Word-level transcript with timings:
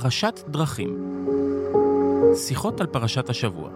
פרשת 0.00 0.40
דרכים. 0.48 1.22
שיחות 2.34 2.80
על 2.80 2.86
פרשת 2.86 3.30
השבוע. 3.30 3.70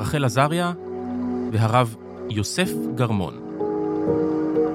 רחל 0.00 0.24
עזריה 0.24 0.72
והרב 1.52 1.96
יוסף 2.30 2.70
גרמון, 2.94 3.34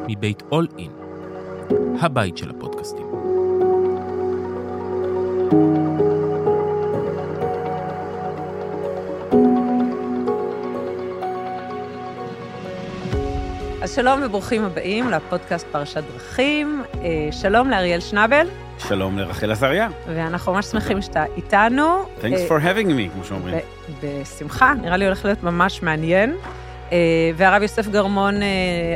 מבית 0.08 0.44
אול 0.52 0.68
אין, 0.78 0.92
הבית 2.02 2.38
של 2.38 2.50
הפודקאסטים. 2.50 3.06
אז 13.82 13.96
שלום 13.96 14.20
וברוכים 14.26 14.64
הבאים 14.64 15.10
לפודקאסט 15.10 15.68
פרשת 15.72 16.04
דרכים. 16.14 16.84
אה, 16.96 17.32
שלום 17.32 17.70
לאריאל 17.70 18.00
שנבל, 18.00 18.48
שלום 18.78 19.18
לרחל 19.18 19.52
עזריה. 19.52 19.90
ואנחנו 20.08 20.54
ממש 20.54 20.66
שמחים 20.66 21.02
שאתה 21.02 21.24
איתנו. 21.38 22.06
Thanks 22.22 22.24
אה, 22.24 22.48
for 22.48 22.62
having 22.62 22.88
me, 22.88 23.14
כמו 23.14 23.24
שאומרים. 23.24 23.56
בשמחה, 24.04 24.74
נראה 24.82 24.98
לי 24.98 25.06
הולך 25.06 25.26
להיות 25.26 25.44
ממש 25.44 25.84
מעניין. 25.84 26.36
אה, 26.92 26.98
והרב 27.36 27.62
יוסף 27.62 27.88
גרמון 27.88 28.42
אה, 28.42 28.48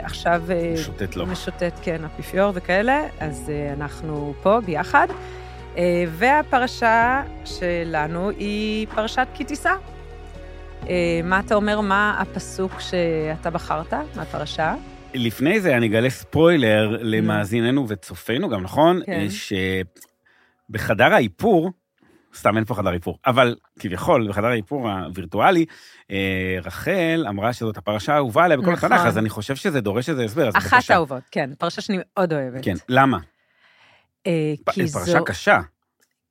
עכשיו... 0.04 0.44
משוטט 0.74 1.16
לו. 1.16 1.26
משוטט, 1.26 1.74
כן, 1.82 2.02
אפיפיור 2.06 2.52
וכאלה, 2.56 3.04
אז 3.20 3.52
אנחנו 3.78 4.34
פה 4.42 4.60
ביחד. 4.66 5.08
והפרשה 6.08 7.22
שלנו 7.46 8.30
היא 8.30 8.88
פרשת 8.96 9.28
כי 9.34 9.44
תישא. 9.44 9.74
מה 11.24 11.40
אתה 11.46 11.56
אומר, 11.56 11.82
מה 11.82 12.16
הפסוק 12.20 12.72
שאתה 12.80 13.50
בחרת 13.50 13.94
מהפרשה? 14.16 14.76
לפני 15.18 15.60
זה 15.60 15.78
אני 15.78 15.88
אגלה 15.88 16.10
ספוילר 16.10 16.98
למאזיננו 17.02 17.86
וצופינו, 17.90 18.50
גם 18.50 18.64
נכון? 18.64 19.02
כן. 19.06 19.28
שבחדר 20.70 21.14
האיפור, 21.14 21.72
סתם 22.36 22.58
אין 22.58 22.66
פה 22.66 22.76
חדר 22.76 22.94
איפור, 22.94 23.20
אבל 23.26 23.56
כביכול, 23.80 24.30
בחדר 24.30 24.46
האיפור 24.46 24.90
הווירטואלי, 24.90 25.66
אה, 26.12 26.58
רחל 26.64 27.26
אמרה 27.30 27.54
שזאת 27.54 27.78
הפרשה 27.78 28.14
האהובה 28.14 28.46
עליה 28.46 28.58
בכל 28.58 28.72
נכון. 28.72 28.92
התנ"ך, 28.92 29.06
אז 29.06 29.18
אני 29.18 29.30
חושב 29.30 29.56
שזה 29.56 29.82
דורש 29.82 30.10
איזה 30.10 30.24
הסבר, 30.24 30.48
אז 30.48 30.56
אחת 30.56 30.74
בבקשה. 30.74 30.94
האהובות, 30.94 31.24
כן, 31.32 31.50
פרשה 31.58 31.82
שאני 31.82 31.98
מאוד 31.98 32.34
אוהבת. 32.34 32.64
כן, 32.64 32.76
למה? 32.90 33.18
אה, 34.28 34.54
כי 34.72 34.88
פרשה 34.92 35.12
זו, 35.12 35.26
קשה. 35.26 35.60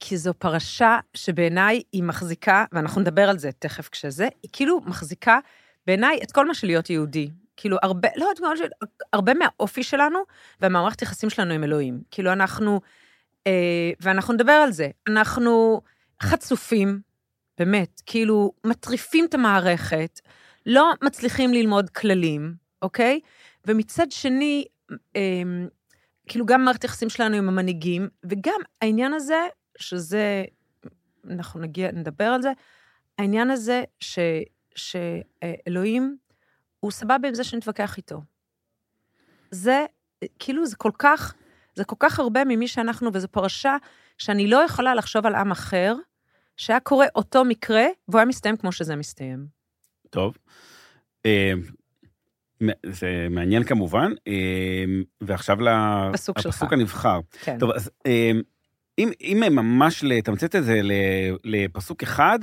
כי 0.01 0.17
זו 0.17 0.35
פרשה 0.35 0.99
שבעיניי 1.15 1.83
היא 1.93 2.03
מחזיקה, 2.03 2.65
ואנחנו 2.73 3.01
נדבר 3.01 3.29
על 3.29 3.39
זה 3.39 3.51
תכף 3.59 3.89
כשזה, 3.89 4.29
היא 4.43 4.51
כאילו 4.53 4.81
מחזיקה 4.87 5.39
בעיניי 5.87 6.19
את 6.23 6.33
כל 6.33 6.47
מה 6.47 6.55
של 6.55 6.67
להיות 6.67 6.91
יהודי. 6.91 7.31
כאילו, 7.57 7.77
הרבה, 7.83 8.09
לא 8.17 8.27
של- 8.57 8.69
הרבה 9.13 9.35
מהאופי 9.35 9.83
שלנו 9.83 10.19
ומהמערכת 10.61 11.03
יחסים 11.03 11.31
שלנו 11.31 11.55
עם 11.55 11.65
אלוהים. 11.65 12.01
כאילו, 12.11 12.33
אנחנו, 12.33 12.81
אה, 13.47 13.91
ואנחנו 14.01 14.35
נדבר 14.35 14.53
על 14.53 14.73
זה, 14.73 14.89
אנחנו 15.07 15.81
חצופים, 16.23 17.01
באמת, 17.59 18.03
כאילו, 18.07 18.53
מטריפים 18.67 19.25
את 19.25 19.35
המערכת, 19.35 20.21
לא 20.67 20.93
מצליחים 21.03 21.53
ללמוד 21.53 21.91
כללים, 21.91 22.55
אוקיי? 22.83 23.21
ומצד 23.67 24.13
שני, 24.13 24.65
אה, 25.17 25.23
כאילו, 26.27 26.47
גם 26.47 26.65
מערכת 26.65 26.83
היחסים 26.83 27.09
שלנו 27.09 27.37
עם 27.37 27.49
המנהיגים, 27.49 28.09
וגם 28.25 28.61
העניין 28.83 29.13
הזה, 29.13 29.41
שזה, 29.79 30.45
אנחנו 31.31 31.61
נגיע, 31.61 31.93
נדבר 31.93 32.25
על 32.25 32.43
זה, 32.43 32.53
העניין 33.19 33.51
הזה 33.51 33.83
ש, 34.01 34.19
שאלוהים, 34.75 36.17
הוא 36.81 36.91
סבבה 36.91 37.29
עם 37.29 37.35
זה 37.35 37.45
שנתווכח 37.45 37.97
איתו. 37.97 38.23
זה, 39.51 39.85
כאילו, 40.39 40.67
זה 40.67 40.77
כל 40.77 40.91
כך, 40.99 41.35
זה 41.75 41.85
כל 41.85 41.97
כך 41.99 42.19
הרבה 42.19 42.45
ממי 42.45 42.69
שאנחנו, 42.69 43.11
וזו 43.13 43.29
פרשה 43.29 43.77
שאני 44.19 44.47
לא 44.47 44.57
יכולה 44.65 44.95
לחשוב 44.95 45.27
על 45.27 45.35
עם 45.35 45.51
אחר, 45.51 45.95
שהיה 46.57 46.81
קורה 46.81 47.07
אותו 47.15 47.45
מקרה, 47.45 47.85
והוא 48.09 48.19
היה 48.19 48.27
מסתיים 48.27 48.57
כמו 48.57 48.73
שזה 48.73 48.97
מסתיים. 48.97 49.47
טוב. 50.11 50.37
אה, 51.27 51.53
מ- 52.63 52.91
זה 52.93 53.27
מעניין 53.31 53.65
כמובן, 53.65 54.13
אה, 54.29 54.85
ועכשיו 55.21 55.57
פסוק 56.13 56.39
שלך. 56.41 56.55
לפסוק 56.55 56.73
הנבחר. 56.73 57.21
כן. 57.43 57.59
טוב, 57.59 57.71
אז 57.71 57.91
אה, 58.07 58.31
אם, 58.99 59.11
אם 59.21 59.43
ממש 59.51 60.05
לתמצת 60.05 60.57
את 60.57 60.65
זה 60.65 60.81
לפסוק 61.45 62.03
אחד, 62.03 62.39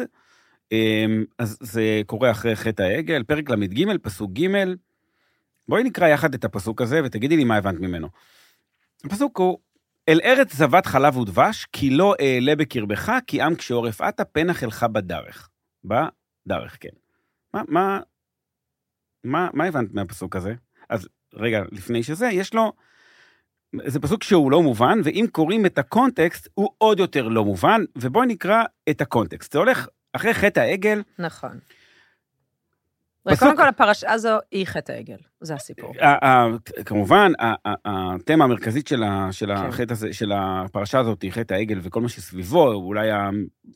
אז 1.40 1.58
זה 1.62 2.02
קורה 2.06 2.32
אחרי 2.32 2.56
חטא 2.56 2.84
העגל, 2.84 3.24
פרק 3.24 3.50
ל"ג, 3.50 3.98
פסוק 4.02 4.32
ג', 4.32 4.48
בואי 5.68 5.84
נקרא 5.84 6.08
יחד 6.08 6.34
את 6.34 6.46
הפסוק 6.46 6.82
הזה 6.82 7.02
ותגידי 7.04 7.38
לי 7.38 7.44
מה 7.44 7.58
הבנת 7.58 7.80
ממנו. 7.80 8.08
הפסוק 9.06 9.40
הוא, 9.40 9.58
אל 10.10 10.20
ארץ 10.24 10.54
זבת 10.56 10.86
חלב 10.86 11.18
ודבש, 11.18 11.68
כי 11.72 11.90
לא 11.90 12.16
אעלה 12.22 12.56
בקרבך, 12.56 13.12
כי 13.28 13.42
עם 13.42 13.56
כשעורף 13.56 14.02
עתה 14.02 14.26
פן 14.26 14.48
לך 14.48 14.84
בדרך. 14.84 15.50
בדרך, 15.84 16.78
כן. 16.80 16.90
מה, 17.54 17.62
מה, 17.68 18.00
מה, 19.24 19.50
מה 19.54 19.66
הבנת 19.66 19.94
מהפסוק 19.94 20.36
הזה? 20.36 20.54
אז 20.90 21.08
רגע, 21.34 21.64
לפני 21.72 22.04
שזה, 22.04 22.28
יש 22.28 22.54
לו... 22.54 22.74
זה 23.86 24.00
פסוק 24.00 24.24
שהוא 24.24 24.52
לא 24.52 24.62
מובן, 24.62 25.00
ואם 25.04 25.26
קוראים 25.32 25.66
את 25.66 25.78
הקונטקסט, 25.78 26.48
הוא 26.54 26.70
עוד 26.78 27.00
יותר 27.00 27.28
לא 27.28 27.46
מובן, 27.46 27.82
ובואי 27.96 28.28
נקרא 28.28 28.64
את 28.90 29.02
הקונטקסט. 29.02 29.52
זה 29.52 29.60
הולך 29.60 29.88
אחרי 30.14 30.34
חטא 30.34 30.60
העגל, 30.60 31.02
נכון. 31.20 31.60
פסוק- 33.28 33.40
קודם 33.40 33.58
כל, 33.58 33.68
הפרשה 33.68 34.12
הזו 34.12 34.30
היא 34.52 34.66
חטא 34.68 34.92
העגל, 34.92 35.16
זה 35.42 35.54
הסיפור. 35.54 35.94
כמובן, 36.86 37.32
התמה 37.86 38.44
המרכזית 38.44 38.88
של 38.88 39.04
כן. 39.38 39.52
החטא 39.52 39.94
הזה, 39.94 40.14
של 40.14 40.32
הפרשה 40.36 41.00
הזאת, 41.00 41.22
היא 41.22 41.32
חטא 41.32 41.54
העגל 41.54 41.80
וכל 41.84 42.02
מה 42.02 42.10
שסביבו, 42.10 42.74
אולי 42.74 43.10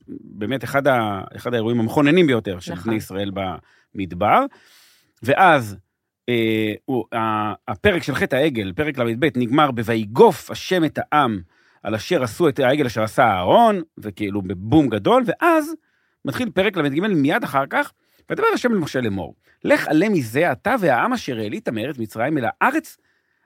באמת 0.07 0.63
אחד 0.63 0.87
ה- 0.87 1.21
אחד 1.35 1.53
האירועים 1.53 1.79
המכוננים 1.79 2.27
ביותר 2.27 2.59
של 2.59 2.73
נכון. 2.73 2.83
בני 2.85 2.95
ישראל 2.95 3.31
במדבר. 3.95 4.45
ואז 5.23 5.77
אה, 6.29 6.73
הוא- 6.85 7.05
הפרק 7.67 8.03
של 8.03 8.15
חטא 8.15 8.35
העגל, 8.35 8.73
פרק 8.75 8.97
ל"ב, 8.97 9.25
נגמר 9.35 9.71
ב"ויגוף 9.71 10.51
השם 10.51 10.83
את 10.85 10.99
העם 11.01 11.41
על 11.83 11.95
אשר 11.95 12.23
עשו 12.23 12.49
את 12.49 12.59
העגל 12.59 12.85
אשר 12.85 13.03
עשה 13.03 13.23
אהרון", 13.23 13.81
וכאילו 13.97 14.41
בבום 14.41 14.87
גדול, 14.89 15.23
ואז 15.25 15.73
מתחיל 16.27 16.49
פרק 16.49 16.77
ל"ג 16.77 16.99
מיד 16.99 17.43
אחר 17.43 17.63
כך, 17.69 17.91
ודבר 18.29 18.47
השם 18.53 18.71
אל 18.71 18.77
משה 18.77 19.01
לאמור, 19.01 19.35
לך 19.63 19.87
עלה 19.87 20.09
מזה 20.09 20.51
אתה 20.51 20.75
והעם 20.79 21.13
אשר 21.13 21.37
העלית 21.37 21.69
מארץ 21.69 21.97
מצרים 21.97 22.37
אל 22.37 22.43
הארץ, 22.61 22.97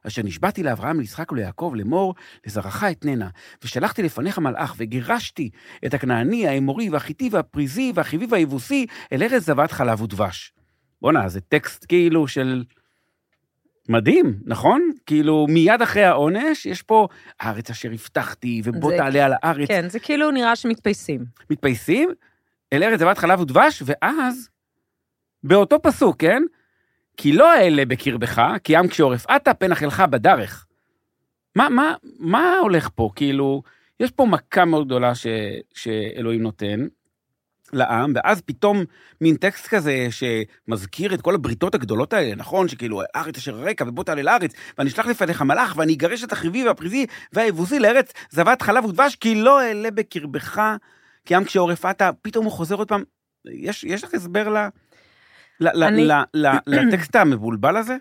אשר 0.07 0.21
נשבעתי 0.23 0.63
לאברהם, 0.63 0.99
ליצחק 0.99 1.31
וליעקב 1.31 1.73
לאמור, 1.75 2.15
לזרעך 2.47 2.83
אתננה, 2.83 3.27
ושלחתי 3.63 4.03
לפניך 4.03 4.39
מלאך, 4.39 4.75
וגירשתי 4.77 5.49
את 5.85 5.93
הכנעני, 5.93 6.47
האמורי, 6.47 6.89
והחיטי, 6.89 7.29
והפריזי, 7.31 7.91
והחיבי, 7.95 8.25
והיבוסי, 8.29 8.85
אל 9.13 9.23
ארץ 9.23 9.43
זבת 9.43 9.71
חלב 9.71 10.01
ודבש. 10.01 10.53
בואנה, 11.01 11.29
זה 11.29 11.41
טקסט 11.41 11.85
כאילו 11.87 12.27
של... 12.27 12.63
מדהים, 13.89 14.39
נכון? 14.45 14.91
כאילו, 15.05 15.45
מיד 15.49 15.81
אחרי 15.81 16.03
העונש, 16.03 16.65
יש 16.65 16.81
פה 16.81 17.07
הארץ 17.39 17.69
אשר 17.69 17.91
הבטחתי, 17.91 18.61
ובוא 18.65 18.91
זה- 18.91 18.97
תעלה 18.97 19.25
על 19.25 19.33
הארץ. 19.41 19.67
כן, 19.67 19.89
זה 19.89 19.99
כאילו 19.99 20.31
נראה 20.31 20.55
שמתפייסים. 20.55 21.25
מתפייסים 21.49 22.09
אל 22.73 22.83
ארץ 22.83 22.99
זבת 22.99 23.17
חלב 23.17 23.39
ודבש, 23.39 23.83
ואז, 23.85 24.49
באותו 25.43 25.81
פסוק, 25.81 26.15
כן? 26.19 26.43
כי 27.17 27.33
לא 27.33 27.53
אעלה 27.53 27.85
בקרבך, 27.85 28.41
כי 28.63 28.75
עם 28.75 28.87
כשעורף 28.87 29.25
עתה 29.27 29.53
פן 29.53 29.71
אכלך 29.71 29.99
בדרך. 29.99 30.65
מה, 31.55 31.69
מה, 31.69 31.95
מה 32.19 32.57
הולך 32.61 32.89
פה? 32.95 33.09
כאילו, 33.15 33.63
יש 33.99 34.11
פה 34.11 34.25
מכה 34.25 34.65
מאוד 34.65 34.85
גדולה 34.85 35.15
ש, 35.15 35.27
שאלוהים 35.73 36.41
נותן 36.41 36.87
לעם, 37.73 38.13
ואז 38.15 38.41
פתאום 38.41 38.83
מין 39.21 39.35
טקסט 39.35 39.67
כזה 39.67 40.07
שמזכיר 40.09 41.13
את 41.13 41.21
כל 41.21 41.35
הבריתות 41.35 41.75
הגדולות 41.75 42.13
האלה, 42.13 42.35
נכון? 42.35 42.67
שכאילו, 42.67 43.01
הארץ 43.13 43.37
אשר 43.37 43.55
רקע, 43.55 43.83
ובוא 43.87 44.03
תעלה 44.03 44.21
לארץ, 44.21 44.53
ואני 44.77 44.89
אשלח 44.89 45.05
לפניך 45.05 45.41
מלאך, 45.41 45.77
ואני 45.77 45.93
אגרש 45.93 46.23
את 46.23 46.31
החיבי 46.31 46.67
והפריזי 46.67 47.05
והיבוסי 47.33 47.79
לארץ 47.79 48.13
זבת 48.29 48.61
חלב 48.61 48.85
ודבש, 48.85 49.15
כי 49.15 49.35
לא 49.35 49.61
אעלה 49.61 49.91
בקרבך, 49.91 50.61
כי 51.25 51.35
עם 51.35 51.43
כשעורף 51.43 51.85
עתה, 51.85 52.09
פתאום 52.21 52.45
הוא 52.45 52.53
חוזר 52.53 52.75
עוד 52.75 52.87
פעם. 52.87 53.03
יש, 53.45 53.83
יש 53.83 54.03
לך 54.03 54.13
הסבר 54.13 54.49
ל... 54.49 54.57
ל- 55.59 55.79
ל- 55.79 55.83
אני- 55.83 56.07
ל- 56.07 56.11
ל- 56.33 56.57
לטקסט 56.67 57.15
המבולבל 57.15 57.77
הזה? 57.77 57.97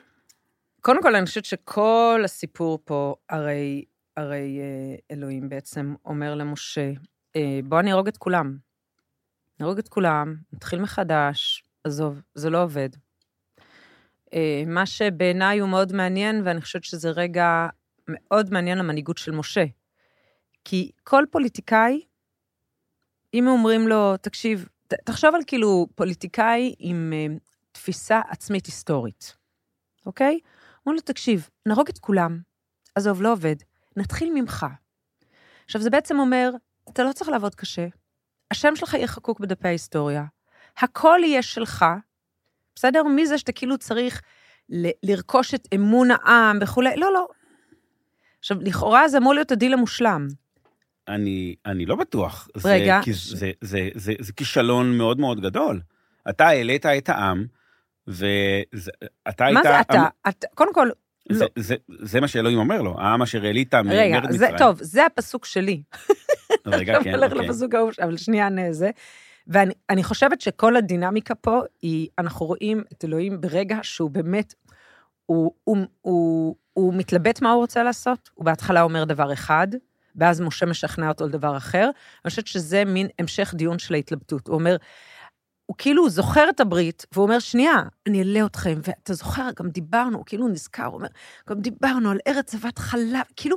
קודם 0.80 1.02
כל, 1.02 1.16
אני 1.16 1.26
חושבת 1.26 1.44
שכל 1.44 2.22
הסיפור 2.24 2.78
פה, 2.84 3.14
הרי, 3.28 3.84
הרי 4.16 4.60
אה, 4.60 5.16
אלוהים 5.16 5.48
בעצם 5.48 5.94
אומר 6.04 6.34
למשה, 6.34 6.92
אה, 7.36 7.60
בוא 7.64 7.80
אני 7.80 7.90
אהרוג 7.90 8.08
את 8.08 8.16
כולם. 8.16 8.56
נהרוג 9.60 9.78
את 9.78 9.88
כולם, 9.88 10.36
נתחיל 10.52 10.80
מחדש, 10.80 11.64
עזוב, 11.84 12.20
זה 12.34 12.50
לא 12.50 12.62
עובד. 12.62 12.88
אה, 14.34 14.62
מה 14.66 14.86
שבעיניי 14.86 15.58
הוא 15.58 15.68
מאוד 15.68 15.92
מעניין, 15.92 16.42
ואני 16.44 16.60
חושבת 16.60 16.84
שזה 16.84 17.10
רגע 17.10 17.66
מאוד 18.08 18.52
מעניין 18.52 18.78
למנהיגות 18.78 19.18
של 19.18 19.30
משה. 19.32 19.64
כי 20.64 20.90
כל 21.04 21.24
פוליטיקאי, 21.30 22.00
אם 23.34 23.48
אומרים 23.48 23.88
לו, 23.88 24.16
תקשיב, 24.16 24.68
ת, 24.88 24.94
תחשוב 24.94 25.34
על 25.34 25.40
כאילו 25.46 25.86
פוליטיקאי 25.94 26.74
עם 26.78 27.12
אה, 27.12 27.26
תפיסה 27.72 28.20
עצמית 28.28 28.66
היסטורית, 28.66 29.36
אוקיי? 30.06 30.38
אומרים 30.86 30.96
לו, 30.96 31.00
תקשיב, 31.00 31.48
נהרוג 31.66 31.88
את 31.88 31.98
כולם, 31.98 32.40
עזוב, 32.94 33.22
לא 33.22 33.32
עובד, 33.32 33.56
נתחיל 33.96 34.30
ממך. 34.34 34.66
עכשיו, 35.64 35.82
זה 35.82 35.90
בעצם 35.90 36.18
אומר, 36.18 36.50
אתה 36.88 37.02
לא 37.02 37.12
צריך 37.12 37.30
לעבוד 37.30 37.54
קשה. 37.54 37.86
השם 38.50 38.76
שלך 38.76 38.94
יהיה 38.94 39.06
חקוק 39.06 39.40
בדפי 39.40 39.68
ההיסטוריה. 39.68 40.24
הכל 40.78 41.18
יהיה 41.22 41.42
שלך, 41.42 41.84
בסדר? 42.74 43.02
מזה 43.02 43.38
שאתה 43.38 43.52
כאילו 43.52 43.78
צריך 43.78 44.22
ל- 44.68 45.10
לרכוש 45.10 45.54
את 45.54 45.68
אמון 45.74 46.08
העם 46.10 46.58
וכולי, 46.62 46.96
לא, 46.96 47.12
לא. 47.12 47.28
עכשיו, 48.38 48.56
לכאורה 48.60 49.08
זה 49.08 49.18
אמור 49.18 49.34
להיות 49.34 49.52
הדיל 49.52 49.72
המושלם. 49.72 50.28
אני, 51.14 51.54
אני 51.66 51.86
לא 51.86 51.96
בטוח. 51.96 52.48
רגע. 52.64 53.00
זה, 53.06 53.12
זה, 53.12 53.36
זה, 53.36 53.52
זה, 53.60 53.88
זה, 53.94 54.12
זה 54.18 54.32
כישלון 54.32 54.98
מאוד 54.98 55.20
מאוד 55.20 55.40
גדול. 55.40 55.80
אתה 56.28 56.46
העלית 56.46 56.86
את 56.86 57.08
העם, 57.08 57.46
ואתה 58.06 59.44
היית... 59.46 59.56
מה 59.56 59.62
זה 59.62 59.80
אתה? 59.80 60.06
אתה 60.28 60.46
קודם 60.54 60.74
כל, 60.74 60.88
זה, 61.32 61.44
לא. 61.44 61.48
זה, 61.56 61.74
זה 61.88 62.20
מה 62.20 62.28
שאלוהים 62.28 62.58
אומר 62.58 62.82
לו, 62.82 63.00
העם 63.00 63.22
אשר 63.22 63.44
העלית 63.44 63.74
רגע, 63.74 64.20
מארץ 64.20 64.30
זה, 64.30 64.46
מצרים. 64.46 64.58
טוב, 64.58 64.78
זה 64.82 65.06
הפסוק 65.06 65.44
שלי. 65.44 65.82
רגע, 66.66 66.98
כן, 67.04 67.14
הולך 67.14 67.32
אוקיי. 67.32 67.48
לפסוק 67.48 67.74
ההוא, 67.74 67.90
אבל 68.02 68.16
שנייה 68.16 68.48
נזה. 68.48 68.90
ואני 69.46 69.74
אני 69.90 70.04
חושבת 70.04 70.40
שכל 70.40 70.76
הדינמיקה 70.76 71.34
פה 71.34 71.60
היא, 71.82 72.08
אנחנו 72.18 72.46
רואים 72.46 72.82
את 72.92 73.04
אלוהים 73.04 73.40
ברגע 73.40 73.78
שהוא 73.82 74.10
באמת, 74.10 74.54
הוא, 75.26 75.52
הוא, 75.64 75.76
הוא, 76.00 76.56
הוא 76.72 76.94
מתלבט 76.94 77.42
מה 77.42 77.50
הוא 77.50 77.60
רוצה 77.60 77.82
לעשות, 77.82 78.30
הוא 78.34 78.44
בהתחלה 78.44 78.82
אומר 78.82 79.04
דבר 79.04 79.32
אחד, 79.32 79.68
ואז 80.16 80.40
משה 80.40 80.66
משכנע 80.66 81.08
אותו 81.08 81.26
לדבר 81.26 81.56
אחר. 81.56 81.90
אני 82.24 82.30
חושבת 82.30 82.46
שזה 82.46 82.84
מין 82.84 83.08
המשך 83.18 83.54
דיון 83.56 83.78
של 83.78 83.94
ההתלבטות. 83.94 84.48
הוא 84.48 84.54
אומר, 84.54 84.76
הוא 85.70 85.76
כאילו 85.78 86.10
זוכר 86.10 86.48
את 86.50 86.60
הברית, 86.60 87.06
והוא 87.12 87.22
אומר, 87.22 87.38
שנייה, 87.38 87.74
אני 88.06 88.18
אעלה 88.18 88.46
אתכם, 88.46 88.78
ואתה 88.82 89.14
זוכר, 89.14 89.48
גם 89.58 89.68
דיברנו, 89.68 90.16
הוא 90.16 90.24
כאילו 90.26 90.48
נזכר, 90.48 90.84
הוא 90.84 90.94
אומר, 90.94 91.08
גם 91.48 91.60
דיברנו 91.60 92.10
על 92.10 92.18
ארץ 92.26 92.52
זבת 92.52 92.78
חלב, 92.78 93.20
כאילו, 93.36 93.56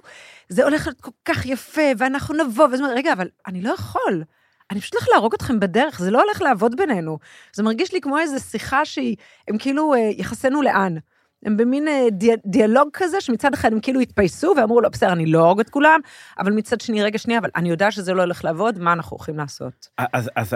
זה 0.49 0.63
הולך 0.63 0.87
להיות 0.87 1.01
כל 1.01 1.11
כך 1.25 1.45
יפה, 1.45 1.81
ואנחנו 1.97 2.35
נבוא, 2.43 2.65
וזה 2.65 2.83
אומר, 2.83 2.95
רגע, 2.95 3.13
אבל 3.13 3.27
אני 3.47 3.61
לא 3.61 3.73
יכול. 3.73 4.23
אני 4.71 4.81
פשוט 4.81 4.93
הולך 4.93 5.07
להרוג 5.13 5.33
אתכם 5.33 5.59
בדרך, 5.59 5.99
זה 5.99 6.11
לא 6.11 6.23
הולך 6.23 6.41
לעבוד 6.41 6.75
בינינו. 6.75 7.17
זה 7.53 7.63
מרגיש 7.63 7.93
לי 7.93 8.01
כמו 8.01 8.19
איזו 8.19 8.39
שיחה 8.39 8.85
שהיא, 8.85 9.15
הם 9.47 9.57
כאילו, 9.57 9.93
אה, 9.93 9.99
יחסנו 10.17 10.61
לאן. 10.61 10.95
הם 11.45 11.57
במין 11.57 11.87
אה, 11.87 12.07
די, 12.11 12.31
דיאלוג 12.45 12.89
כזה, 12.93 13.21
שמצד 13.21 13.53
אחד 13.53 13.73
הם 13.73 13.79
כאילו 13.79 13.99
התפייסו 13.99 14.53
ואמרו, 14.57 14.81
לא, 14.81 14.89
בסדר, 14.89 15.13
אני 15.13 15.25
לא 15.25 15.43
אהרוג 15.43 15.59
את 15.59 15.69
כולם, 15.69 15.99
אבל 16.39 16.51
מצד 16.51 16.81
שני, 16.81 17.03
רגע, 17.03 17.17
שנייה, 17.17 17.39
אבל 17.39 17.49
אני 17.55 17.69
יודע 17.69 17.91
שזה 17.91 18.13
לא 18.13 18.21
הולך 18.21 18.45
לעבוד, 18.45 18.79
מה 18.79 18.93
אנחנו 18.93 19.17
הולכים 19.17 19.37
לעשות? 19.37 19.87
אז, 20.13 20.29
אז 20.35 20.55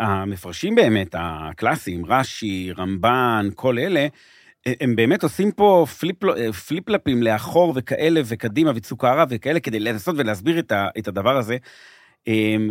המפרשים 0.00 0.74
באמת, 0.74 1.14
הקלאסיים, 1.18 2.06
רש"י, 2.06 2.72
רמב"ן, 2.78 3.48
כל 3.54 3.78
אלה, 3.78 4.06
הם 4.80 4.96
באמת 4.96 5.22
עושים 5.22 5.52
פה 5.52 5.86
פליפ, 5.98 6.16
פליפלפים 6.68 7.22
לאחור 7.22 7.72
וכאלה 7.76 8.20
וקדימה 8.24 8.72
וצוקרה 8.74 9.24
וכאלה, 9.28 9.60
כדי 9.60 9.80
לנסות 9.80 10.14
ולהסביר 10.18 10.62
את 10.98 11.08
הדבר 11.08 11.36
הזה. 11.36 11.56
אמ, 12.26 12.70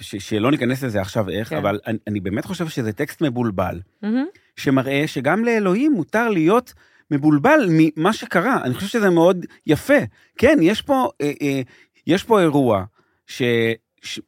שלא 0.00 0.50
ניכנס 0.50 0.82
לזה 0.82 1.00
עכשיו 1.00 1.28
איך, 1.28 1.48
כן. 1.48 1.56
אבל 1.56 1.80
אני, 1.86 1.98
אני 2.06 2.20
באמת 2.20 2.44
חושב 2.44 2.68
שזה 2.68 2.92
טקסט 2.92 3.22
מבולבל, 3.22 3.80
מהמם. 4.02 4.26
שמראה 4.56 5.02
שגם 5.06 5.44
לאלוהים 5.44 5.92
מותר 5.92 6.28
להיות 6.28 6.74
מבולבל 7.10 7.66
ממה 7.68 8.12
שקרה. 8.12 8.62
אני 8.64 8.74
חושב 8.74 8.86
שזה 8.86 9.10
מאוד 9.10 9.46
יפה. 9.66 9.98
כן, 10.38 10.58
יש 10.62 10.82
פה, 10.82 11.10
אה, 11.20 11.32
אה, 11.42 11.60
יש 12.06 12.24
פה 12.24 12.40
אירוע 12.40 12.84
ש... 13.26 13.42
ש... 14.02 14.20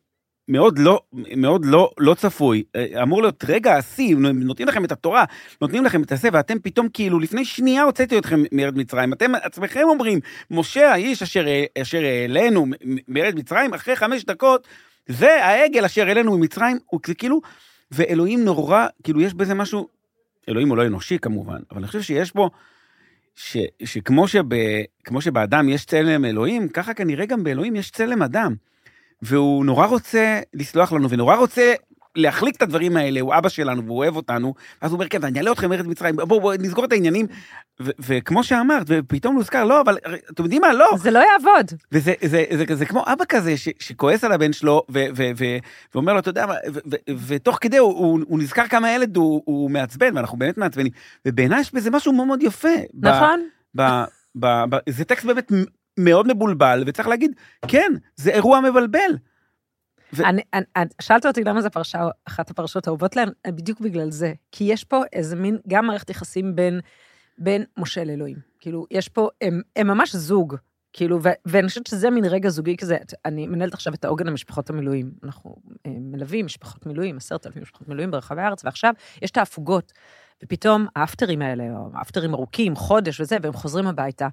מאוד 0.49 0.79
לא, 0.79 1.01
מאוד 1.13 1.65
לא, 1.65 1.91
לא 1.99 2.15
צפוי, 2.15 2.63
אה, 2.77 3.03
אמור 3.03 3.23
להיות 3.23 3.45
רגע 3.49 3.77
השיא, 3.77 4.17
נותנים 4.17 4.69
לכם 4.69 4.85
את 4.85 4.93
התורה, 4.93 5.25
נותנים 5.61 5.85
לכם 5.85 6.03
את 6.03 6.13
הזה, 6.13 6.29
ואתם 6.33 6.59
פתאום 6.59 6.89
כאילו, 6.89 7.21
לפני 7.21 7.45
שנייה 7.45 7.83
הוצאתי 7.83 8.19
אתכם 8.19 8.43
מארץ 8.53 8.75
מצרים, 8.75 9.13
אתם 9.13 9.35
עצמכם 9.35 9.83
אומרים, 9.83 10.21
משה 10.51 10.93
האיש 10.93 11.23
אשר, 11.23 11.47
אשר 11.83 12.03
העלינו 12.05 12.67
מארץ 13.09 13.35
מצרים, 13.35 13.75
אחרי 13.75 13.97
חמש 13.97 14.25
דקות, 14.25 14.69
זה 15.07 15.45
העגל 15.45 15.85
אשר 15.85 16.09
העלינו 16.09 16.39
ממצרים, 16.39 16.79
הוא 16.87 17.01
כאילו, 17.19 17.41
ואלוהים 17.91 18.45
נורא, 18.45 18.87
כאילו 19.03 19.21
יש 19.21 19.35
בזה 19.35 19.55
משהו, 19.55 19.89
אלוהים 20.49 20.69
הוא 20.69 20.77
לא 20.77 20.87
אנושי 20.87 21.19
כמובן, 21.19 21.59
אבל 21.71 21.79
אני 21.79 21.87
חושב 21.87 22.03
שיש 22.03 22.35
בו, 22.35 22.51
ש, 23.35 23.57
שכמו 23.85 24.29
שב, 24.29 24.45
כמו 25.05 25.21
שבאדם 25.21 25.69
יש 25.69 25.85
צלם 25.85 26.25
אלוהים, 26.25 26.69
ככה 26.69 26.95
כנראה 26.95 27.27
גם 27.27 27.45
באלוהים 27.45 27.77
יש 27.77 27.91
צלם 27.91 28.23
אדם. 28.23 28.55
והוא 29.23 29.65
נורא 29.65 29.87
רוצה 29.87 30.41
לסלוח 30.55 30.93
לנו, 30.93 31.11
ונורא 31.11 31.37
רוצה 31.37 31.75
להחליק 32.17 32.57
את 32.57 32.63
הדברים 32.63 32.97
האלה, 32.97 33.21
הוא 33.21 33.35
אבא 33.35 33.49
שלנו 33.49 33.85
והוא 33.85 33.99
אוהב 33.99 34.17
אותנו, 34.17 34.55
אז 34.81 34.91
הוא 34.91 34.97
אומר, 34.97 35.09
כן, 35.09 35.25
אני 35.25 35.39
אעלה 35.39 35.53
אתכם 35.53 35.71
מארץ 35.71 35.87
מצרים, 35.87 36.17
בואו 36.17 36.41
בוא, 36.41 36.55
נסגור 36.55 36.85
את 36.85 36.93
העניינים. 36.93 37.27
וכמו 37.81 38.45
שאמרת, 38.45 38.87
ופתאום 38.87 39.35
נוזכר, 39.35 39.65
לא, 39.65 39.81
אבל 39.81 39.99
אתם 40.31 40.43
יודעים 40.43 40.63
מה, 40.63 40.73
לא. 40.73 40.91
זה 40.99 41.11
לא 41.11 41.19
יעבוד. 41.19 41.73
וזה 41.93 42.15
זה, 42.23 42.45
זה, 42.51 42.65
זה, 42.69 42.75
זה 42.77 42.87
כמו 42.87 43.05
אבא 43.07 43.25
כזה 43.29 43.57
ש, 43.57 43.69
שכועס 43.79 44.25
על 44.25 44.33
הבן 44.33 44.53
שלו, 44.53 44.83
ו, 44.91 45.05
ו, 45.17 45.31
ו, 45.37 45.45
ואומר 45.95 46.13
לו, 46.13 46.19
אתה 46.19 46.29
יודע 46.29 46.47
מה, 46.47 46.55
ותוך 47.27 47.59
כדי 47.61 47.79
הוא, 47.79 47.99
הוא, 47.99 48.21
הוא 48.27 48.39
נזכר 48.39 48.67
כמה 48.67 48.89
הילד 48.89 49.17
הוא, 49.17 49.43
הוא 49.45 49.71
מעצבן, 49.71 50.17
ואנחנו 50.17 50.39
באמת 50.39 50.59
מעצבנים. 50.59 50.93
ובעיניי 51.27 51.61
יש 51.61 51.75
בזה 51.75 51.91
משהו 51.91 52.13
מאוד 52.13 52.27
מאוד 52.27 52.43
יפה. 52.43 52.69
ב- 52.95 53.07
נכון? 53.09 53.49
ב, 53.77 53.83
ב, 54.37 54.47
ב, 54.71 54.77
זה 54.89 55.05
טקסט 55.05 55.25
באמת 55.25 55.53
מאוד 55.99 56.35
מבולבל, 56.35 56.85
וצריך 56.87 57.09
להגיד, 57.09 57.31
כן, 57.69 57.93
זה 58.17 58.31
אירוע 58.31 58.61
מבלבל. 58.61 59.17
ו- 60.13 60.25
אני, 60.25 60.43
אני, 60.55 60.65
אני- 60.77 60.91
שאלת 61.01 61.27
אותי 61.27 61.45
למה 61.45 61.63
זו 61.63 61.71
פרשה, 61.71 62.09
אחת 62.25 62.51
הפרשות 62.51 62.87
האהובות 62.87 63.17
להן, 63.17 63.29
בדיוק 63.47 63.81
בגלל 63.81 64.11
זה. 64.11 64.33
כי 64.53 64.65
יש 64.65 64.85
פה 64.85 65.03
איזה 65.13 65.37
מין, 65.37 65.59
גם 65.69 65.87
מערכת 65.87 66.11
יחסים 66.11 66.57
בין, 66.57 66.81
בין 67.39 67.65
משה 67.77 68.05
לאלוהים. 68.05 68.37
כאילו, 68.61 68.87
יש 68.91 69.09
פה, 69.09 69.29
הם, 69.41 69.63
הם 69.77 69.87
ממש 69.87 70.17
זוג. 70.17 70.57
כאילו, 70.93 71.23
ו, 71.23 71.29
ואני 71.47 71.69
חושבת 71.69 71.87
שזה 71.87 72.11
מין 72.11 72.25
רגע 72.25 72.49
זוגי 72.49 72.77
כזה, 72.77 72.97
אני 73.25 73.47
מנהלת 73.47 73.75
עכשיו 73.75 73.95
את 73.95 74.05
העוגן 74.05 74.27
למשפחות 74.27 74.71
המילואים. 74.71 75.11
אנחנו 75.25 75.57
אה, 75.87 75.91
מלווים 76.01 76.47
משפחות 76.47 76.87
מילואים, 76.87 77.17
עשרת 77.17 77.47
אלפים 77.47 77.63
משפחות 77.63 77.89
מילואים 77.89 78.11
ברחבי 78.11 78.43
הארץ, 78.43 78.65
ועכשיו 78.65 78.95
יש 79.23 79.31
את 79.31 79.37
ההפוגות, 79.37 79.93
ופתאום 80.45 80.87
האפטרים 80.97 81.43
האלה, 81.43 81.65
האפטרים 81.95 82.35
ארוכים, 82.35 82.77
חודש 82.77 83.21
וזה, 83.21 83.37
והם 83.43 83.53
חוזרים 83.53 83.87
הביתה. 83.87 84.29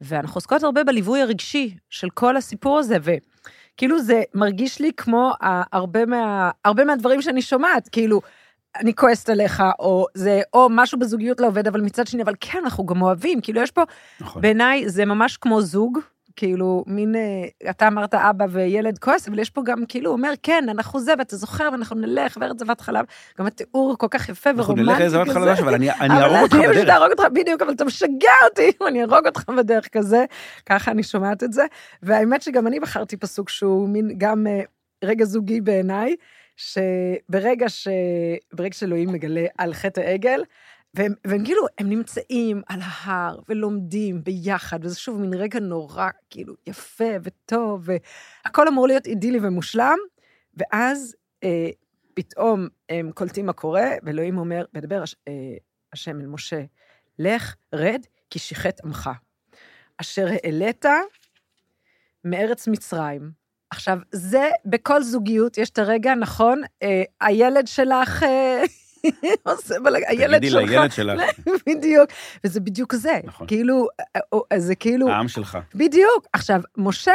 ואנחנו 0.00 0.36
עוסקות 0.38 0.62
הרבה 0.62 0.84
בליווי 0.84 1.22
הרגשי 1.22 1.74
של 1.90 2.10
כל 2.10 2.36
הסיפור 2.36 2.78
הזה, 2.78 2.96
וכאילו 3.02 4.02
זה 4.02 4.22
מרגיש 4.34 4.80
לי 4.80 4.90
כמו 4.96 5.32
הרבה, 5.72 6.06
מה, 6.06 6.50
הרבה 6.64 6.84
מהדברים 6.84 7.22
שאני 7.22 7.42
שומעת, 7.42 7.88
כאילו, 7.88 8.20
אני 8.76 8.94
כועסת 8.94 9.28
עליך, 9.28 9.62
או 9.78 10.06
זה, 10.14 10.40
או 10.52 10.68
משהו 10.70 10.98
בזוגיות 10.98 11.40
לא 11.40 11.46
עובד, 11.46 11.66
אבל 11.66 11.80
מצד 11.80 12.06
שני, 12.06 12.22
אבל 12.22 12.34
כן, 12.40 12.58
אנחנו 12.64 12.86
גם 12.86 13.02
אוהבים, 13.02 13.40
כאילו, 13.40 13.60
יש 13.60 13.70
פה, 13.70 13.82
נכון. 14.20 14.42
בעיניי 14.42 14.88
זה 14.88 15.04
ממש 15.04 15.36
כמו 15.36 15.62
זוג, 15.62 15.98
כאילו, 16.40 16.84
מין, 16.86 17.14
אה, 17.14 17.70
אתה 17.70 17.88
אמרת 17.88 18.14
אבא 18.14 18.44
וילד 18.50 18.98
כועס, 18.98 19.28
אבל 19.28 19.38
יש 19.38 19.50
פה 19.50 19.62
גם, 19.64 19.84
כאילו, 19.88 20.10
הוא 20.10 20.16
אומר, 20.16 20.32
כן, 20.42 20.64
אנחנו 20.68 21.00
זה, 21.00 21.14
ואתה 21.18 21.36
זוכר, 21.36 21.68
ואנחנו 21.72 21.96
נלך, 21.96 22.38
וארץ 22.40 22.58
זבת 22.58 22.80
חלב, 22.80 23.04
גם 23.38 23.46
התיאור 23.46 23.94
כל 23.98 24.06
כך 24.10 24.28
יפה 24.28 24.50
אנחנו 24.50 24.64
ורומנטי 24.64 24.90
נלך 24.90 25.00
לאיזה 25.00 25.18
כזה. 25.24 25.34
חדש, 25.34 25.60
אבל 25.60 25.74
אני 25.74 25.90
אני 25.90 26.14
אבל 26.14 26.22
אהרוג 26.22 26.42
אותך 26.42 26.54
אני 26.54 26.62
פשוט 26.62 26.82
בדרך. 26.82 26.88
אהרוג 26.88 27.10
אותך, 27.10 27.24
בדיוק, 27.32 27.62
אבל 27.62 27.72
אתה 27.72 27.84
משגע 27.84 28.32
אותי 28.44 28.72
אם 28.80 28.86
אני 28.86 29.00
אהרוג 29.00 29.26
אותך 29.26 29.44
בדרך 29.58 29.88
כזה, 29.92 30.24
ככה 30.66 30.90
אני 30.90 31.02
שומעת 31.02 31.42
את 31.42 31.52
זה. 31.52 31.64
והאמת 32.02 32.42
שגם 32.42 32.66
אני 32.66 32.80
בחרתי 32.80 33.16
פסוק 33.16 33.48
שהוא 33.48 33.88
מין 33.88 34.14
גם 34.18 34.46
אה, 34.46 34.60
רגע 35.04 35.24
זוגי 35.24 35.60
בעיניי, 35.60 36.16
שברגע 36.56 37.68
ש... 37.68 37.88
ברגע 38.52 38.74
שאלוהים 38.74 39.12
מגלה 39.12 39.44
על 39.58 39.74
חטא 39.74 40.00
העגל, 40.00 40.42
והם, 40.94 41.14
והם 41.26 41.44
כאילו, 41.44 41.62
הם 41.78 41.88
נמצאים 41.88 42.62
על 42.68 42.80
ההר 42.82 43.40
ולומדים 43.48 44.24
ביחד, 44.24 44.84
וזה 44.84 44.98
שוב 44.98 45.20
מין 45.20 45.34
רגע 45.34 45.60
נורא, 45.60 46.08
כאילו, 46.30 46.54
יפה 46.66 47.14
וטוב, 47.22 47.88
והכל 48.44 48.68
אמור 48.68 48.86
להיות 48.86 49.06
אידילי 49.06 49.38
ומושלם, 49.42 49.98
ואז 50.56 51.16
אה, 51.44 51.70
פתאום 52.14 52.68
הם 52.88 53.10
קולטים 53.14 53.46
מה 53.46 53.52
קורה, 53.52 53.90
ואלוהים 54.02 54.38
אומר, 54.38 54.64
מדבר 54.74 55.02
הש, 55.02 55.16
אה, 55.28 55.32
השם 55.92 56.20
אל 56.20 56.26
משה, 56.26 56.62
לך, 57.18 57.54
רד, 57.74 58.06
כי 58.30 58.38
שיחת 58.38 58.80
עמך. 58.84 59.10
אשר 59.96 60.26
העלית 60.32 60.84
מארץ 62.24 62.68
מצרים. 62.68 63.30
עכשיו, 63.70 63.98
זה, 64.12 64.48
בכל 64.64 65.02
זוגיות 65.02 65.58
יש 65.58 65.70
את 65.70 65.78
הרגע, 65.78 66.14
נכון? 66.14 66.62
אה, 66.82 67.02
הילד 67.20 67.66
שלך 67.66 68.22
אה, 68.22 68.62
עושה 69.42 69.74
בלגן, 69.84 70.06
הילד 70.08 70.38
תגידי 70.38 70.50
שלך, 70.50 70.70
לילד 70.70 70.92
שלך, 70.92 71.20
בדיוק, 71.66 72.10
וזה 72.44 72.60
בדיוק 72.60 72.94
זה. 72.94 73.20
נכון. 73.24 73.46
כאילו, 73.46 73.86
אה, 74.16 74.20
אה, 74.52 74.60
זה 74.60 74.74
כאילו, 74.74 75.08
העם 75.08 75.28
שלך. 75.28 75.58
בדיוק. 75.74 76.26
עכשיו, 76.32 76.60
משה, 76.76 77.12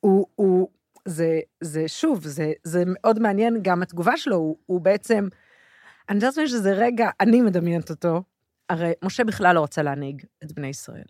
הוא, 0.00 0.26
הוא 0.34 0.68
זה, 1.04 1.40
זה 1.60 1.88
שוב, 1.88 2.26
זה, 2.26 2.52
זה 2.64 2.82
מאוד 2.86 3.18
מעניין, 3.18 3.58
גם 3.62 3.82
התגובה 3.82 4.16
שלו, 4.16 4.36
הוא, 4.36 4.56
הוא 4.66 4.80
בעצם, 4.80 5.28
אני 6.08 6.16
יודעת 6.24 6.48
שזה 6.48 6.72
רגע, 6.72 7.10
אני 7.20 7.40
מדמיינת 7.40 7.90
אותו, 7.90 8.22
הרי 8.70 8.92
משה 9.04 9.24
בכלל 9.24 9.54
לא 9.54 9.60
רוצה 9.60 9.82
להנהיג 9.82 10.24
את 10.44 10.52
בני 10.52 10.66
ישראל. 10.66 11.04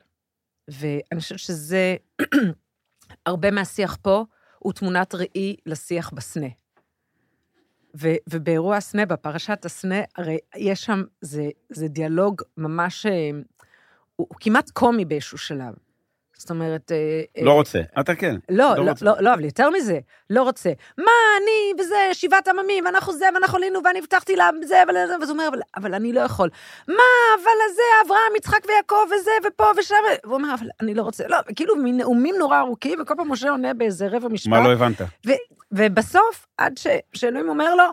ואני 0.68 1.20
חושבת 1.20 1.38
שזה, 1.38 1.96
הרבה 3.26 3.50
מהשיח 3.50 3.96
פה 4.02 4.24
הוא 4.58 4.72
תמונת 4.72 5.14
ראי 5.14 5.56
לשיח 5.66 6.10
בסנה. 6.10 6.46
ו, 7.96 8.08
ובאירוע 8.30 8.76
הסנה, 8.76 9.06
בפרשת 9.06 9.64
הסנה, 9.64 10.00
הרי 10.16 10.38
יש 10.56 10.84
שם, 10.84 11.02
זה, 11.20 11.48
זה 11.68 11.88
דיאלוג 11.88 12.42
ממש, 12.56 13.06
אה, 13.06 13.30
הוא, 14.16 14.26
הוא 14.30 14.38
כמעט 14.40 14.70
קומי 14.70 15.04
באיזשהו 15.04 15.38
שלב. 15.38 15.74
זאת 16.42 16.50
אומרת... 16.50 16.92
אה, 16.92 17.42
לא 17.44 17.50
אה, 17.50 17.56
רוצה. 17.56 17.80
אתה 18.00 18.14
כן. 18.14 18.36
לא, 18.48 18.74
לא 18.76 18.84
לא. 18.84 18.92
לא, 19.02 19.12
לא, 19.20 19.34
אבל 19.34 19.44
יותר 19.44 19.70
מזה, 19.70 19.98
לא 20.30 20.42
רוצה. 20.42 20.72
מה, 20.98 21.12
אני 21.36 21.82
וזה, 21.82 21.96
שבעת 22.12 22.48
עממים, 22.48 22.84
ואנחנו 22.84 23.12
זה, 23.12 23.24
ואנחנו 23.34 23.58
עלינו, 23.58 23.80
ואני 23.84 23.98
הבטחתי 23.98 24.36
לה 24.36 24.50
זה, 24.62 24.82
אבל 24.82 24.92
זה, 25.06 25.18
ואז 25.20 25.30
הוא 25.30 25.38
אומר, 25.38 25.48
אבל, 25.48 25.60
אבל 25.76 25.94
אני 25.94 26.12
לא 26.12 26.20
יכול. 26.20 26.50
מה, 26.88 26.94
אבל 27.34 27.74
זה, 27.76 27.82
אברהם, 28.06 28.36
יצחק 28.36 28.60
ויעקב, 28.68 29.06
וזה, 29.06 29.30
ופה 29.48 29.64
ושם, 29.78 29.94
והוא 30.24 30.34
אומר, 30.34 30.54
אבל 30.54 30.66
אני 30.80 30.94
לא 30.94 31.02
רוצה. 31.02 31.28
לא, 31.28 31.36
כאילו, 31.56 31.76
מין 31.76 31.96
נאומים 31.96 32.34
נורא 32.38 32.58
ארוכים, 32.58 33.00
וכל 33.00 33.14
פעם 33.16 33.32
משה 33.32 33.50
עונה 33.50 33.74
באיזה 33.74 34.08
רבע 34.10 34.28
משפט. 34.28 34.50
מה 34.50 34.60
לא 34.60 34.72
הבנת? 34.72 35.00
ובסוף, 35.72 36.46
עד 36.58 36.78
ש, 36.78 36.86
שאלוהים 37.12 37.48
אומר 37.48 37.74
לו, 37.74 37.84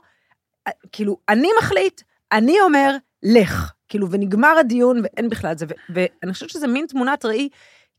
כאילו, 0.91 1.17
אני 1.29 1.49
מחליט, 1.59 2.01
אני 2.31 2.61
אומר, 2.61 2.95
לך. 3.23 3.73
כאילו, 3.87 4.11
ונגמר 4.11 4.55
הדיון, 4.59 5.01
ואין 5.03 5.29
בכלל 5.29 5.57
זה. 5.57 5.65
ואני 5.89 6.33
חושבת 6.33 6.49
שזה 6.49 6.67
מין 6.67 6.85
תמונת 6.87 7.25
ראי, 7.25 7.49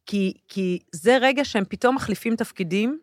כי, 0.07 0.35
כי 0.49 0.79
זה 0.93 1.19
רגע 1.21 1.45
שהם 1.45 1.65
פתאום 1.69 1.95
מחליפים 1.95 2.37
תפקידים. 2.37 3.01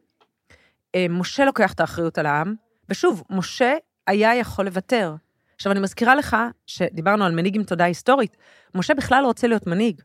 אה, 0.95 1.05
משה 1.09 1.45
לוקח 1.45 1.73
את 1.73 1.79
האחריות 1.79 2.17
על 2.17 2.25
העם, 2.25 2.55
ושוב, 2.89 3.23
משה 3.29 3.73
היה 4.07 4.35
יכול 4.35 4.65
לוותר. 4.65 5.15
עכשיו, 5.55 5.71
אני 5.71 5.79
מזכירה 5.79 6.15
לך, 6.15 6.37
שדיברנו 6.65 7.25
על 7.25 7.35
מנהיג 7.35 7.55
עם 7.55 7.63
תודעה 7.63 7.87
היסטורית, 7.87 8.37
משה 8.75 8.93
בכלל 8.93 9.21
לא 9.21 9.27
רוצה 9.27 9.47
להיות 9.47 9.67
מנהיג. 9.67 10.01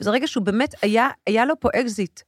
וזה 0.00 0.10
רגע 0.10 0.26
שהוא 0.26 0.44
באמת, 0.44 0.74
היה, 0.82 1.08
היה 1.26 1.44
לו 1.44 1.60
פה 1.60 1.68
אקזיט. 1.74 2.20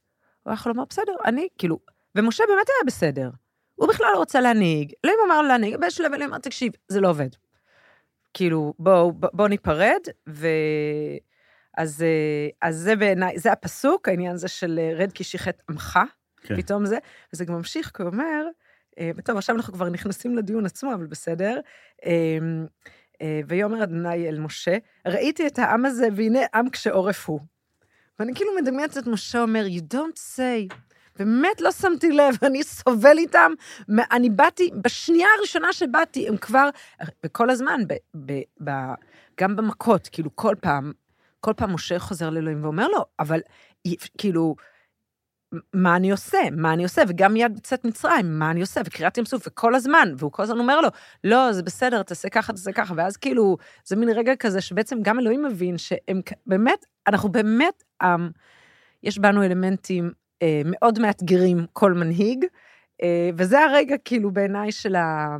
הוא 0.43 0.51
היה 0.51 0.53
יכול 0.53 0.71
לומר, 0.71 0.83
בסדר, 0.89 1.13
אני, 1.25 1.47
כאילו, 1.57 1.79
ומשה 2.15 2.43
באמת 2.47 2.67
היה 2.69 2.85
בסדר. 2.87 3.29
הוא 3.75 3.87
בכלל 3.87 4.07
לא 4.13 4.17
רוצה 4.17 4.41
להנהיג, 4.41 4.93
אלוהים 5.05 5.19
אמר 5.25 5.41
לו 5.41 5.47
להנהיג, 5.47 5.75
באיזשהו 5.77 6.03
שלב 6.03 6.13
אלוהים 6.13 6.29
אמר, 6.29 6.39
תקשיב, 6.39 6.71
זה 6.87 7.01
לא 7.01 7.09
עובד. 7.09 7.29
כאילו, 8.33 8.73
בואו 8.79 9.11
בוא, 9.13 9.47
ניפרד, 9.47 10.01
ו... 10.29 10.47
אז, 11.77 12.03
אה, 12.03 12.67
אז 12.69 12.75
זה 12.75 12.95
בעיניי, 12.95 13.39
זה 13.39 13.51
הפסוק, 13.51 14.07
העניין 14.07 14.33
הזה 14.33 14.47
של 14.47 14.79
אה, 14.81 14.97
רד 14.97 15.11
כי 15.11 15.23
שיחת 15.23 15.61
עמך, 15.69 15.99
כן. 16.41 16.55
פתאום 16.55 16.85
זה, 16.85 16.97
וזה 17.33 17.45
גם 17.45 17.53
ממשיך, 17.53 17.91
כי 17.95 18.03
הוא 18.03 18.11
אומר, 18.11 18.45
אה, 18.99 19.11
טוב, 19.23 19.37
עכשיו 19.37 19.55
אנחנו 19.55 19.73
כבר 19.73 19.89
נכנסים 19.89 20.35
לדיון 20.35 20.65
עצמו, 20.65 20.93
אבל 20.93 21.05
בסדר. 21.05 21.59
ויאמר 23.47 23.83
אדוני 23.83 24.29
אל 24.29 24.39
משה, 24.39 24.77
ראיתי 25.07 25.47
את 25.47 25.59
העם 25.59 25.85
הזה, 25.85 26.07
והנה 26.15 26.39
עם 26.55 26.69
כשעורף 26.69 27.29
הוא. 27.29 27.39
ואני 28.19 28.35
כאילו 28.35 28.51
מדמיינת 28.61 28.97
את 28.97 29.07
משה 29.07 29.41
אומר, 29.41 29.65
you 29.65 29.95
don't 29.95 30.19
say, 30.35 30.75
באמת 31.19 31.61
לא 31.61 31.71
שמתי 31.71 32.11
לב, 32.11 32.37
אני 32.43 32.63
סובל 32.63 33.17
איתם. 33.17 33.51
אני 34.11 34.29
באתי, 34.29 34.69
בשנייה 34.81 35.27
הראשונה 35.37 35.73
שבאתי, 35.73 36.27
הם 36.27 36.37
כבר, 36.37 36.69
וכל 37.25 37.49
הזמן, 37.49 37.81
ב, 37.87 37.93
ב, 38.25 38.41
ב, 38.63 38.71
גם 39.41 39.55
במכות, 39.55 40.09
כאילו 40.11 40.35
כל 40.35 40.55
פעם, 40.61 40.91
כל 41.39 41.53
פעם 41.57 41.73
משה 41.73 41.99
חוזר 41.99 42.29
לאלוהים 42.29 42.63
ואומר 42.63 42.87
לו, 42.87 43.05
אבל 43.19 43.39
אי- 43.85 43.95
כאילו, 44.17 44.55
מה 45.73 45.95
אני 45.95 46.11
עושה? 46.11 46.37
מה 46.51 46.73
אני 46.73 46.83
עושה? 46.83 47.01
וגם 47.07 47.33
מיד 47.33 47.55
בצאת 47.55 47.85
מצרים, 47.85 48.39
מה 48.39 48.51
אני 48.51 48.61
עושה? 48.61 48.81
וקריאת 48.85 49.17
ים 49.17 49.25
סוף, 49.25 49.47
וכל 49.47 49.75
הזמן, 49.75 50.13
והוא 50.17 50.31
כל 50.31 50.43
הזמן 50.43 50.59
אומר 50.59 50.81
לו, 50.81 50.89
לא, 51.23 51.53
זה 51.53 51.63
בסדר, 51.63 52.03
תעשה 52.03 52.29
ככה, 52.29 52.53
תעשה 52.53 52.71
ככה, 52.71 52.93
ואז 52.97 53.17
כאילו, 53.17 53.57
זה 53.85 53.95
מין 53.95 54.09
רגע 54.09 54.35
כזה 54.35 54.61
שבעצם 54.61 54.97
גם 55.01 55.19
אלוהים 55.19 55.43
מבין 55.43 55.77
שהם 55.77 56.21
באמת, 56.47 56.85
אנחנו 57.07 57.29
באמת, 57.29 57.83
um, 58.03 58.05
יש 59.03 59.19
בנו 59.19 59.43
אלמנטים 59.43 60.11
מאוד 60.65 60.99
מאתגרים, 60.99 61.65
כל 61.73 61.93
מנהיג, 61.93 62.45
אה, 63.03 63.29
וזה 63.37 63.59
הרגע 63.59 63.95
כאילו 64.05 64.31
בעיניי 64.31 64.71
של 64.71 64.95
ה... 64.95 65.37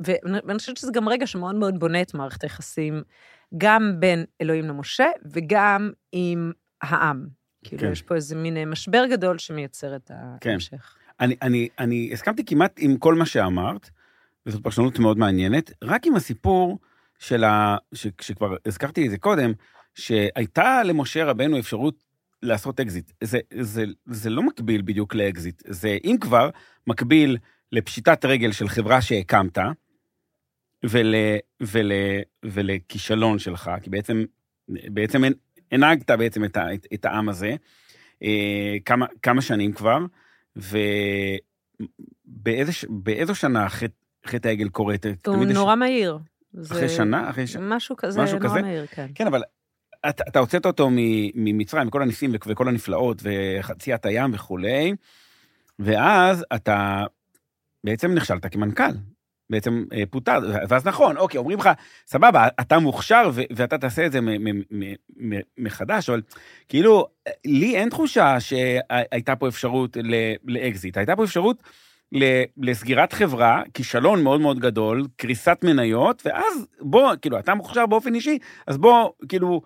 ואני 0.00 0.58
חושבת 0.58 0.76
שזה 0.76 0.92
גם 0.92 1.08
רגע 1.08 1.26
שמאוד 1.26 1.54
מאוד 1.54 1.78
בונה 1.78 2.02
את 2.02 2.14
מערכת 2.14 2.42
היחסים, 2.42 3.02
גם 3.58 3.92
בין 3.98 4.24
אלוהים 4.40 4.64
למשה 4.64 5.06
וגם 5.24 5.90
עם 6.12 6.52
העם. 6.82 7.26
כאילו, 7.64 7.82
כן. 7.82 7.92
יש 7.92 8.02
פה 8.02 8.14
איזה 8.14 8.36
מין 8.36 8.56
אה, 8.56 8.64
משבר 8.64 9.06
גדול 9.10 9.38
שמייצר 9.38 9.96
את 9.96 10.10
כן. 10.40 10.50
ההמשך. 10.50 10.96
אני, 11.20 11.36
אני, 11.42 11.68
אני 11.78 12.10
הסכמתי 12.12 12.44
כמעט 12.44 12.72
עם 12.78 12.96
כל 12.96 13.14
מה 13.14 13.26
שאמרת, 13.26 13.90
וזאת 14.46 14.62
פרשנות 14.62 14.98
מאוד 14.98 15.18
מעניינת, 15.18 15.72
רק 15.82 16.06
עם 16.06 16.16
הסיפור 16.16 16.78
של 17.18 17.44
ה... 17.44 17.76
ש, 17.94 18.06
שכבר 18.20 18.56
הזכרתי 18.66 19.06
את 19.06 19.10
זה 19.10 19.18
קודם, 19.18 19.52
שהייתה 19.94 20.82
למשה 20.84 21.24
רבנו 21.24 21.58
אפשרות 21.58 22.09
לעשות 22.42 22.80
אקזיט. 22.80 23.12
זה, 23.24 23.38
זה, 23.60 23.84
זה 24.06 24.30
לא 24.30 24.42
מקביל 24.42 24.82
בדיוק 24.84 25.14
לאקזיט, 25.14 25.62
זה 25.66 25.98
אם 26.04 26.16
כבר 26.20 26.50
מקביל 26.86 27.36
לפשיטת 27.72 28.24
רגל 28.24 28.52
של 28.52 28.68
חברה 28.68 29.02
שהקמת, 29.02 29.58
ול, 30.84 31.14
ול, 31.62 31.92
ולכישלון 32.44 33.38
שלך, 33.38 33.70
כי 33.82 33.90
בעצם, 33.90 34.24
בעצם 34.68 35.24
הנ- 35.24 35.34
הנהגת 35.72 36.10
בעצם 36.10 36.44
את, 36.44 36.56
ה, 36.56 36.74
את, 36.74 36.86
את 36.94 37.04
העם 37.04 37.28
הזה, 37.28 37.54
אה, 38.22 38.76
כמה, 38.84 39.06
כמה 39.22 39.42
שנים 39.42 39.72
כבר, 39.72 39.98
ובאיזו 42.26 43.34
שנה 43.34 43.68
חטא 43.68 43.94
חטא 44.26 44.48
העגל 44.48 44.68
קורה? 44.68 44.94
הוא 45.04 45.34
תמיד 45.34 45.50
יש- 45.50 45.56
נורא 45.56 45.74
מהיר. 45.76 46.18
אחרי 46.66 46.88
זה 46.88 46.94
שנה? 46.94 47.30
אחרי 47.30 47.46
ש... 47.46 47.56
משהו 47.56 47.96
כזה, 47.96 48.22
משהו 48.22 48.38
נורא 48.38 48.50
כזה? 48.50 48.62
מהיר, 48.62 48.86
כן. 48.86 49.06
כן, 49.14 49.26
אבל 49.26 49.42
אתה, 50.08 50.24
אתה 50.28 50.38
הוצאת 50.38 50.66
אותו 50.66 50.88
ממצרים, 51.34 51.86
מכל 51.86 52.02
הניסים 52.02 52.30
וכ- 52.34 52.46
וכל 52.46 52.68
הנפלאות, 52.68 53.22
וחציית 53.22 54.06
הים 54.06 54.30
וכולי, 54.34 54.94
ואז 55.78 56.44
אתה 56.54 57.04
בעצם 57.84 58.14
נכשלת 58.14 58.52
כמנכ"ל. 58.52 58.92
בעצם 59.50 59.84
אה, 59.92 60.02
פוטר, 60.10 60.38
ואז 60.68 60.86
נכון, 60.86 61.16
אוקיי, 61.16 61.38
אומרים 61.38 61.58
לך, 61.58 61.70
סבבה, 62.06 62.48
אתה 62.60 62.78
מוכשר 62.78 63.30
ו- 63.32 63.42
ואתה 63.56 63.78
תעשה 63.78 64.06
את 64.06 64.12
זה 64.12 64.18
מחדש, 65.58 66.10
אבל 66.10 66.22
כאילו, 66.68 67.06
לי 67.46 67.76
אין 67.76 67.88
תחושה 67.90 68.40
שהייתה 68.40 69.36
פה 69.36 69.48
אפשרות 69.48 69.96
לאקזיט, 70.44 70.96
הייתה 70.96 71.16
פה 71.16 71.24
אפשרות 71.24 71.62
לסגירת 72.56 73.12
חברה, 73.12 73.62
כישלון 73.74 74.22
מאוד 74.22 74.40
מאוד 74.40 74.58
גדול, 74.58 75.06
קריסת 75.16 75.58
מניות, 75.64 76.22
ואז 76.26 76.66
בוא, 76.80 77.12
כאילו, 77.22 77.38
אתה 77.38 77.54
מוכשר 77.54 77.86
באופן 77.86 78.14
אישי, 78.14 78.38
אז 78.66 78.78
בוא, 78.78 79.10
כאילו, 79.28 79.62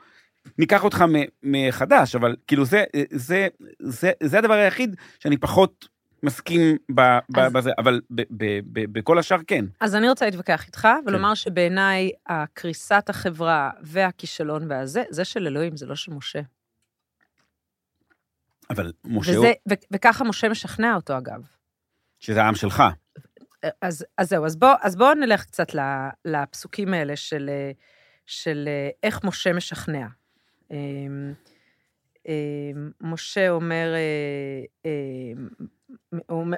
ניקח 0.59 0.85
אותך 0.85 1.05
מחדש, 1.43 2.15
אבל 2.15 2.37
כאילו 2.47 2.65
זה, 2.65 2.85
זה, 3.11 3.49
זה, 3.79 4.13
זה 4.23 4.39
הדבר 4.39 4.55
היחיד 4.55 4.97
שאני 5.19 5.37
פחות 5.37 5.89
מסכים 6.23 6.77
ב, 6.95 7.01
ב, 7.31 7.39
אז- 7.39 7.53
בזה, 7.53 7.71
אבל 7.79 8.01
ב, 8.11 8.23
ב, 8.31 8.45
ב, 8.73 8.99
בכל 8.99 9.19
השאר 9.19 9.39
כן. 9.47 9.65
אז 9.81 9.95
אני 9.95 10.09
רוצה 10.09 10.25
להתווכח 10.25 10.67
איתך, 10.67 10.81
כן. 10.81 11.01
ולומר 11.07 11.35
שבעיניי 11.35 12.11
הקריסת 12.27 13.05
החברה 13.09 13.71
והכישלון 13.83 14.71
והזה, 14.71 15.03
זה 15.11 15.25
של 15.25 15.47
אלוהים, 15.47 15.77
זה 15.77 15.87
לא 15.87 15.97
של 15.97 16.13
משה. 16.13 16.41
אבל 18.71 18.93
משה 19.05 19.31
הוא, 19.31 19.39
וזה, 19.39 19.53
ו- 19.71 19.95
וככה 19.95 20.25
משה 20.25 20.49
משכנע 20.49 20.95
אותו, 20.95 21.19
אגב. 21.19 21.47
שזה 22.21 22.43
העם 22.43 22.55
שלך. 22.55 22.83
אז, 23.83 24.05
אז 24.19 24.29
זהו, 24.29 24.47
אז 24.47 24.57
בואו 24.57 24.77
אז 24.81 24.97
בוא 24.97 25.15
נלך 25.15 25.45
קצת 25.45 25.67
לפסוקים 26.25 26.95
האלה 26.95 27.17
של, 27.17 27.51
אה, 27.53 27.71
של 28.27 28.65
אה, 28.69 28.89
איך 29.03 29.25
משה 29.25 29.53
משכנע. 29.53 30.07
אמ, 30.71 31.33
אמ, 32.29 32.33
משה 33.01 33.51
אומר, 33.51 33.95
אה, 34.87 34.91
הוא 36.29 36.41
אומר- 36.41 36.57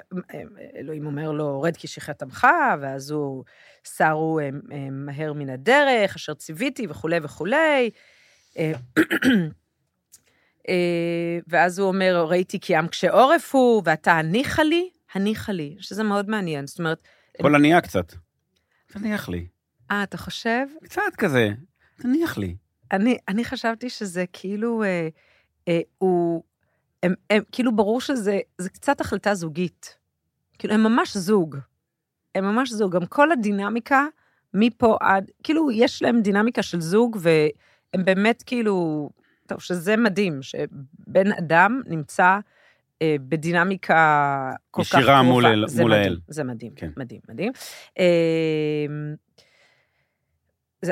אלוהים 0.75 1.05
אומר 1.05 1.31
לו, 1.31 1.61
רד 1.61 1.77
כי 1.77 1.87
שיחת 1.87 2.21
עמך, 2.21 2.47
ואז 2.81 3.11
הוא, 3.11 3.43
סרו 3.85 4.39
אה, 4.39 4.49
אה, 4.71 4.89
מהר 4.91 5.33
מן 5.33 5.49
הדרך, 5.49 6.15
אשר 6.15 6.33
ציוויתי 6.33 6.87
וכולי 6.89 7.17
וכולי. 7.23 7.89
אה, 8.57 8.71
אה, 10.69 11.39
ואז 11.47 11.79
הוא 11.79 11.87
אומר, 11.87 12.25
ראיתי 12.29 12.59
כי 12.59 12.75
עם 12.75 12.87
כשעורף 12.87 13.55
הוא, 13.55 13.81
ואתה 13.85 14.11
הניחה 14.11 14.63
לי, 14.63 14.89
הניחה 15.13 15.51
לי, 15.51 15.75
שזה 15.79 16.03
מאוד 16.03 16.29
מעניין. 16.29 16.67
זאת 16.67 16.79
אומרת, 16.79 17.07
יכול 17.39 17.51
להניע 17.51 17.81
קצת. 17.81 18.13
תניח 18.87 19.29
לי. 19.29 19.47
אה, 19.91 20.03
אתה 20.03 20.17
חושב? 20.17 20.65
קצת 20.83 21.01
כזה, 21.17 21.49
תניח 22.01 22.37
לי. 22.37 22.55
אני, 22.91 23.17
אני 23.27 23.45
חשבתי 23.45 23.89
שזה 23.89 24.25
כאילו, 24.33 24.83
אה, 24.83 25.07
אה, 25.67 25.79
הוא, 25.97 26.43
הם, 27.03 27.13
הם, 27.29 27.43
כאילו 27.51 27.75
ברור 27.75 28.01
שזה 28.01 28.39
זה 28.57 28.69
קצת 28.69 29.01
החלטה 29.01 29.35
זוגית. 29.35 29.97
כאילו, 30.59 30.73
הם 30.73 30.83
ממש 30.83 31.17
זוג. 31.17 31.57
הם 32.35 32.45
ממש 32.45 32.71
זוג. 32.71 32.95
גם 32.95 33.05
כל 33.05 33.31
הדינמיקה, 33.31 34.05
מפה 34.53 34.97
עד, 35.01 35.31
כאילו, 35.43 35.71
יש 35.71 36.01
להם 36.01 36.21
דינמיקה 36.21 36.61
של 36.63 36.81
זוג, 36.81 37.17
והם 37.19 38.05
באמת 38.05 38.43
כאילו, 38.45 39.09
טוב, 39.47 39.61
שזה 39.61 39.97
מדהים, 39.97 40.41
שבן 40.41 41.31
אדם 41.39 41.81
נמצא 41.87 42.39
אה, 43.01 43.15
בדינמיקה 43.21 44.51
כל 44.71 44.83
כך 44.83 44.89
קרובה. 44.89 45.03
ישירה 45.03 45.23
מול 45.23 45.45
מול 45.81 45.93
האל. 45.93 46.19
זה 46.27 46.43
מדהים, 46.43 46.71
כן. 46.75 46.89
מדהים, 46.97 47.21
מדהים. 47.29 47.51
אה, 47.99 48.85
זה 50.81 50.91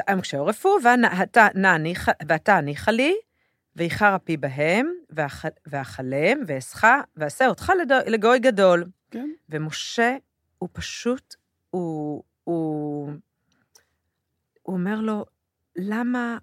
ואתה 0.84 1.48
נעניך- 1.56 2.10
ואתה 2.28 2.56
הניחה 2.58 2.92
לי, 2.92 3.16
ואיחר 3.76 4.16
אפי 4.16 4.38
בהם, 4.38 4.94
ואכ- 5.10 5.58
ואכלם, 5.68 6.40
ואסחה, 6.48 7.02
ואעשה 7.16 7.48
אותך 7.48 7.72
לגוי 8.08 8.40
גדול. 8.40 8.86
כן. 9.12 9.30
ומשה, 9.50 10.16
הוא 10.58 10.70
פשוט, 10.74 11.36
הוא, 11.70 12.24
הוא, 12.44 13.12
הוא 14.62 14.76
אומר 14.76 15.02
לו, 15.02 15.26
למה, 15.76 16.38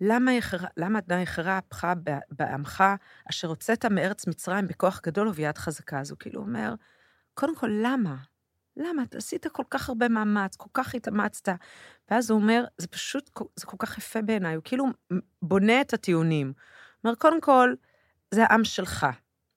למה 0.00 0.32
יחרה- 0.32 0.68
למה 0.76 0.98
עתה 0.98 1.14
יחרה 1.14 1.58
אפך 1.58 1.86
בעמך, 2.30 2.84
אשר 3.30 3.48
הוצאת 3.48 3.84
מארץ 3.84 4.26
מצרים 4.26 4.66
בכוח 4.66 5.00
גדול 5.06 5.28
וביד 5.28 5.58
חזקה? 5.58 6.00
אז 6.00 6.10
הוא 6.10 6.18
כאילו 6.18 6.40
אומר, 6.40 6.74
קודם 7.34 7.56
כל, 7.56 7.70
למה? 7.82 8.16
למה? 8.76 9.02
אתה 9.02 9.18
עשית 9.18 9.46
כל 9.46 9.62
כך 9.70 9.88
הרבה 9.88 10.08
מאמץ, 10.08 10.56
כל 10.56 10.70
כך 10.74 10.94
התאמצת. 10.94 11.48
ואז 12.10 12.30
הוא 12.30 12.40
אומר, 12.40 12.64
זה 12.78 12.86
פשוט, 12.86 13.30
זה 13.56 13.66
כל 13.66 13.76
כך 13.78 13.98
יפה 13.98 14.22
בעיניי, 14.22 14.54
הוא 14.54 14.62
כאילו 14.64 14.84
בונה 15.42 15.80
את 15.80 15.94
הטיעונים. 15.94 16.52
אומר, 17.04 17.14
קודם 17.14 17.40
כל, 17.40 17.74
זה 18.30 18.44
העם 18.44 18.64
שלך, 18.64 19.06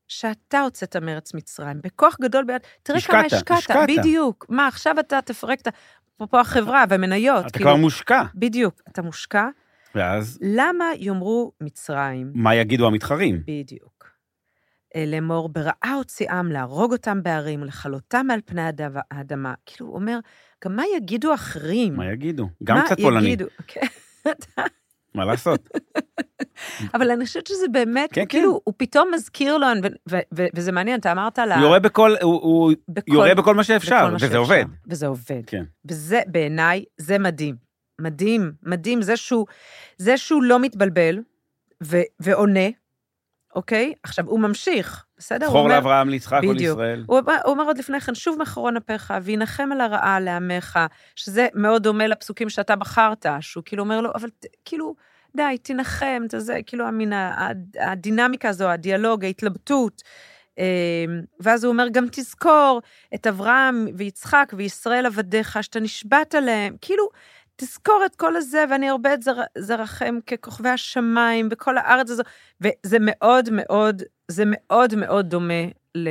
שאתה 0.07 0.61
הוצאת 0.61 0.95
מארץ 0.95 1.33
מצרים, 1.33 1.81
בכוח 1.83 2.17
גדול 2.21 2.43
ביד, 2.43 2.61
תראה 2.83 3.01
כמה 3.01 3.19
השקעת, 3.19 3.57
השקעת. 3.57 3.89
בדיוק. 3.97 4.45
מה, 4.49 4.67
עכשיו 4.67 4.99
אתה 4.99 5.19
תפרק 5.21 5.61
את 5.61 5.67
ה... 5.67 5.69
אפרופו 6.15 6.39
החברה 6.39 6.83
והמניות. 6.89 7.45
אתה 7.47 7.59
כבר 7.59 7.75
מושקע. 7.75 8.23
בדיוק, 8.35 8.81
אתה 8.89 9.01
מושקע. 9.01 9.47
ואז, 9.95 10.39
למה 10.41 10.85
יאמרו 10.97 11.51
מצרים? 11.61 12.31
מה 12.35 12.55
יגידו 12.55 12.87
המתחרים? 12.87 13.41
בדיוק. 13.47 14.09
אה, 14.95 15.03
לאמור, 15.07 15.49
ברעה 15.49 15.93
הוציאם, 15.97 16.51
להרוג 16.51 16.91
אותם 16.91 17.23
בערים, 17.23 17.63
לכלותם 17.63 18.25
מעל 18.27 18.39
פני 18.45 18.61
האדמה. 19.11 19.53
כאילו, 19.65 19.89
הוא 19.89 19.95
אומר, 19.95 20.19
גם 20.65 20.75
מה 20.75 20.83
יגידו 20.97 21.33
אחרים? 21.33 21.95
מה 21.95 22.11
יגידו? 22.11 22.49
גם 22.63 22.77
מה 22.77 22.85
קצת 22.85 22.99
פולני, 23.01 23.25
יגידו? 23.25 23.45
כן. 23.67 23.87
מה 25.15 25.25
לעשות? 25.25 25.69
אבל 26.95 27.11
אני 27.11 27.25
חושבת 27.25 27.47
שזה 27.47 27.65
באמת, 27.71 28.09
כן, 28.13 28.21
הוא 28.21 28.27
כן. 28.27 28.37
כאילו, 28.37 28.61
הוא 28.63 28.73
פתאום 28.77 29.11
מזכיר 29.13 29.57
לו, 29.57 29.67
ו- 29.83 29.87
ו- 30.11 30.19
ו- 30.35 30.45
וזה 30.55 30.71
מעניין, 30.71 30.99
אתה 30.99 31.11
אמרת 31.11 31.39
על 31.39 31.51
ה... 31.51 31.55
הוא 31.55 31.63
יורה 31.63 31.79
בכל, 31.79 32.15
הוא- 32.21 32.41
הוא 32.41 32.73
בכל- 32.89 33.11
יורה 33.13 33.35
בכל 33.35 33.55
מה 33.55 33.63
שאפשר, 33.63 33.95
בכל 34.01 34.09
מה 34.09 34.15
וזה 34.15 34.25
שאפשר. 34.25 34.37
עובד. 34.37 34.65
וזה 34.87 35.07
עובד. 35.07 35.41
כן. 35.47 35.63
וזה, 35.89 36.19
בעיניי, 36.27 36.85
זה 36.97 37.19
מדהים. 37.19 37.55
מדהים, 38.01 38.51
מדהים, 38.63 39.01
זה 39.01 39.17
שהוא, 39.17 39.45
זה 39.97 40.17
שהוא 40.17 40.43
לא 40.43 40.59
מתבלבל 40.59 41.19
ו- 41.83 42.01
ועונה, 42.19 42.67
אוקיי? 43.55 43.93
עכשיו, 44.03 44.25
הוא 44.27 44.39
ממשיך, 44.39 45.05
בסדר? 45.17 45.47
זכור 45.47 45.69
לאברהם, 45.69 46.09
ליצחק. 46.09 46.41
ולישראל. 46.49 47.03
הוא 47.07 47.19
הוא 47.19 47.51
אומר 47.53 47.63
עוד 47.63 47.77
לפני 47.77 47.99
כן, 47.99 48.15
שוב 48.15 48.37
מחרון 48.41 48.77
אפיך, 48.77 49.13
וינחם 49.23 49.69
על 49.71 49.81
הרעה 49.81 50.19
לעמך, 50.19 50.79
שזה 51.15 51.47
מאוד 51.53 51.83
דומה 51.83 52.07
לפסוקים 52.07 52.49
שאתה 52.49 52.75
בחרת, 52.75 53.25
שהוא 53.39 53.63
כאילו 53.65 53.83
אומר 53.83 54.01
לו, 54.01 54.09
אבל 54.15 54.29
כאילו, 54.65 54.95
די, 55.35 55.57
תנחם, 55.61 56.23
אתה 56.27 56.39
זה, 56.39 56.59
כאילו, 56.65 56.87
המין, 56.87 57.13
הדינמיקה 57.79 58.49
הזו, 58.49 58.69
הדיאלוג, 58.69 59.25
ההתלבטות. 59.25 60.03
אמ, 60.57 61.21
ואז 61.39 61.63
הוא 61.63 61.71
אומר, 61.73 61.87
גם 61.91 62.05
תזכור 62.11 62.81
את 63.15 63.27
אברהם 63.27 63.87
ויצחק 63.95 64.53
וישראל 64.57 65.05
עבדיך, 65.05 65.57
שאתה 65.61 65.79
נשבעת 65.79 66.33
להם, 66.33 66.75
כאילו, 66.81 67.09
תזכור 67.61 68.01
את 68.05 68.15
כל 68.15 68.35
הזה, 68.35 68.65
ואני 68.71 68.89
ארבה 68.89 69.13
את 69.13 69.21
זר, 69.23 69.41
זרעכם 69.57 70.15
ככוכבי 70.27 70.69
השמיים 70.69 71.49
בכל 71.49 71.77
הארץ 71.77 72.09
הזו. 72.09 72.23
וזה 72.61 72.97
מאוד 73.01 73.49
מאוד, 73.51 74.03
זה 74.27 74.43
מאוד 74.45 74.95
מאוד 74.95 75.29
דומה 75.29 75.63
ל, 75.95 76.09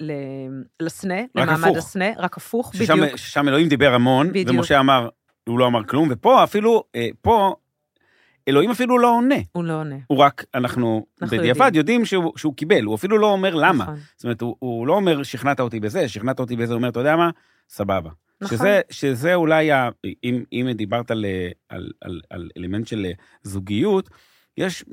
ל, 0.00 0.12
לסנה, 0.82 1.20
למעמד 1.34 1.68
הפוך. 1.68 1.76
הסנה, 1.76 2.06
רק 2.16 2.36
הפוך, 2.36 2.74
ששם, 2.76 3.00
בדיוק. 3.00 3.16
ששם 3.16 3.48
אלוהים 3.48 3.68
דיבר 3.68 3.94
המון, 3.94 4.28
בדיוק. 4.28 4.48
ומשה 4.50 4.80
אמר, 4.80 5.08
הוא 5.48 5.58
לא 5.58 5.66
אמר 5.66 5.84
כלום, 5.84 6.08
ופה 6.10 6.44
אפילו, 6.44 6.84
אה, 6.94 7.08
פה, 7.22 7.54
אלוהים 8.48 8.70
אפילו 8.70 8.98
לא 8.98 9.16
עונה. 9.16 9.34
הוא 9.52 9.64
לא 9.64 9.72
עונה. 9.80 9.96
הוא 10.06 10.18
רק, 10.18 10.44
אנחנו, 10.54 11.06
אנחנו 11.22 11.36
בדיעבד 11.38 11.60
יודעים. 11.60 11.74
יודעים 11.74 12.04
שהוא, 12.04 12.32
שהוא 12.36 12.54
קיבל, 12.56 12.84
הוא 12.84 12.94
אפילו 12.94 13.18
לא 13.18 13.26
אומר 13.26 13.54
למה. 13.54 13.84
נכון. 13.84 13.96
זאת 14.16 14.24
אומרת, 14.24 14.40
הוא, 14.40 14.56
הוא 14.58 14.86
לא 14.86 14.92
אומר, 14.94 15.22
שכנעת 15.22 15.60
אותי 15.60 15.80
בזה, 15.80 16.08
שכנעת 16.08 16.40
אותי 16.40 16.56
בזה, 16.56 16.72
הוא 16.72 16.78
אומר, 16.78 16.88
אתה 16.88 17.00
יודע 17.00 17.16
מה? 17.16 17.30
סבבה. 17.68 18.10
נכון. 18.40 18.58
שזה, 18.58 18.80
שזה 18.90 19.34
אולי, 19.34 19.72
ה, 19.72 19.88
אם, 20.24 20.44
אם 20.52 20.68
דיברת 20.74 21.10
על, 21.10 21.24
על, 21.68 21.90
על, 22.00 22.20
על 22.30 22.48
אלמנט 22.58 22.86
של 22.86 23.06
זוגיות, 23.42 24.08
יש 24.58 24.84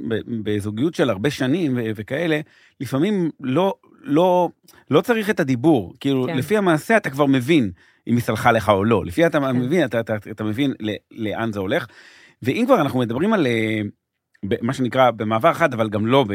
בזוגיות 0.44 0.96
של 0.96 1.10
הרבה 1.10 1.30
שנים 1.30 1.78
ו- 1.78 1.82
וכאלה, 1.96 2.40
לפעמים 2.82 3.30
לא, 3.40 3.74
לא, 4.02 4.50
לא 4.92 5.02
צריך 5.02 5.30
את 5.30 5.40
הדיבור. 5.40 5.94
כאילו, 6.00 6.24
כן. 6.26 6.32
כן. 6.32 6.38
לפי 6.38 6.58
המעשה 6.58 6.98
אתה 6.98 7.10
כבר 7.10 7.26
מבין 7.26 7.72
אם 8.08 8.16
היא 8.16 8.22
סלחה 8.24 8.52
לך 8.52 8.70
או 8.70 8.84
לא. 8.84 9.06
לפי 9.06 9.26
אתה 9.26 9.40
כן. 9.40 9.52
מבין, 9.58 9.86
אתה, 9.86 10.00
אתה, 10.00 10.16
אתה 10.32 10.44
מבין 10.44 10.74
ל- 10.80 10.96
לאן 11.12 11.52
זה 11.52 11.60
הולך. 11.60 11.86
ואם 12.42 12.64
כבר 12.66 12.82
אנחנו 12.82 13.00
מדברים 13.00 13.34
על 13.34 13.48
אה, 13.48 13.82
מה 14.62 14.74
שנקרא 14.74 15.12
במעבר 15.12 15.54
חד, 15.54 15.74
אבל 15.74 15.90
גם 15.90 16.08
לא 16.08 16.26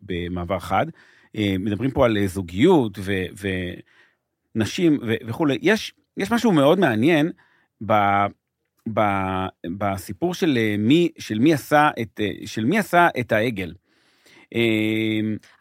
במעבר 0.00 0.58
חד, 0.58 0.86
אה, 1.36 1.54
מדברים 1.58 1.90
פה 1.90 2.04
על 2.04 2.16
אה, 2.16 2.26
זוגיות 2.26 2.98
ו- 2.98 3.46
ונשים 4.54 4.98
ו- 5.06 5.14
וכולי, 5.26 5.58
יש, 5.62 5.94
יש 6.16 6.32
משהו 6.32 6.52
מאוד 6.52 6.78
מעניין 6.78 7.32
ב, 7.86 7.92
ב, 8.94 9.00
בסיפור 9.78 10.34
של 10.34 10.58
מי, 10.78 11.08
של 11.18 11.38
מי 11.38 11.54
עשה 11.54 11.90
את, 12.02 12.20
של 12.46 12.64
מי 12.64 12.78
עשה 12.78 13.08
את 13.20 13.32
העגל. 13.32 13.74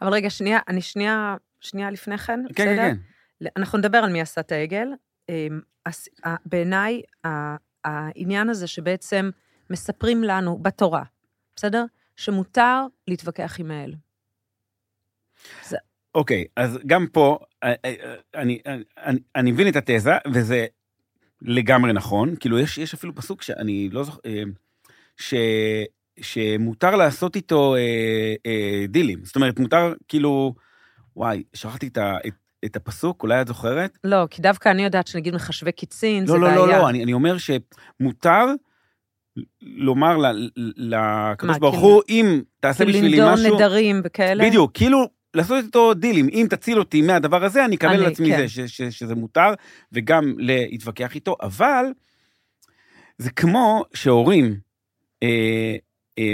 אבל 0.01 0.13
רגע, 0.13 0.29
שנייה, 0.29 0.59
אני 0.67 0.81
שנייה, 0.81 1.35
שנייה 1.61 1.91
לפני 1.91 2.17
כן, 2.17 2.39
כן, 2.55 2.65
בסדר? 2.65 2.75
כן, 2.75 2.95
כן. 3.39 3.45
אנחנו 3.57 3.77
נדבר 3.77 3.97
על 3.97 4.11
מי 4.11 4.21
עשה 4.21 4.41
את 4.41 4.51
העגל. 4.51 4.87
בעיניי, 6.45 7.01
העניין 7.83 8.49
הזה 8.49 8.67
שבעצם 8.67 9.29
מספרים 9.69 10.23
לנו 10.23 10.57
בתורה, 10.57 11.03
בסדר? 11.55 11.85
שמותר 12.15 12.85
להתווכח 13.07 13.59
עם 13.59 13.71
האל. 13.71 13.93
אוקיי, 16.15 16.45
אז 16.55 16.79
גם 16.85 17.07
פה, 17.07 17.39
אה, 17.63 17.73
אה, 17.85 18.15
אני, 18.35 18.59
אני, 18.97 19.19
אני 19.35 19.51
מבין 19.51 19.67
את 19.67 19.75
התזה, 19.75 20.13
וזה 20.33 20.65
לגמרי 21.41 21.93
נכון. 21.93 22.35
כאילו, 22.39 22.59
יש, 22.59 22.77
יש 22.77 22.93
אפילו 22.93 23.15
פסוק 23.15 23.41
שאני 23.41 23.89
לא 23.91 24.03
זוכר, 24.03 24.19
אה, 24.25 24.43
ש, 25.17 25.33
שמותר 26.21 26.95
לעשות 26.95 27.35
איתו 27.35 27.75
אה, 27.75 28.35
אה, 28.45 28.85
דילים. 28.87 29.25
זאת 29.25 29.35
אומרת, 29.35 29.59
מותר, 29.59 29.93
כאילו, 30.07 30.55
וואי, 31.15 31.43
שכחתי 31.53 31.87
את, 31.87 31.97
ה, 31.97 32.17
את, 32.27 32.33
את 32.65 32.75
הפסוק, 32.75 33.23
אולי 33.23 33.41
את 33.41 33.47
זוכרת? 33.47 33.97
לא, 34.03 34.27
כי 34.29 34.41
דווקא 34.41 34.69
אני 34.69 34.83
יודעת 34.83 35.07
שנגיד 35.07 35.35
מחשבי 35.35 35.71
קיצין, 35.71 36.25
זה 36.25 36.33
לא, 36.33 36.39
לא, 36.39 36.47
בעיה. 36.47 36.57
לא, 36.57 36.67
לא, 36.67 36.89
אני, 36.89 37.03
אני 37.03 37.13
אומר 37.13 37.35
שמותר 37.37 38.45
לומר 39.61 40.17
לקדוש 40.77 41.57
ברוך 41.57 41.75
כאילו- 41.75 41.89
הוא, 41.89 42.01
אם 42.09 42.41
תעשה 42.59 42.85
כאילו 42.85 42.97
בשבילי 42.99 43.19
משהו... 43.33 43.55
נדרים 43.55 44.01
וכאלה. 44.03 44.45
בדיוק, 44.45 44.71
כאילו 44.73 45.05
לעשות 45.33 45.65
איתו 45.65 45.93
דילים, 45.93 46.27
אם 46.31 46.47
תציל 46.49 46.79
אותי 46.79 47.01
מהדבר 47.01 47.45
הזה, 47.45 47.65
אני 47.65 47.75
אקבל 47.75 47.93
על 47.93 48.05
עצמי 48.05 48.29
כן. 48.29 48.37
זה, 48.37 48.47
ש, 48.47 48.59
ש, 48.59 48.81
שזה 48.81 49.15
מותר, 49.15 49.53
וגם 49.91 50.33
להתווכח 50.37 51.15
איתו, 51.15 51.35
אבל 51.41 51.85
זה 53.17 53.31
כמו 53.31 53.83
שהורים, 53.93 54.59
אה, 55.23 55.75
אה, 56.19 56.33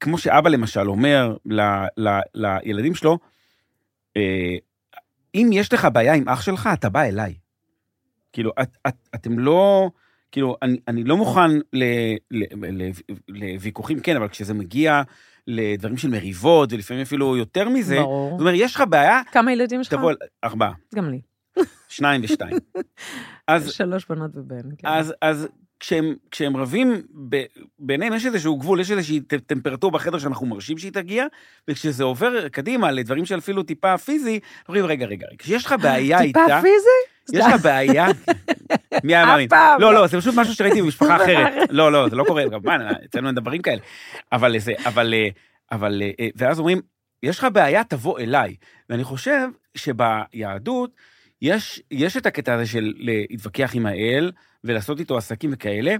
כמו 0.00 0.18
שאבא 0.18 0.50
למשל 0.50 0.88
אומר 0.88 1.36
ל, 1.46 1.60
ל, 1.96 2.18
לילדים 2.34 2.94
שלו, 2.94 3.18
אה, 4.16 4.56
אם 5.34 5.50
יש 5.52 5.72
לך 5.72 5.88
בעיה 5.92 6.14
עם 6.14 6.28
אח 6.28 6.42
שלך, 6.42 6.68
אתה 6.72 6.88
בא 6.88 7.02
אליי. 7.02 7.34
כאילו, 8.32 8.52
את, 8.62 8.76
את, 8.88 8.94
אתם 9.14 9.38
לא, 9.38 9.90
כאילו, 10.32 10.56
אני, 10.62 10.78
אני 10.88 11.04
לא 11.04 11.16
מוכן 11.16 11.50
ל, 11.72 11.84
ל, 12.30 12.44
ל, 12.82 12.90
לוויכוחים, 13.28 14.00
כן, 14.00 14.16
אבל 14.16 14.28
כשזה 14.28 14.54
מגיע 14.54 15.02
לדברים 15.46 15.96
של 15.96 16.08
מריבות, 16.08 16.72
ולפעמים 16.72 17.02
אפילו 17.02 17.36
יותר 17.36 17.68
מזה, 17.68 17.96
ברור. 17.96 18.30
זאת 18.30 18.40
אומרת, 18.40 18.54
יש 18.58 18.74
לך 18.74 18.84
בעיה, 18.88 19.20
כמה 19.32 19.52
ילדים 19.52 19.84
שלך? 19.84 19.94
תבוא, 19.94 20.10
על- 20.10 20.16
ארבעה, 20.44 20.72
גם 20.94 21.10
לי. 21.10 21.20
שניים 21.88 22.20
ושתיים. 22.24 22.56
אז, 23.48 23.70
שלוש 23.72 24.06
בנות 24.08 24.30
ובן. 24.34 24.60
כן. 24.78 24.88
אז, 24.88 25.14
אז 25.22 25.48
כשהם, 25.80 26.14
כשהם 26.30 26.56
רבים, 26.56 27.02
ב, 27.28 27.42
ביניהם 27.78 28.12
יש 28.12 28.26
איזשהו 28.26 28.56
גבול, 28.56 28.80
יש 28.80 28.90
איזושהי 28.90 29.20
טמפרטורה 29.46 29.92
בחדר 29.92 30.18
שאנחנו 30.18 30.46
מרשים 30.46 30.78
שהיא 30.78 30.92
תגיע, 30.92 31.26
וכשזה 31.68 32.04
עובר 32.04 32.48
קדימה 32.48 32.90
לדברים 32.90 33.24
שאפילו 33.26 33.62
טיפה 33.62 33.98
פיזי, 33.98 34.40
אומרים, 34.68 34.84
רגע, 34.86 35.06
רגע, 35.06 35.26
רגע, 35.26 35.36
כשיש 35.38 35.66
לך 35.66 35.74
בעיה 35.82 36.20
איתה, 36.20 36.40
טיפה 36.46 36.60
פיזי? 36.62 37.09
יש 37.32 37.44
לך 37.46 37.62
בעיה, 37.62 38.06
מי 39.04 39.14
היה 39.14 39.26
מאמין? 39.26 39.48
לא, 39.52 39.78
לא. 39.78 39.94
לא, 39.94 40.06
זה 40.06 40.20
פשוט 40.20 40.34
משהו 40.36 40.54
שראיתי 40.54 40.82
במשפחה 40.82 41.16
אחרת. 41.24 41.68
לא, 41.70 41.92
לא, 41.92 42.08
זה 42.08 42.16
לא 42.16 42.24
קורה, 42.24 42.48
גם 42.48 42.60
מה, 42.64 42.90
אצלנו 43.04 43.28
אין 43.28 43.34
דברים 43.34 43.62
כאלה. 43.62 43.80
אבל 44.32 44.58
זה, 44.58 44.72
אבל, 44.86 45.14
אה, 45.14 45.28
אבל, 45.72 46.02
אה, 46.20 46.28
ואז 46.36 46.58
אומרים, 46.58 46.80
יש 47.22 47.38
לך 47.38 47.46
בעיה, 47.52 47.84
תבוא 47.84 48.18
אליי. 48.18 48.56
ואני 48.90 49.04
חושב 49.04 49.48
שביהדות, 49.74 50.90
יש, 51.42 51.82
יש 51.90 52.16
את 52.16 52.26
הקטע 52.26 52.54
הזה 52.54 52.66
של 52.66 52.92
להתווכח 52.96 53.70
עם 53.74 53.86
האל 53.86 54.32
ולעשות 54.64 55.00
איתו 55.00 55.16
עסקים 55.16 55.50
וכאלה, 55.52 55.96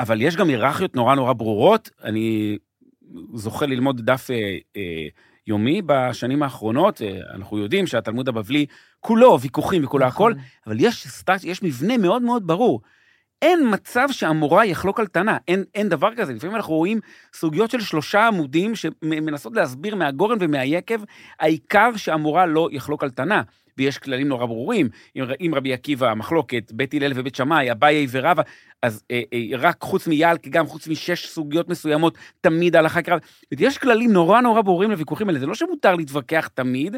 אבל 0.00 0.22
יש 0.22 0.36
גם 0.36 0.48
היררכיות 0.48 0.96
נורא 0.96 1.14
נורא 1.14 1.32
ברורות. 1.32 1.90
אני 2.04 2.58
זוכה 3.34 3.66
ללמוד 3.66 4.00
דף 4.00 4.30
אה, 4.30 4.56
אה, 4.76 5.06
יומי 5.46 5.82
בשנים 5.86 6.42
האחרונות, 6.42 7.02
אה, 7.02 7.18
אנחנו 7.34 7.58
יודעים 7.58 7.86
שהתלמוד 7.86 8.28
הבבלי 8.28 8.66
כולו 9.00 9.40
ויכוחים 9.40 9.84
וכולו 9.84 10.06
הכל, 10.06 10.32
נכון. 10.32 10.44
אבל 10.66 10.76
יש 10.80 11.06
סטאצ, 11.08 11.44
יש 11.44 11.62
מבנה 11.62 11.96
מאוד 11.98 12.22
מאוד 12.22 12.46
ברור. 12.46 12.80
אין 13.42 13.74
מצב 13.74 14.08
שהמורה 14.10 14.66
יחלוק 14.66 15.00
על 15.00 15.06
תנא, 15.06 15.36
אין, 15.48 15.64
אין 15.74 15.88
דבר 15.88 16.14
כזה. 16.16 16.32
לפעמים 16.32 16.56
אנחנו 16.56 16.74
רואים 16.74 17.00
סוגיות 17.34 17.70
של 17.70 17.80
שלושה 17.80 18.26
עמודים 18.26 18.74
שמנסות 18.74 19.52
להסביר 19.56 19.96
מהגורן 19.96 20.36
ומהיקב, 20.40 21.00
העיקר 21.40 21.96
שהמורה 21.96 22.46
לא 22.46 22.68
יחלוק 22.72 23.02
על 23.02 23.10
תנא. 23.10 23.40
ויש 23.78 23.98
כללים 23.98 24.28
נורא 24.28 24.46
ברורים. 24.46 24.88
אם, 25.16 25.24
אם 25.40 25.52
רבי 25.54 25.72
עקיבא, 25.72 26.10
המחלוקת, 26.10 26.72
בית 26.72 26.94
הלל 26.94 27.12
ובית 27.14 27.34
שמאי, 27.34 27.72
אביי 27.72 28.06
ורבא, 28.10 28.42
אז 28.82 29.04
אה, 29.10 29.22
אה, 29.32 29.58
רק 29.58 29.82
חוץ 29.82 30.06
מיעלקי, 30.06 30.50
גם 30.50 30.66
חוץ 30.66 30.88
משש 30.88 31.26
סוגיות 31.26 31.68
מסוימות, 31.68 32.18
תמיד 32.40 32.76
הלכה 32.76 33.02
קרב. 33.02 33.20
יש 33.52 33.78
כללים 33.78 34.12
נורא 34.12 34.40
נורא 34.40 34.62
ברורים 34.62 34.90
לוויכוחים 34.90 35.28
האלה. 35.28 35.40
זה 35.40 35.46
לא 35.46 35.54
שמותר 35.54 35.94
להתווכח 35.94 36.48
תמיד, 36.54 36.96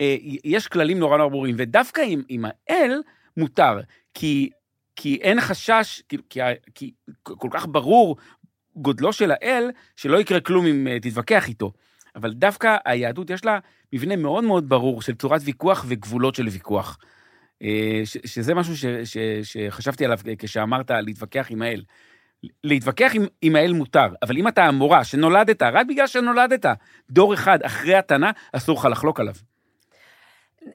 אה, 0.00 0.16
יש 0.44 0.68
כללים 0.68 0.98
נורא 0.98 1.16
נורא 1.16 1.30
ברורים. 1.30 1.54
ודווקא 1.58 2.00
עם, 2.00 2.22
עם 2.28 2.44
האל 2.44 3.00
מותר, 3.36 3.80
כי, 4.14 4.50
כי 5.00 5.18
אין 5.22 5.40
חשש, 5.40 6.02
כי, 6.08 6.16
כי, 6.74 6.92
כל 7.22 7.48
כך 7.50 7.66
ברור 7.66 8.16
גודלו 8.76 9.12
של 9.12 9.30
האל, 9.30 9.70
שלא 9.96 10.18
יקרה 10.18 10.40
כלום 10.40 10.66
אם 10.66 10.86
אה, 10.86 11.00
תתווכח 11.00 11.48
איתו. 11.48 11.72
אבל 12.16 12.32
דווקא 12.32 12.76
היהדות 12.84 13.30
יש 13.30 13.44
לה 13.44 13.58
מבנה 13.92 14.16
מאוד 14.16 14.44
מאוד 14.44 14.68
ברור 14.68 15.02
של 15.02 15.14
צורת 15.14 15.40
ויכוח 15.44 15.84
וגבולות 15.88 16.34
של 16.34 16.48
ויכוח. 16.48 16.98
אה, 17.62 18.00
שזה 18.04 18.54
משהו 18.54 18.76
ש, 18.76 18.84
ש, 19.04 19.18
שחשבתי 19.42 20.04
עליו 20.04 20.18
כשאמרת 20.38 20.90
להתווכח 20.90 21.46
עם 21.50 21.62
האל. 21.62 21.82
להתווכח 22.64 23.12
עם, 23.14 23.26
עם 23.42 23.56
האל 23.56 23.72
מותר, 23.72 24.08
אבל 24.22 24.36
אם 24.36 24.48
אתה 24.48 24.64
המורה 24.64 25.04
שנולדת, 25.04 25.62
רק 25.62 25.86
בגלל 25.86 26.06
שנולדת, 26.06 26.66
דור 27.10 27.34
אחד 27.34 27.62
אחרי 27.62 27.94
התנא, 27.94 28.30
אסור 28.52 28.78
לך 28.78 28.84
לחלוק 28.84 29.20
עליו. 29.20 29.34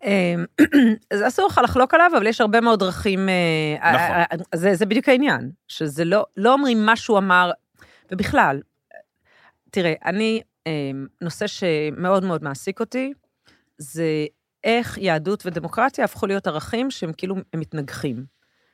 אמ, 0.03 0.45
זה 1.13 1.27
אסור 1.27 1.47
לך 1.47 1.61
לחלוק 1.63 1.93
עליו, 1.93 2.11
אבל 2.17 2.27
יש 2.27 2.41
הרבה 2.41 2.61
מאוד 2.61 2.79
דרכים... 2.79 3.29
אה, 3.29 3.93
נכון. 3.93 4.39
אה, 4.51 4.57
זה, 4.57 4.75
זה 4.75 4.85
בדיוק 4.85 5.09
העניין, 5.09 5.51
שזה 5.67 6.05
לא, 6.05 6.25
לא 6.37 6.53
אומרים 6.53 6.85
מה 6.85 6.95
שהוא 6.95 7.17
אמר, 7.17 7.51
ובכלל, 8.11 8.61
תראה, 9.71 9.93
אני, 10.05 10.41
אמ, 10.67 11.07
נושא 11.21 11.47
שמאוד 11.47 12.25
מאוד 12.25 12.43
מעסיק 12.43 12.79
אותי, 12.79 13.13
זה 13.77 14.05
איך 14.63 14.97
יהדות 14.97 15.45
ודמוקרטיה 15.45 16.05
הפכו 16.05 16.27
להיות 16.27 16.47
ערכים 16.47 16.91
שהם 16.91 17.13
כאילו, 17.13 17.35
הם 17.53 17.59
מתנגחים. 17.59 18.25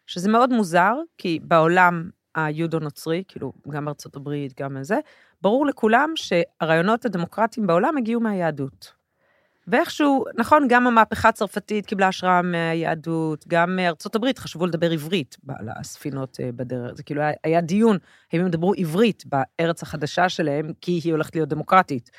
שזה 0.07 0.29
מאוד 0.29 0.53
מוזר, 0.53 0.93
כי 1.17 1.39
בעולם 1.43 2.09
היהודו-נוצרי, 2.35 3.23
כאילו, 3.27 3.53
גם 3.69 3.85
בארצות 3.85 4.15
הברית, 4.15 4.59
גם 4.59 4.77
זה, 4.81 4.99
ברור 5.41 5.65
לכולם 5.65 6.11
שהרעיונות 6.15 7.05
הדמוקרטיים 7.05 7.67
בעולם 7.67 7.97
הגיעו 7.97 8.21
מהיהדות. 8.21 8.98
ואיכשהו, 9.71 10.25
נכון, 10.35 10.67
גם 10.69 10.87
המהפכה 10.87 11.29
הצרפתית 11.29 11.85
קיבלה 11.85 12.07
השראה 12.07 12.41
מהיהדות, 12.41 13.47
גם 13.47 13.79
ארצות 13.79 14.15
הברית 14.15 14.39
חשבו 14.39 14.65
לדבר 14.65 14.91
עברית 14.91 15.37
על 15.49 15.69
הספינות 15.79 16.37
אה, 16.39 16.51
בדרך. 16.51 16.93
זה 16.93 17.03
כאילו 17.03 17.21
היה, 17.21 17.33
היה 17.43 17.61
דיון, 17.61 17.97
האם 18.33 18.41
הם 18.41 18.47
ידברו 18.47 18.73
עברית 18.77 19.23
בארץ 19.25 19.83
החדשה 19.83 20.29
שלהם, 20.29 20.71
כי 20.81 20.99
היא 21.03 21.13
הולכת 21.13 21.35
להיות 21.35 21.49
דמוקרטית. 21.49 22.09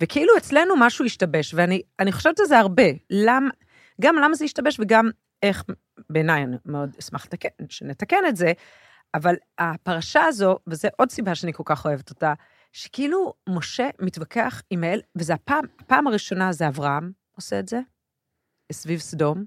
וכאילו 0.00 0.32
אצלנו 0.36 0.74
משהו 0.78 1.04
השתבש, 1.04 1.54
ואני 1.54 2.12
חושבת 2.12 2.40
על 2.40 2.46
זה 2.46 2.58
הרבה. 2.58 2.86
למ, 3.10 3.48
גם 4.00 4.16
למה 4.16 4.34
זה 4.34 4.44
השתבש 4.44 4.80
וגם 4.80 5.10
איך, 5.42 5.64
בעיניי, 6.10 6.42
אני 6.42 6.56
מאוד 6.66 6.96
אשמח 7.00 7.24
לתקן, 7.24 7.48
שנתקן 7.68 8.26
את 8.28 8.36
זה, 8.36 8.52
אבל 9.14 9.34
הפרשה 9.58 10.24
הזו, 10.24 10.58
וזו 10.66 10.88
עוד 10.96 11.10
סיבה 11.10 11.34
שאני 11.34 11.52
כל 11.52 11.62
כך 11.66 11.86
אוהבת 11.86 12.10
אותה, 12.10 12.32
שכאילו 12.74 13.32
משה 13.48 13.88
מתווכח 14.00 14.62
עם 14.70 14.84
האל, 14.84 15.00
וזה 15.16 15.34
הפעם, 15.34 15.64
הפעם 15.80 16.06
הראשונה 16.06 16.52
זה 16.52 16.68
אברהם 16.68 17.12
עושה 17.36 17.58
את 17.58 17.68
זה, 17.68 17.80
סביב 18.72 19.00
סדום, 19.00 19.44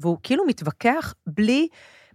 והוא 0.00 0.18
כאילו 0.22 0.44
מתווכח 0.46 1.14
בלי, 1.26 1.68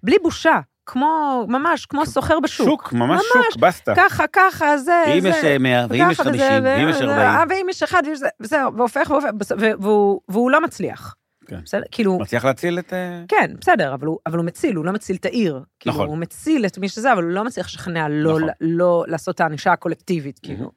בלי 0.03 0.15
בושה, 0.23 0.59
כמו, 0.85 1.45
ממש, 1.47 1.85
כמו 1.85 2.05
סוחר 2.05 2.39
בשוק. 2.39 2.67
שוק, 2.67 2.93
ממש, 2.93 3.21
ממש 3.35 3.45
שוק, 3.53 3.61
בסטה. 3.61 3.93
ככה, 3.97 4.27
ככה, 4.27 4.77
זה, 4.77 5.03
ואם 5.07 5.21
זה. 5.21 5.29
יש 5.29 5.43
100, 5.59 5.85
ואם 5.89 6.11
יש 6.11 6.21
50, 6.21 6.41
ואם 6.63 6.89
יש 6.89 7.01
40. 7.01 7.49
ואם 7.49 7.65
יש 7.69 7.83
אחד, 7.83 8.03
וזהו, 8.39 8.77
והופך, 8.77 9.09
והופך, 9.09 9.55
והוא, 9.79 10.21
והוא 10.29 10.51
לא 10.51 10.61
מצליח. 10.61 11.15
כן. 11.57 11.63
בסדר? 11.63 11.83
כאילו... 11.91 12.17
מצליח 12.19 12.45
להציל 12.45 12.79
את... 12.79 12.93
אה, 12.93 13.23
כן, 13.27 13.51
בסדר, 13.61 13.93
אבל 13.93 14.07
הוא, 14.07 14.19
אבל 14.25 14.37
הוא 14.37 14.45
מציל, 14.45 14.75
הוא 14.75 14.85
לא 14.85 14.91
מציל 14.91 15.15
את 15.15 15.25
העיר. 15.25 15.63
כאילו, 15.79 15.95
נכון. 15.95 16.07
הוא 16.07 16.17
מציל 16.17 16.65
את 16.65 16.77
מי 16.77 16.89
שזה, 16.89 17.13
אבל 17.13 17.23
הוא 17.23 17.31
לא 17.31 17.43
מצליח 17.43 17.67
לשכנע 17.67 18.07
לא, 18.09 18.39
נכון. 18.39 18.49
לא 18.61 19.03
לעשות 19.07 19.35
את 19.35 19.41
הענישה 19.41 19.71
הקולקטיבית, 19.71 20.39
כאילו. 20.39 20.71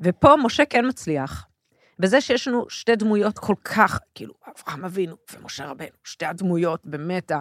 ופה 0.00 0.34
משה 0.44 0.64
כן 0.64 0.88
מצליח. 0.88 1.46
וזה 2.00 2.20
שיש 2.20 2.48
לנו 2.48 2.64
שתי 2.68 2.96
דמויות 2.96 3.38
כל 3.38 3.54
כך, 3.64 4.00
כאילו, 4.14 4.34
אברהם 4.48 4.84
אבינו 4.84 5.16
ומשה 5.32 5.66
רבנו, 5.66 5.88
שתי 6.04 6.26
הדמויות 6.26 6.80
באמת 6.84 7.32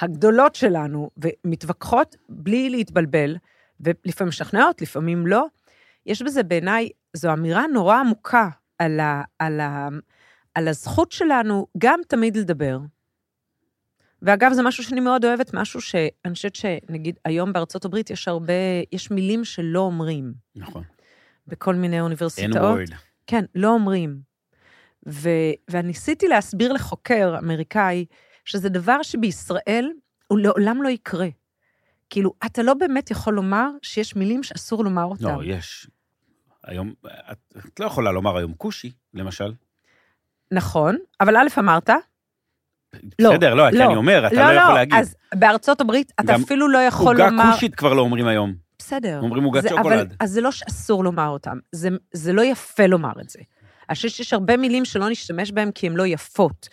הגדולות 0.00 0.54
שלנו, 0.54 1.10
ומתווכחות 1.16 2.16
בלי 2.28 2.70
להתבלבל, 2.70 3.36
ולפעמים 3.80 4.28
משכנעות, 4.28 4.82
לפעמים 4.82 5.26
לא. 5.26 5.46
יש 6.06 6.22
בזה 6.22 6.42
בעיניי, 6.42 6.88
זו 7.16 7.32
אמירה 7.32 7.66
נורא 7.66 7.96
עמוקה 7.96 8.48
על, 8.78 9.00
ה, 9.00 9.22
על, 9.38 9.60
ה, 9.60 9.88
על 10.58 10.68
הזכות 10.68 11.12
שלנו 11.12 11.66
גם 11.78 12.00
תמיד 12.08 12.36
לדבר. 12.36 12.78
ואגב, 14.22 14.52
זה 14.52 14.62
משהו 14.62 14.84
שאני 14.84 15.00
מאוד 15.00 15.24
אוהבת, 15.24 15.54
משהו 15.54 15.80
שאני 15.80 16.34
חושבת 16.34 16.54
שנגיד 16.54 17.18
היום 17.24 17.52
בארצות 17.52 17.84
הברית 17.84 18.10
יש 18.10 18.28
הרבה, 18.28 18.52
יש 18.92 19.10
מילים 19.10 19.44
שלא 19.44 19.80
אומרים 19.80 20.34
נכון. 20.56 20.82
בכל 21.46 21.74
מיני 21.74 22.00
אוניברסיטאות. 22.00 22.78
N-word. 22.78 22.94
כן, 23.26 23.44
לא 23.54 23.68
אומרים. 23.68 24.20
ו, 25.08 25.28
וניסיתי 25.70 26.28
להסביר 26.28 26.72
לחוקר 26.72 27.38
אמריקאי 27.38 28.04
שזה 28.44 28.68
דבר 28.68 29.02
שבישראל 29.02 29.90
הוא 30.26 30.38
לעולם 30.38 30.82
לא 30.82 30.88
יקרה. 30.88 31.28
כאילו, 32.10 32.32
אתה 32.46 32.62
לא 32.62 32.74
באמת 32.74 33.10
יכול 33.10 33.34
לומר 33.34 33.68
שיש 33.82 34.16
מילים 34.16 34.42
שאסור 34.42 34.84
לומר 34.84 35.04
אותם. 35.04 35.24
לא, 35.24 35.44
יש. 35.44 35.90
היום, 36.64 36.94
את, 37.30 37.38
את 37.66 37.80
לא 37.80 37.86
יכולה 37.86 38.12
לומר 38.12 38.36
היום 38.36 38.54
כושי, 38.54 38.92
למשל. 39.14 39.52
נכון, 40.52 40.96
אבל 41.20 41.36
א', 41.36 41.48
אמרת, 41.58 41.90
לא, 43.18 43.30
בסדר, 43.30 43.54
לא, 43.54 43.70
כי 43.70 43.76
לא. 43.76 43.84
אני 43.84 43.96
אומר, 43.96 44.26
אתה 44.26 44.34
לא, 44.34 44.42
לא, 44.42 44.52
יכול 44.52 44.68
לא, 44.68 44.74
להגיד. 44.74 44.94
אז 44.94 45.14
בארצות 45.34 45.80
הברית 45.80 46.12
אתה 46.20 46.34
אפילו 46.36 46.68
לא 46.68 46.78
יכול 46.78 47.14
עוגה 47.14 47.30
לומר... 47.30 47.52
כושית 47.52 47.74
כבר 47.74 47.92
לא 47.94 48.00
אומרים 48.02 48.26
היום. 48.26 48.54
בסדר. 48.78 49.20
אומרים 49.22 49.44
עוגת 49.44 49.68
שוקולד. 49.68 49.98
אבל, 49.98 50.06
אז 50.20 50.30
זה 50.30 50.40
לא 50.40 50.52
שאסור 50.52 51.04
לומר 51.04 51.28
אותם, 51.28 51.58
זה, 51.72 51.88
זה 52.12 52.32
לא 52.32 52.42
יפה 52.42 52.86
לומר 52.86 53.12
את 53.20 53.30
זה. 53.30 53.38
אני 53.88 53.94
חושבת 53.94 54.10
שיש 54.10 54.32
הרבה 54.32 54.56
מילים 54.56 54.84
שלא 54.84 55.10
נשתמש 55.10 55.52
בהן 55.52 55.70
כי 55.70 55.86
הן 55.86 55.92
לא 55.92 56.06
יפות, 56.06 56.68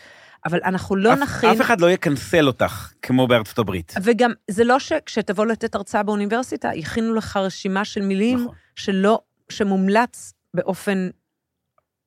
אבל 0.45 0.59
אנחנו 0.65 0.95
לא 0.95 1.13
אף- 1.13 1.19
נכין... 1.19 1.49
אף 1.49 1.61
אחד 1.61 1.81
לא 1.81 1.91
יקנסל 1.91 2.47
אותך, 2.47 2.93
כמו 3.01 3.27
בארצות 3.27 3.59
הברית. 3.59 3.93
וגם, 4.03 4.31
זה 4.51 4.63
לא 4.63 4.79
שכשתבוא 4.79 5.45
לתת 5.45 5.75
הרצאה 5.75 6.03
באוניברסיטה, 6.03 6.69
יכינו 6.75 7.13
לך 7.13 7.37
רשימה 7.37 7.85
של 7.85 8.01
מילים 8.01 8.39
נכון. 8.41 8.55
שלא, 8.75 9.19
שמומלץ 9.49 10.33
באופן 10.53 11.09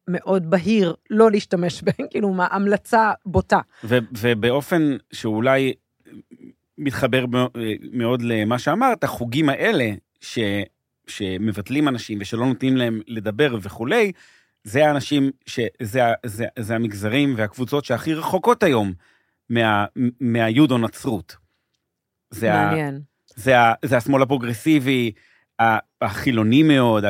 מאוד 0.08 0.50
בהיר 0.50 0.94
לא 1.10 1.30
להשתמש 1.30 1.82
בהן, 1.82 2.06
כאילו, 2.10 2.32
מה, 2.32 2.46
המלצה 2.50 3.12
בוטה. 3.26 3.60
ו- 3.84 3.98
ובאופן 4.18 4.96
שאולי 5.12 5.72
מתחבר 6.78 7.26
מא- 7.26 7.46
מאוד 7.92 8.22
למה 8.22 8.58
שאמרת, 8.58 9.04
החוגים 9.04 9.48
האלה, 9.48 9.90
ש- 10.20 10.38
שמבטלים 11.06 11.88
אנשים 11.88 12.18
ושלא 12.20 12.46
נותנים 12.46 12.76
להם 12.76 13.00
לדבר 13.06 13.56
וכולי, 13.62 14.12
זה 14.64 14.86
האנשים, 14.88 15.30
שזה 15.46 16.04
ה- 16.06 16.12
זה, 16.26 16.46
זה 16.58 16.74
המגזרים 16.74 17.34
והקבוצות 17.36 17.84
שהכי 17.84 18.14
רחוקות 18.14 18.62
היום 18.62 18.92
מה, 19.50 19.84
מהיודו-נצרות. 20.20 21.36
זה, 22.30 22.54
ה- 22.54 22.66
מעניין. 22.66 23.00
זה, 23.34 23.58
ה- 23.60 23.74
זה 23.84 23.96
השמאל 23.96 24.22
הפרוגרסיבי, 24.22 25.12
החילוני 26.02 26.62
מאוד, 26.62 27.04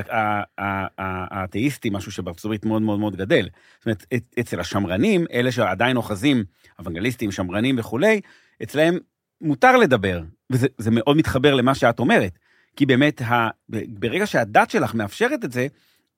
האתאיסטי, 0.98 1.90
משהו 1.90 2.12
שבארצות 2.12 2.44
הברית 2.44 2.64
מאוד 2.64 2.82
מאוד 2.82 2.98
מאוד 2.98 3.16
גדל. 3.16 3.48
זאת 3.78 3.87
אומרת, 3.87 4.06
אצל 4.40 4.61
השמרנים, 4.61 5.24
אלה 5.32 5.52
שעדיין 5.52 5.96
אוחזים, 5.96 6.44
אוונגליסטים, 6.78 7.32
שמרנים 7.32 7.78
וכולי, 7.78 8.20
אצלהם 8.62 8.98
מותר 9.40 9.76
לדבר, 9.76 10.22
וזה 10.52 10.66
זה 10.78 10.90
מאוד 10.90 11.16
מתחבר 11.16 11.54
למה 11.54 11.74
שאת 11.74 11.98
אומרת. 11.98 12.38
כי 12.76 12.87
באמת, 12.87 13.22
ה, 13.22 13.48
ברגע 13.88 14.26
שהדת 14.26 14.70
שלך 14.70 14.94
מאפשרת 14.94 15.44
את 15.44 15.52
זה, 15.52 15.66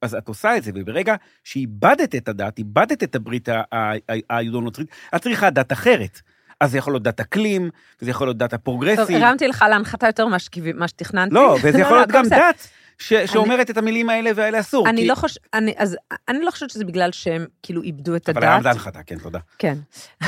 אז 0.03 0.15
את 0.15 0.29
עושה 0.29 0.57
את 0.57 0.63
זה, 0.63 0.71
וברגע 0.75 1.15
שאיבדת 1.45 2.15
את 2.15 2.29
הדת, 2.29 2.59
איבדת 2.59 3.03
את 3.03 3.15
הברית 3.15 3.49
היהודו-נוצרית, 4.29 4.89
את 5.17 5.23
צריכה 5.23 5.51
דת 5.51 5.73
אחרת. 5.73 6.21
אז 6.61 6.71
זה 6.71 6.79
יכול 6.79 6.93
להיות 6.93 7.03
דת 7.03 7.21
אקלים, 7.21 7.71
וזה 8.03 8.11
יכול 8.11 8.27
להיות 8.27 8.37
דת 8.39 8.51
טוב, 8.51 8.61
הפרוגרסי. 8.61 9.17
הרמתי 9.17 9.49
לך 9.49 9.65
להנחתה 9.71 10.07
יותר 10.07 10.27
ממה 10.27 10.89
שתכננתי. 10.89 11.35
לא, 11.35 11.57
וזה 11.63 11.79
יכול 11.83 11.97
להיות 11.97 12.11
הכל 12.11 12.19
גם. 12.19 12.25
דת 12.29 12.69
ש- 12.99 13.13
שאומרת 13.13 13.71
את 13.71 13.77
המילים 13.77 14.11
האלה 14.11 14.31
והאלה 14.35 14.61
אסור. 14.61 14.89
אני 14.89 15.01
כי- 15.01 15.07
לא 15.09 15.15
חושבת, 15.15 15.47
אני, 15.55 15.75
אז 15.77 15.97
אני 16.29 16.45
לא 16.45 16.51
חושבת 16.51 16.71
שזה 16.71 16.85
בגלל 16.85 17.13
שהם 17.13 17.47
כאילו 17.63 17.83
איבדו 17.83 18.17
את 18.17 18.29
אבל 18.29 18.45
הרמת 18.45 18.61
הדת. 18.61 18.67
להנחתה, 18.67 19.03
כן, 19.03 19.19
תודה. 19.19 19.39
כן. 19.59 19.79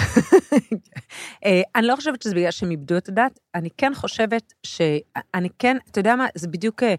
אה, 1.45 1.63
אני 1.77 1.87
לא 1.87 1.97
חושבת 1.97 2.23
שזה 2.23 2.35
בגלל 2.35 2.51
שהם 2.51 2.71
איבדו 2.71 2.97
את 2.97 3.09
הדת, 3.09 3.39
אני 3.55 3.69
כן 3.79 3.93
חושבת 3.95 4.53
שאני 4.63 5.49
כן, 5.59 5.77
אתה 5.91 6.01
יודע 6.01 6.17
מה, 6.17 6.27
זה 6.35 6.49
בדיוק, 6.49 6.83
אה, 6.83 6.95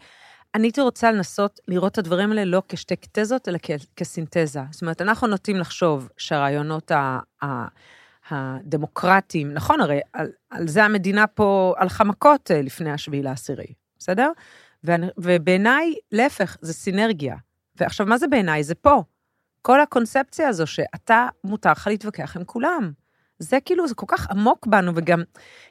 אני 0.55 0.67
הייתי 0.67 0.81
רוצה 0.81 1.11
לנסות 1.11 1.59
לראות 1.67 1.91
את 1.91 1.97
הדברים 1.97 2.29
האלה 2.29 2.45
לא 2.45 2.61
כשתי 2.69 2.95
תזות, 3.11 3.47
אלא 3.49 3.57
כ- 3.61 3.71
כסינתזה. 3.95 4.59
זאת 4.71 4.81
אומרת, 4.81 5.01
אנחנו 5.01 5.27
נוטים 5.27 5.57
לחשוב 5.57 6.09
שהרעיונות 6.17 6.91
ה- 6.91 7.19
ה- 7.43 7.65
הדמוקרטיים, 8.29 9.53
נכון, 9.53 9.81
הרי 9.81 9.99
על, 10.13 10.31
על 10.49 10.67
זה 10.67 10.83
המדינה 10.83 11.27
פה 11.27 11.73
הלכה 11.77 12.03
מכות 12.03 12.51
אה, 12.51 12.61
לפני 12.61 12.91
השביעי 12.91 13.23
לעשירי, 13.23 13.73
בסדר? 13.99 14.31
ובעיניי, 15.17 15.93
להפך, 16.11 16.57
זה 16.61 16.73
סינרגיה. 16.73 17.35
ועכשיו, 17.75 18.07
מה 18.07 18.17
זה 18.17 18.27
בעיניי? 18.27 18.63
זה 18.63 18.75
פה. 18.75 19.03
כל 19.61 19.81
הקונספציה 19.81 20.47
הזו 20.47 20.67
שאתה, 20.67 21.27
מותר 21.43 21.71
לך 21.71 21.87
להתווכח 21.87 22.37
עם 22.37 22.43
כולם. 22.43 22.91
זה 23.39 23.57
כאילו, 23.65 23.87
זה 23.87 23.95
כל 23.95 24.05
כך 24.09 24.31
עמוק 24.31 24.67
בנו, 24.67 24.91
וגם, 24.95 25.21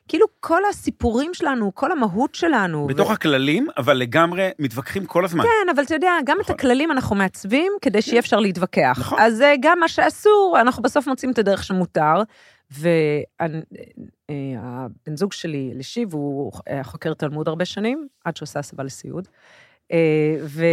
כאילו, 0.09 0.27
כל 0.41 0.63
הסיפורים 0.71 1.35
שלנו, 1.35 1.75
כל 1.75 1.93
המהות 1.93 2.35
שלנו. 2.35 2.87
בתוך 2.87 3.09
ו... 3.11 3.13
הכללים, 3.13 3.67
אבל 3.79 3.97
לגמרי 3.97 4.51
מתווכחים 4.59 5.07
כל 5.07 5.25
הזמן. 5.25 5.43
כן, 5.45 5.69
אבל 5.75 5.83
אתה 5.83 5.95
יודע, 5.95 6.13
גם 6.25 6.37
את 6.37 6.45
נכון. 6.45 6.55
הכללים 6.57 6.93
אנחנו 6.93 7.17
מעצבים 7.17 7.73
כדי 7.83 8.03
שיהיה 8.03 8.19
אפשר 8.19 8.41
להתווכח. 8.41 8.97
נכון. 9.01 9.19
אז 9.21 9.43
אה, 9.43 9.55
גם 9.61 9.79
מה 9.81 9.89
שאסור, 9.89 10.57
אנחנו 10.61 10.83
בסוף 10.83 11.07
מוצאים 11.07 11.31
את 11.33 11.39
הדרך 11.39 11.65
שמותר. 11.65 12.23
והבן 14.29 15.17
זוג 15.17 15.33
שלי, 15.33 15.71
אלישיב, 15.75 16.15
הוא 16.15 16.53
היה 16.67 16.85
חוקר 16.85 17.15
תלמוד 17.15 17.49
הרבה 17.49 17.65
שנים, 17.65 18.07
עד 18.25 18.37
שהוא 18.37 18.45
עשה 18.45 18.59
הסבה 18.61 18.83
לסיעוד. 18.85 19.29
אה, 19.93 19.99
ו- 20.45 20.65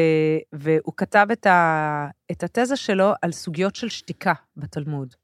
והוא 0.54 0.94
כתב 0.98 1.28
את, 1.32 1.46
ה- 1.46 2.08
את 2.32 2.44
התזה 2.44 2.76
שלו 2.76 3.12
על 3.22 3.32
סוגיות 3.32 3.76
של 3.76 3.90
שתיקה 3.90 4.34
בתלמוד. 4.58 5.16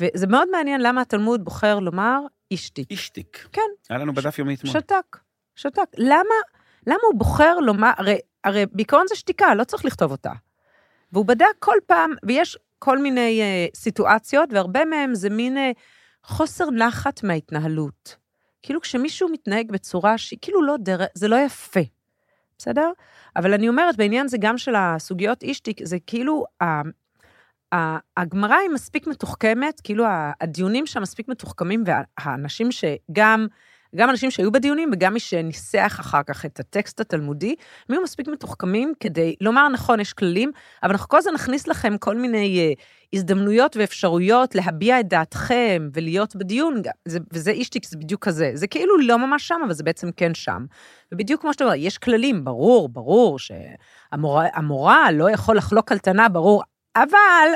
וזה 0.00 0.26
מאוד 0.26 0.48
מעניין 0.50 0.80
למה 0.80 1.00
התלמוד 1.00 1.44
בוחר 1.44 1.78
לומר 1.78 2.20
אישתיק. 2.50 2.90
אישתיק. 2.90 3.48
כן. 3.52 3.62
היה 3.90 3.98
לנו 3.98 4.14
בדף 4.14 4.38
יומי 4.38 4.54
אתמול. 4.54 4.72
שתק, 4.72 5.16
שתק. 5.56 5.86
למה, 5.98 6.34
למה 6.86 6.98
הוא 7.12 7.18
בוחר 7.18 7.58
לומר, 7.58 7.90
הרי, 7.96 8.18
הרי 8.44 8.66
בעיקרון 8.72 9.04
זה 9.08 9.16
שתיקה, 9.16 9.54
לא 9.54 9.64
צריך 9.64 9.84
לכתוב 9.84 10.10
אותה. 10.10 10.32
והוא 11.12 11.26
בדק 11.26 11.46
כל 11.58 11.76
פעם, 11.86 12.14
ויש 12.22 12.58
כל 12.78 12.98
מיני 12.98 13.40
אה, 13.42 13.66
סיטואציות, 13.74 14.52
והרבה 14.52 14.84
מהם 14.84 15.14
זה 15.14 15.30
מין 15.30 15.56
אה, 15.58 15.70
חוסר 16.24 16.70
נחת 16.70 17.22
מההתנהלות. 17.22 18.16
כאילו 18.62 18.80
כשמישהו 18.80 19.28
מתנהג 19.28 19.72
בצורה 19.72 20.18
שהיא 20.18 20.38
כאילו 20.42 20.62
לא 20.62 20.76
דרך, 20.76 21.08
זה 21.14 21.28
לא 21.28 21.36
יפה, 21.36 21.80
בסדר? 22.58 22.90
אבל 23.36 23.54
אני 23.54 23.68
אומרת, 23.68 23.96
בעניין 23.96 24.28
זה 24.28 24.36
גם 24.40 24.58
של 24.58 24.74
הסוגיות 24.74 25.42
אישתיק, 25.42 25.80
זה 25.84 25.98
כאילו, 26.06 26.44
ה- 26.60 26.64
ה- 26.64 26.82
הגמרא 28.16 28.54
היא 28.54 28.70
מספיק 28.74 29.06
מתוחכמת, 29.06 29.80
כאילו 29.84 30.04
הדיונים 30.40 30.86
שם 30.86 31.02
מספיק 31.02 31.28
מתוחכמים, 31.28 31.84
והאנשים 31.86 32.68
שגם, 32.72 33.46
גם 33.96 34.10
אנשים 34.10 34.30
שהיו 34.30 34.52
בדיונים 34.52 34.90
וגם 34.92 35.14
מי 35.14 35.20
שניסח 35.20 35.96
אחר 36.00 36.22
כך 36.22 36.44
את 36.44 36.60
הטקסט 36.60 37.00
התלמודי, 37.00 37.54
הם 37.88 37.94
היו 37.94 38.02
מספיק 38.02 38.28
מתוחכמים 38.28 38.92
כדי 39.00 39.34
לומר, 39.40 39.68
נכון, 39.68 40.00
יש 40.00 40.12
כללים, 40.12 40.52
אבל 40.82 40.90
אנחנו 40.90 41.08
כל 41.08 41.18
הזמן 41.18 41.34
נכניס 41.34 41.68
לכם 41.68 41.98
כל 41.98 42.16
מיני 42.16 42.60
אה, 42.60 42.72
הזדמנויות 43.12 43.76
ואפשרויות 43.76 44.54
להביע 44.54 45.00
את 45.00 45.08
דעתכם 45.08 45.88
ולהיות 45.92 46.36
בדיון, 46.36 46.82
זה, 47.08 47.18
וזה 47.32 47.50
אישתיק, 47.50 47.86
זה 47.86 47.96
בדיוק 47.96 48.24
כזה. 48.24 48.50
זה 48.54 48.66
כאילו 48.66 48.98
לא 48.98 49.18
ממש 49.18 49.48
שם, 49.48 49.60
אבל 49.64 49.72
זה 49.72 49.82
בעצם 49.82 50.08
כן 50.16 50.34
שם. 50.34 50.64
ובדיוק 51.12 51.40
כמו 51.40 51.52
שאתה 51.52 51.64
אומר, 51.64 51.76
יש 51.76 51.98
כללים, 51.98 52.44
ברור, 52.44 52.88
ברור, 52.88 53.38
שהמורה 53.38 55.12
לא 55.12 55.30
יכול 55.30 55.56
לחלוק 55.56 55.92
על 55.92 55.98
תנא, 55.98 56.28
ברור, 56.28 56.62
אבל 56.96 57.48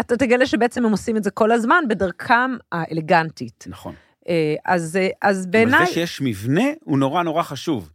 אתה 0.00 0.16
תגלה 0.16 0.46
שבעצם 0.46 0.84
הם 0.84 0.90
עושים 0.90 1.16
את 1.16 1.24
זה 1.24 1.30
כל 1.30 1.52
הזמן 1.52 1.84
בדרכם 1.88 2.50
האלגנטית. 2.72 3.64
נכון. 3.68 3.94
אה, 4.28 4.54
אז, 4.64 4.96
אה, 4.96 5.08
אז 5.22 5.42
אבל 5.42 5.50
בעיניי, 5.50 5.86
זה 5.86 5.92
שיש 5.92 6.20
מבנה 6.20 6.62
הוא 6.84 6.98
נורא 6.98 7.22
נורא 7.22 7.42
חשוב. 7.42 7.90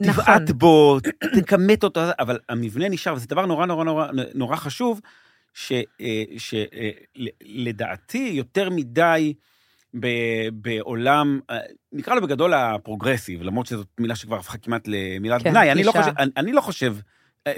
נכון, 0.00 0.24
תבעט 0.24 0.50
בו, 0.50 0.98
תכמת 1.40 1.84
אותו, 1.84 2.00
אבל 2.18 2.38
המבנה 2.48 2.88
נשאר, 2.88 3.14
וזה 3.14 3.26
דבר 3.26 3.46
נורא 3.46 3.66
נורא 3.66 3.84
נורא 3.84 4.06
נורא 4.34 4.56
חשוב, 4.56 5.00
שלדעתי 7.48 8.30
יותר 8.34 8.70
מדי 8.70 9.34
ב- 10.00 10.48
בעולם, 10.52 11.40
אה, 11.50 11.58
נקרא 11.92 12.14
לו 12.14 12.22
בגדול 12.22 12.54
הפרוגרסיב, 12.54 13.42
למרות 13.42 13.66
שזאת 13.66 13.86
מילה 14.00 14.14
שכבר 14.16 14.36
הפכה 14.36 14.58
כמעט 14.58 14.82
למילת 14.86 15.42
כן, 15.42 15.50
גנאי, 15.50 15.72
אני 15.72 15.84
לא. 15.84 15.92
חושב, 15.92 16.12
אני- 16.18 16.30
אני 16.36 16.52
לא 16.52 16.60
חושב, 16.60 16.94
אה, 16.96 17.00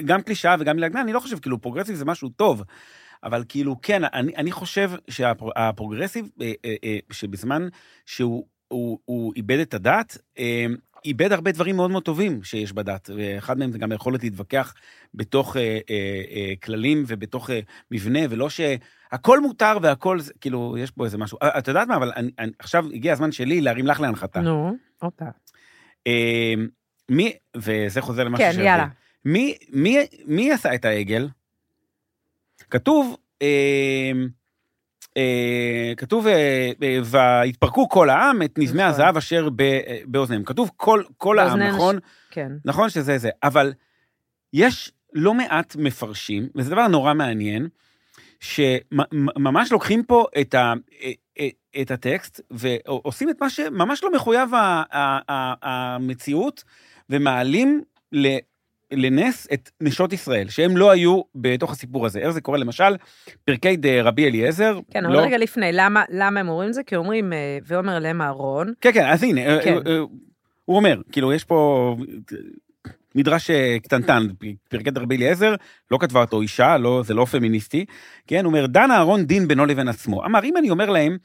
גם 0.04 0.22
קלישאה 0.22 0.56
וגם 0.60 0.76
מילת 0.76 0.92
גנאי, 0.92 1.02
אני 1.02 1.12
לא 1.12 1.20
חושב, 1.20 1.38
כאילו, 1.38 1.60
פרוגרסיב 1.60 1.94
זה 1.96 2.04
משהו 2.04 2.28
טוב. 2.28 2.62
אבל 3.24 3.44
כאילו, 3.48 3.76
כן, 3.82 4.02
אני, 4.04 4.36
אני 4.36 4.52
חושב 4.52 4.90
שהפרוגרסיב, 5.10 6.28
אה, 6.42 6.52
אה, 6.64 6.74
אה, 6.84 6.98
שבזמן 7.12 7.68
שהוא 8.06 8.46
הוא, 8.68 8.98
הוא 9.04 9.32
איבד 9.36 9.58
את 9.58 9.74
הדת, 9.74 10.18
איבד 11.04 11.32
הרבה 11.32 11.52
דברים 11.52 11.76
מאוד 11.76 11.90
מאוד 11.90 12.02
טובים 12.02 12.42
שיש 12.44 12.72
בדת, 12.72 13.10
ואחד 13.16 13.58
מהם 13.58 13.72
זה 13.72 13.78
גם 13.78 13.92
היכולת 13.92 14.22
להתווכח 14.22 14.74
בתוך 15.14 15.56
אה, 15.56 15.62
אה, 15.90 15.96
אה, 16.30 16.52
כללים 16.62 17.04
ובתוך 17.06 17.50
אה, 17.50 17.60
מבנה, 17.90 18.18
ולא 18.30 18.48
שהכל 18.50 19.40
מותר 19.40 19.78
והכל, 19.82 20.20
זה- 20.20 20.32
כאילו, 20.40 20.76
יש 20.78 20.90
פה 20.90 21.04
איזה 21.04 21.18
משהו. 21.18 21.38
את 21.58 21.68
יודעת 21.68 21.88
מה, 21.88 21.96
אבל 21.96 22.12
אני, 22.16 22.30
אני, 22.38 22.52
עכשיו 22.58 22.84
הגיע 22.94 23.12
הזמן 23.12 23.32
שלי 23.32 23.60
להרים 23.60 23.86
לך 23.86 24.00
להנחתה. 24.00 24.40
נו, 24.40 24.76
הופה. 25.02 25.24
אה, 26.06 26.54
מי, 27.10 27.32
וזה 27.56 28.00
חוזר 28.00 28.24
למה 28.24 28.38
כן, 28.38 28.52
יאללה. 28.56 28.86
מי, 29.24 29.56
מי, 29.68 29.98
מי 30.24 30.52
עשה 30.52 30.74
את 30.74 30.84
העגל? 30.84 31.28
כתוב, 32.70 33.16
אה, 33.42 34.12
אה, 35.16 35.92
כתוב, 35.96 36.26
אה, 36.26 36.70
אה, 36.82 36.98
והתפרקו 37.04 37.88
כל 37.88 38.10
העם 38.10 38.42
את 38.42 38.58
נזמי 38.58 38.82
נכון. 38.82 38.94
הזהב 38.94 39.16
אשר 39.16 39.48
ב, 39.56 39.60
אה, 39.60 40.00
באוזניהם. 40.06 40.44
כתוב 40.44 40.70
כל, 40.76 41.02
כל 41.16 41.38
העם, 41.38 41.62
נכון? 41.62 41.98
כן. 42.30 42.52
נכון 42.64 42.90
שזה 42.90 43.18
זה, 43.18 43.30
אבל 43.42 43.72
יש 44.52 44.92
לא 45.12 45.34
מעט 45.34 45.76
מפרשים, 45.76 46.48
וזה 46.54 46.70
דבר 46.70 46.88
נורא 46.88 47.14
מעניין, 47.14 47.68
שממש 48.40 49.72
לוקחים 49.72 50.04
פה 50.04 50.26
את, 50.40 50.54
ה, 50.54 50.72
את 51.80 51.90
הטקסט 51.90 52.40
ועושים 52.50 53.30
את 53.30 53.40
מה 53.40 53.50
שממש 53.50 54.04
לא 54.04 54.12
מחויב 54.12 54.50
המציאות, 55.62 56.64
ומעלים. 57.10 57.82
לנס 58.92 59.46
את 59.52 59.70
נשות 59.80 60.12
ישראל, 60.12 60.48
שהם 60.48 60.76
לא 60.76 60.90
היו 60.90 61.20
בתוך 61.34 61.72
הסיפור 61.72 62.06
הזה. 62.06 62.18
איך 62.18 62.30
זה 62.30 62.40
קורה? 62.40 62.58
למשל, 62.58 62.96
פרקי 63.44 63.76
ד- 63.76 63.86
רבי 63.86 64.26
אליעזר. 64.26 64.78
כן, 64.90 65.04
אבל 65.06 65.14
לא... 65.14 65.20
רגע 65.20 65.38
לפני, 65.38 65.70
למה, 65.72 66.02
למה 66.10 66.40
הם 66.40 66.48
אומרים 66.48 66.68
את 66.68 66.74
זה? 66.74 66.82
כי 66.82 66.96
אומרים, 66.96 67.32
אה, 67.32 67.58
ואומר 67.66 67.96
אליהם 67.96 68.22
אהרון, 68.22 68.72
כן, 68.80 68.90
כן, 68.94 69.06
אז 69.06 69.22
הנה, 69.22 69.40
כן. 69.64 69.74
אה, 69.86 69.92
אה, 69.92 69.98
הוא 70.64 70.76
אומר, 70.76 71.00
כאילו, 71.12 71.32
יש 71.32 71.44
פה 71.44 71.96
מדרש 73.14 73.50
אה, 73.50 73.76
קטנטן, 73.82 74.22
פרקי 74.68 74.90
רבי 74.96 75.16
אליעזר, 75.16 75.54
לא 75.90 75.98
כתבה 76.00 76.20
אותו 76.20 76.40
אישה, 76.40 76.78
לא, 76.78 77.02
זה 77.04 77.14
לא 77.14 77.24
פמיניסטי, 77.24 77.84
כן, 78.26 78.44
הוא 78.44 78.50
אומר, 78.52 78.66
דן 78.66 78.90
אהרון 78.90 79.24
דין 79.24 79.48
בינו 79.48 79.66
לבין 79.66 79.88
עצמו. 79.88 80.24
אמר, 80.24 80.44
אם 80.44 80.56
אני 80.56 80.70
אומר 80.70 80.90
להם, 80.90 81.16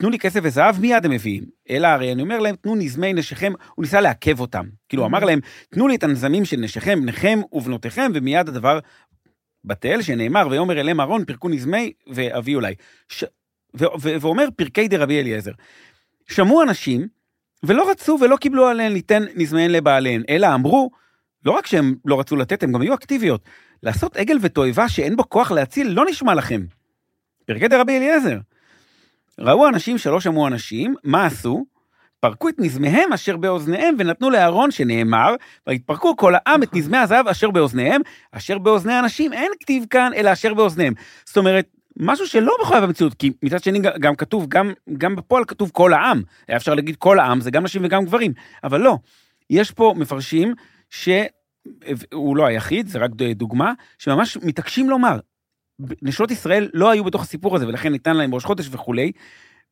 תנו 0.00 0.10
לי 0.10 0.18
כסף 0.18 0.40
וזהב, 0.42 0.80
מיד 0.80 1.04
הם 1.04 1.10
מביאים. 1.10 1.44
אלא 1.70 1.86
הרי 1.86 2.12
אני 2.12 2.22
אומר 2.22 2.38
להם, 2.38 2.56
תנו 2.56 2.74
נזמי 2.74 3.12
נשיכם, 3.12 3.52
הוא 3.74 3.82
ניסה 3.82 4.00
לעכב 4.00 4.40
אותם. 4.40 4.66
כאילו, 4.88 5.06
אמר 5.06 5.24
להם, 5.24 5.40
תנו 5.70 5.88
לי 5.88 5.94
את 5.94 6.02
הנזמים 6.02 6.44
של 6.44 6.56
נשיכם, 6.56 7.00
בניכם 7.02 7.40
ובנותיכם, 7.52 8.10
ומיד 8.14 8.48
הדבר 8.48 8.78
בטל, 9.64 10.02
שנאמר, 10.02 10.48
ויאמר 10.50 10.80
אליהם 10.80 11.00
אהרון, 11.00 11.24
פרקו 11.24 11.48
נזמי 11.48 11.92
והביאו 12.06 12.60
אליי. 12.60 12.74
ש... 13.08 13.24
ו... 13.80 13.84
ו... 14.00 14.20
ואומר 14.20 14.48
פרקי 14.56 14.88
דרבי 14.88 15.20
אליעזר. 15.20 15.52
שמעו 16.28 16.62
אנשים, 16.62 17.08
ולא 17.62 17.90
רצו 17.90 18.18
ולא 18.20 18.36
קיבלו 18.36 18.66
עליהן 18.66 18.92
ליתן 18.92 19.22
נזמיהן 19.36 19.70
לבעליהן, 19.70 20.22
אלא 20.28 20.54
אמרו, 20.54 20.90
לא 21.44 21.52
רק 21.52 21.66
שהם 21.66 21.94
לא 22.04 22.20
רצו 22.20 22.36
לתת, 22.36 22.62
הם 22.62 22.72
גם 22.72 22.80
היו 22.80 22.94
אקטיביות. 22.94 23.44
לעשות 23.82 24.16
עגל 24.16 24.36
ותועבה 24.40 24.88
שאין 24.88 25.16
בו 25.16 25.28
כוח 25.28 25.52
להציל, 25.52 25.88
לא 25.88 26.04
נשמע 26.08 26.34
לכם. 26.34 26.62
פרקי 27.46 27.68
דרבי 27.68 27.96
אליעזר. 27.96 28.38
ראו 29.40 29.68
אנשים 29.68 29.98
שלא 29.98 30.20
שמעו 30.20 30.46
אנשים, 30.46 30.94
מה 31.04 31.26
עשו? 31.26 31.64
פרקו 32.20 32.48
את 32.48 32.54
נזמיהם 32.58 33.12
אשר 33.12 33.36
באוזניהם 33.36 33.94
ונתנו 33.98 34.30
לאהרון 34.30 34.70
שנאמר, 34.70 35.34
ויתפרקו 35.66 36.16
כל 36.16 36.34
העם 36.34 36.62
את 36.62 36.74
נזמי 36.74 36.96
הזהב 36.96 37.28
אשר 37.28 37.50
באוזניהם, 37.50 38.00
אשר 38.32 38.58
באוזני 38.58 38.98
אנשים 38.98 39.32
אין 39.32 39.52
כתיב 39.60 39.84
כאן, 39.90 40.10
אלא 40.16 40.32
אשר 40.32 40.54
באוזניהם. 40.54 40.92
זאת 41.24 41.36
אומרת, 41.36 41.66
משהו 41.98 42.26
שלא 42.26 42.56
מחויב 42.62 42.84
במציאות, 42.84 43.14
כי 43.14 43.30
מצד 43.42 43.62
שני 43.62 43.78
גם- 43.78 44.16
כתוב, 44.16 44.46
גם, 44.48 44.72
גם 44.98 45.16
בפועל 45.16 45.44
כתוב 45.44 45.70
כל 45.72 45.92
העם. 45.92 46.22
היה 46.48 46.56
אפשר 46.56 46.74
להגיד 46.74 46.96
כל 46.96 47.18
העם, 47.18 47.40
זה 47.40 47.50
גם 47.50 47.62
נשים 47.64 47.84
וגם 47.84 48.04
גברים, 48.04 48.32
אבל 48.64 48.80
לא. 48.80 48.96
יש 49.50 49.70
פה 49.70 49.94
מפרשים 49.96 50.54
שהוא 50.90 52.36
לא 52.36 52.46
היחיד, 52.46 52.88
זה 52.88 52.98
רק 52.98 53.10
דוגמה, 53.34 53.72
שממש 53.98 54.36
מתעקשים 54.36 54.90
לומר, 54.90 55.18
נשות 56.02 56.30
ישראל 56.30 56.68
לא 56.74 56.90
היו 56.90 57.04
בתוך 57.04 57.22
הסיפור 57.22 57.56
הזה, 57.56 57.68
ולכן 57.68 57.92
ניתן 57.92 58.16
להם 58.16 58.34
ראש 58.34 58.44
חודש 58.44 58.68
וכולי. 58.70 59.12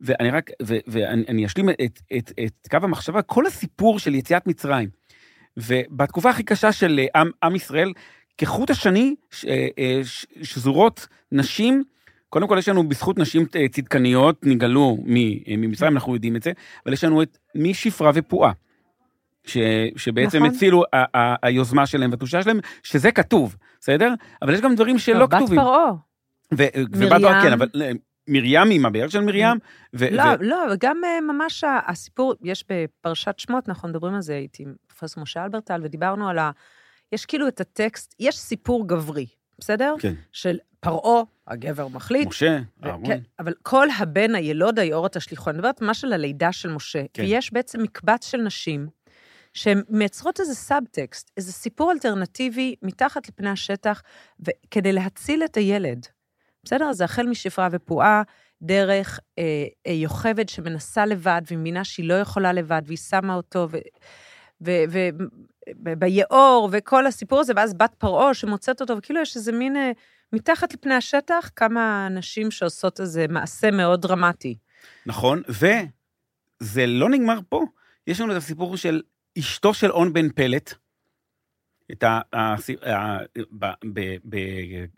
ואני 0.00 0.30
רק, 0.30 0.50
ו, 0.62 0.76
ואני 0.86 1.24
אני 1.28 1.46
אשלים 1.46 1.70
את, 1.70 2.00
את, 2.16 2.32
את 2.44 2.68
קו 2.70 2.78
המחשבה, 2.82 3.22
כל 3.22 3.46
הסיפור 3.46 3.98
של 3.98 4.14
יציאת 4.14 4.46
מצרים, 4.46 4.88
ובתקופה 5.56 6.30
הכי 6.30 6.42
קשה 6.42 6.72
של 6.72 7.00
אה, 7.00 7.20
עם, 7.20 7.30
עם 7.42 7.56
ישראל, 7.56 7.92
כחוט 8.38 8.70
השני 8.70 9.14
ש, 9.30 9.44
אה, 9.44 10.00
ש, 10.04 10.26
שזורות 10.42 11.06
נשים, 11.32 11.84
קודם 12.28 12.48
כל 12.48 12.56
יש 12.58 12.68
לנו 12.68 12.88
בזכות 12.88 13.18
נשים 13.18 13.46
אה, 13.56 13.68
צדקניות, 13.68 14.46
נגאלו 14.46 14.98
מ- 15.04 15.60
ממצרים, 15.60 15.92
אנחנו 15.92 16.14
יודעים 16.14 16.36
את 16.36 16.42
זה, 16.42 16.52
אבל 16.86 16.92
יש 16.92 17.04
לנו 17.04 17.22
את 17.22 17.38
משפרה 17.54 18.10
ופועה. 18.14 18.52
ש, 19.48 19.56
שבעצם 19.96 20.38
נכון. 20.38 20.50
הצילו 20.56 20.82
ה, 20.92 21.18
ה, 21.18 21.34
היוזמה 21.42 21.87
שלהם 21.87 22.11
והתחושה 22.11 22.42
שלהם, 22.42 22.61
שזה 22.82 23.12
כתוב, 23.12 23.56
בסדר? 23.80 24.14
אבל 24.42 24.54
יש 24.54 24.61
גם 24.61 24.74
דברים 24.74 24.98
שלא 24.98 25.18
לא, 25.18 25.26
בת 25.26 25.34
כתובים. 25.34 25.61
פרעה. 25.61 25.90
ו- 26.54 26.64
מרים. 26.74 26.87
ובת 26.92 27.20
פרעה, 27.20 27.42
כן, 27.42 27.52
אבל 27.52 27.68
אה, 27.82 27.90
מרים 28.28 28.70
עם 28.70 28.87
הבאר 28.87 29.08
של 29.08 29.20
מרים. 29.20 29.58
ו- 29.94 30.11
לא, 30.11 30.22
ו- 30.22 30.42
לא, 30.42 30.56
וגם 30.72 31.00
אה, 31.04 31.20
ממש 31.20 31.64
ה- 31.64 31.80
הסיפור, 31.87 32.34
יש 32.42 32.64
בפרשת 32.70 33.38
שמות, 33.38 33.68
אנחנו 33.68 33.88
מדברים 33.88 34.14
על 34.14 34.20
זה, 34.20 34.34
הייתי 34.34 34.62
עם 34.62 34.74
פרופסור 34.87 35.22
משה 35.22 35.44
אלברטל, 35.44 35.80
ודיברנו 35.84 36.28
על 36.28 36.38
ה... 36.38 36.50
יש 37.12 37.26
כאילו 37.26 37.48
את 37.48 37.61
הטקסט, 37.61 38.14
יש 38.20 38.38
סיפור 38.38 38.88
גברי, 38.88 39.26
בסדר? 39.58 39.94
כן, 40.00 40.14
של 40.32 40.58
פרעה, 40.80 41.22
הגבר 41.46 41.88
מחליט, 41.88 42.28
משה, 42.28 42.58
אהרון. 42.84 43.06
כן, 43.06 43.18
אבל 43.38 43.52
כל 43.62 43.87
הבן 43.98 44.34
הילוד 44.34 44.78
היאור 44.78 45.08
תשליכו, 45.08 45.50
אני 45.50 45.58
מדברת 45.58 45.82
ממש 45.82 46.04
על 46.04 46.12
הלידה 46.12 46.52
של 46.52 46.70
משה. 46.70 47.02
כן. 47.14 47.22
ויש 47.22 47.52
בעצם 47.52 47.82
מקבץ 47.82 48.26
של 48.30 48.38
נשים 48.38 48.88
שהן 49.58 49.82
מייצרות 49.88 50.40
איזה 50.40 50.54
סאבטקסט, 50.54 51.30
איזה 51.36 51.52
סיפור 51.52 51.92
אלטרנטיבי 51.92 52.74
מתחת 52.82 53.28
לפני 53.28 53.50
השטח, 53.50 54.02
כדי 54.70 54.92
להציל 54.92 55.44
את 55.44 55.56
הילד. 55.56 56.06
בסדר? 56.64 56.92
זה 56.92 57.04
החל 57.04 57.26
משפרה 57.26 57.68
ופועה, 57.72 58.22
דרך 58.62 59.20
אה, 59.38 59.44
אה, 59.86 59.92
יוכבד 59.92 60.48
שמנסה 60.48 61.06
לבד, 61.06 61.42
והיא 61.46 61.58
מבינה 61.58 61.84
שהיא 61.84 62.08
לא 62.08 62.14
יכולה 62.14 62.52
לבד, 62.52 62.82
והיא 62.86 62.98
שמה 62.98 63.34
אותו, 63.34 63.68
ו... 63.70 63.76
ו- 64.60 64.84
ו- 64.90 65.08
ב- 65.82 65.98
ביאור, 65.98 66.68
וכל 66.72 67.06
הסיפור 67.06 67.40
הזה, 67.40 67.52
ואז 67.56 67.74
בת 67.74 67.94
פרעה 67.98 68.34
שמוצאת 68.34 68.80
אותו, 68.80 68.96
וכאילו 68.98 69.20
יש 69.20 69.36
איזה 69.36 69.52
מין, 69.52 69.76
אה, 69.76 69.90
מתחת 70.32 70.74
לפני 70.74 70.94
השטח, 70.94 71.50
כמה 71.56 72.08
נשים 72.10 72.50
שעושות 72.50 73.00
איזה 73.00 73.26
מעשה 73.28 73.70
מאוד 73.70 74.02
דרמטי. 74.02 74.56
נכון, 75.06 75.42
וזה 75.48 76.86
לא 76.86 77.10
נגמר 77.10 77.38
פה. 77.48 77.64
יש 78.06 78.20
לנו 78.20 78.32
את 78.32 78.36
הסיפור 78.36 78.76
של 78.76 79.02
אשתו 79.38 79.74
של 79.74 79.90
און 79.90 80.12
בן 80.12 80.28
פלט. 80.32 80.74
את 81.92 82.04
ה... 82.04 82.20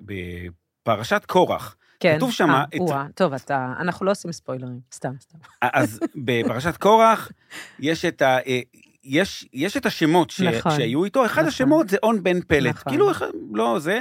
בפרשת 0.01 1.25
קורח. 1.27 1.77
כן. 2.01 2.17
כתוב 2.17 2.33
שמה 2.33 2.59
אה, 2.59 2.65
את- 3.07 3.17
טוב, 3.17 3.33
אתה, 3.33 3.73
אנחנו 3.81 4.07
לא 4.07 4.11
עושים 4.11 4.33
ספוילרים, 4.33 4.81
סתם, 4.93 5.13
סתם. 5.21 5.39
אז 5.63 6.01
בפרשת 6.15 6.77
קורח 6.77 7.31
יש 7.79 8.05
את 8.05 8.23
ה... 8.23 8.39
אה, 8.47 8.61
יש, 9.05 9.49
יש 9.53 9.77
את 9.77 9.87
השמות 9.87 10.31
ש, 10.31 10.41
נכון. 10.41 10.73
שהיו 10.77 11.05
איתו, 11.05 11.27
אחד 11.27 11.35
נכון. 11.41 11.49
השמות 11.49 11.89
זה 11.89 11.97
און 12.03 12.23
בן 12.23 12.41
פלט. 12.41 12.75
נכון. 12.75 12.93
כאילו, 12.93 13.11
לא 13.53 13.79
זה. 13.79 14.01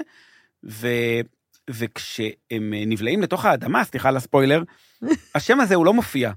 ו, 0.63 0.87
וכשהם 1.69 2.73
נבלעים 2.73 3.21
לתוך 3.21 3.45
האדמה, 3.45 3.83
סליחה 3.83 4.09
על 4.09 4.17
הספוילר, 4.17 4.63
השם 5.35 5.59
הזה 5.59 5.75
הוא 5.75 5.85
לא 5.85 5.93
מופיע. 5.93 6.31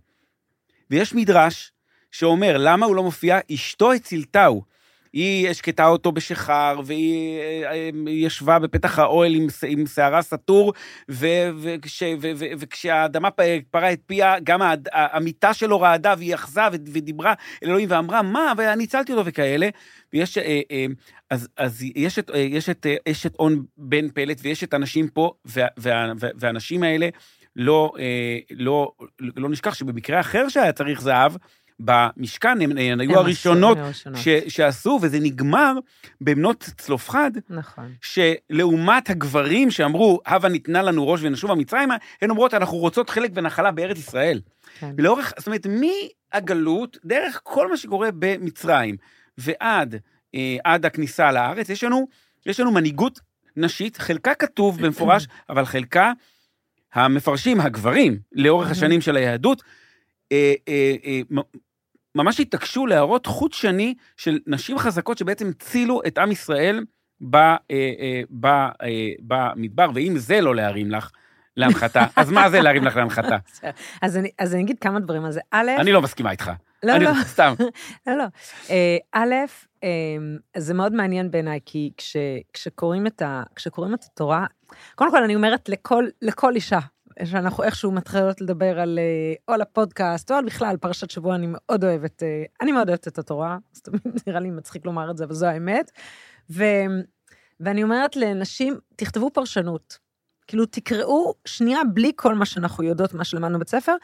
ויש 0.90 1.14
מדרש 1.14 1.72
שאומר, 2.12 2.56
למה 2.58 2.86
הוא 2.86 2.96
לא 2.96 3.02
מופיע? 3.02 3.38
אשתו 3.52 3.92
הצילתהו. 3.92 4.72
היא 5.12 5.48
השקטה 5.48 5.86
אותו 5.86 6.12
בשיכר, 6.12 6.80
והיא 6.84 7.38
אה, 7.40 7.72
אה, 7.72 7.90
ישבה 8.10 8.58
בפתח 8.58 8.98
האוהל 8.98 9.34
עם, 9.34 9.46
עם 9.68 9.86
שערה 9.86 10.22
סטור, 10.22 10.72
ו, 11.10 11.26
וכש, 11.62 12.02
ו, 12.02 12.30
ו, 12.36 12.44
וכשהאדמה 12.58 13.28
פרה 13.70 13.92
את 13.92 14.00
פיה, 14.06 14.40
גם 14.44 14.60
המיטה 14.92 15.54
שלו 15.54 15.80
רעדה, 15.80 16.14
והיא 16.18 16.34
אחזה 16.34 16.60
ודיברה 16.72 17.34
אל 17.62 17.68
אלוהים 17.68 17.88
ואמרה, 17.90 18.22
מה, 18.22 18.52
ואני 18.56 18.84
הצלתי 18.84 19.12
אותו 19.12 19.24
וכאלה. 19.26 19.68
ויש, 20.12 20.38
אה, 20.38 20.86
אז, 21.30 21.48
אז 21.56 21.82
יש 21.94 22.18
את, 22.18 22.30
יש 22.34 22.68
את 22.68 22.86
אה, 22.86 22.96
אשת 23.08 23.34
און 23.38 23.62
בן 23.76 24.08
פלט, 24.08 24.40
ויש 24.42 24.64
את 24.64 24.74
הנשים 24.74 25.08
פה, 25.08 25.32
וה, 25.44 25.66
וה, 25.76 26.12
וה, 26.18 26.28
והנשים 26.34 26.82
האלה, 26.82 27.08
לא, 27.56 27.92
אה, 27.98 28.38
לא, 28.50 28.92
לא 29.36 29.48
נשכח 29.48 29.74
שבמקרה 29.74 30.20
אחר 30.20 30.48
שהיה 30.48 30.72
צריך 30.72 31.00
זהב, 31.00 31.32
במשכן 31.84 32.60
הם, 32.60 32.70
הן 32.70 33.00
היו 33.00 33.10
הם 33.10 33.18
הראשונות 33.18 33.78
הראשונות. 33.78 34.20
ש, 34.20 34.28
שעשו, 34.28 34.98
וזה 35.02 35.20
נגמר 35.20 35.72
בבנות 36.20 36.70
צלופחד, 36.78 37.30
נכון. 37.50 37.92
שלעומת 38.00 39.10
הגברים 39.10 39.70
שאמרו, 39.70 40.20
הבה 40.26 40.48
ניתנה 40.48 40.82
לנו 40.82 41.08
ראש 41.08 41.20
ונשובה 41.22 41.54
מצרימה, 41.54 41.96
הן 42.22 42.30
אומרות, 42.30 42.54
אנחנו 42.54 42.78
רוצות 42.78 43.10
חלק 43.10 43.30
ונחלה 43.34 43.70
בארץ 43.70 43.98
ישראל. 43.98 44.40
כן. 44.78 44.94
ולאורך, 44.96 45.32
זאת 45.38 45.46
אומרת, 45.46 45.66
מהגלות, 45.66 46.98
דרך 47.04 47.40
כל 47.42 47.70
מה 47.70 47.76
שקורה 47.76 48.08
במצרים, 48.18 48.96
ועד 49.38 49.96
אה, 50.34 50.56
עד 50.64 50.86
הכניסה 50.86 51.32
לארץ, 51.32 51.68
יש 51.68 51.84
לנו, 51.84 52.08
יש 52.46 52.60
לנו 52.60 52.70
מנהיגות 52.70 53.20
נשית, 53.56 53.96
חלקה 53.96 54.34
כתוב 54.34 54.82
במפורש, 54.82 55.26
אבל 55.50 55.64
חלקה 55.64 56.12
המפרשים, 56.94 57.60
הגברים, 57.60 58.18
לאורך 58.32 58.70
השנים 58.70 59.00
של 59.00 59.16
היהדות, 59.16 59.62
אה, 60.32 60.54
אה, 60.68 60.94
אה, 61.04 61.20
ממש 62.14 62.40
התעקשו 62.40 62.86
להראות 62.86 63.26
חוט 63.26 63.52
שני 63.52 63.94
של 64.16 64.38
נשים 64.46 64.78
חזקות 64.78 65.18
שבעצם 65.18 65.48
הצילו 65.48 66.00
את 66.06 66.18
עם 66.18 66.32
ישראל 66.32 66.84
ב, 67.30 67.36
אה, 67.36 67.56
אה, 67.70 68.22
ב, 68.30 68.46
אה, 68.46 68.68
במדבר, 69.20 69.90
ואם 69.94 70.14
זה 70.16 70.40
לא 70.40 70.54
להרים 70.54 70.90
לך 70.90 71.10
להנחתה, 71.56 72.06
אז 72.16 72.30
מה 72.30 72.50
זה 72.50 72.60
להרים 72.60 72.84
לך 72.84 72.96
להנחתה? 72.96 73.36
אז 74.02 74.16
אני, 74.16 74.30
אז 74.38 74.54
אני 74.54 74.62
אגיד 74.62 74.78
כמה 74.78 75.00
דברים 75.00 75.24
על 75.24 75.32
זה. 75.32 75.40
א', 75.50 75.70
אני 75.78 75.92
לא 75.92 76.02
מסכימה 76.02 76.30
איתך. 76.30 76.50
לא, 76.82 76.92
אני 76.92 77.04
לא, 77.04 77.10
סתם. 77.22 77.54
לא, 78.06 78.14
לא. 78.14 78.24
א', 79.12 79.34
זה 80.56 80.74
מאוד 80.74 80.92
מעניין 80.92 81.30
בעיניי, 81.30 81.60
כי 81.66 81.90
כש, 81.96 82.16
כשקוראים, 82.52 83.06
את 83.06 83.22
ה, 83.22 83.42
כשקוראים 83.56 83.94
את 83.94 84.04
התורה, 84.04 84.46
קודם 84.94 85.10
כל 85.10 85.24
אני 85.24 85.34
אומרת 85.34 85.68
לכל, 85.68 86.06
לכל 86.22 86.54
אישה, 86.54 86.78
שאנחנו 87.24 87.64
איכשהו 87.64 87.92
מתחילות 87.92 88.40
לדבר 88.40 88.80
על 88.80 88.98
אה, 88.98 89.34
או 89.48 89.54
על 89.54 89.60
הפודקאסט, 89.60 90.30
או 90.30 90.36
על 90.36 90.44
בכלל 90.44 90.76
פרשת 90.76 91.10
שבוע, 91.10 91.34
אני 91.34 91.46
מאוד 91.50 91.84
אוהבת, 91.84 92.22
אה, 92.22 92.44
אני 92.60 92.72
מאוד 92.72 92.88
אוהבת 92.88 93.08
את 93.08 93.18
התורה, 93.18 93.58
אז 93.74 93.82
תמיד 93.82 94.00
נראה 94.26 94.40
לי 94.40 94.50
מצחיק 94.50 94.86
לומר 94.86 95.10
את 95.10 95.16
זה, 95.16 95.24
אבל 95.24 95.34
זו 95.34 95.46
האמת. 95.46 95.90
ו, 96.50 96.64
ואני 97.60 97.82
אומרת 97.82 98.16
לנשים, 98.16 98.78
תכתבו 98.96 99.30
פרשנות. 99.30 99.98
כאילו, 100.46 100.66
תקראו 100.66 101.34
שנייה 101.44 101.80
בלי 101.94 102.12
כל 102.16 102.34
מה 102.34 102.46
שאנחנו 102.46 102.84
יודעות, 102.84 103.14
מה 103.14 103.24
שלמדנו 103.24 103.54
בבית 103.58 103.68
ספר, 103.68 103.94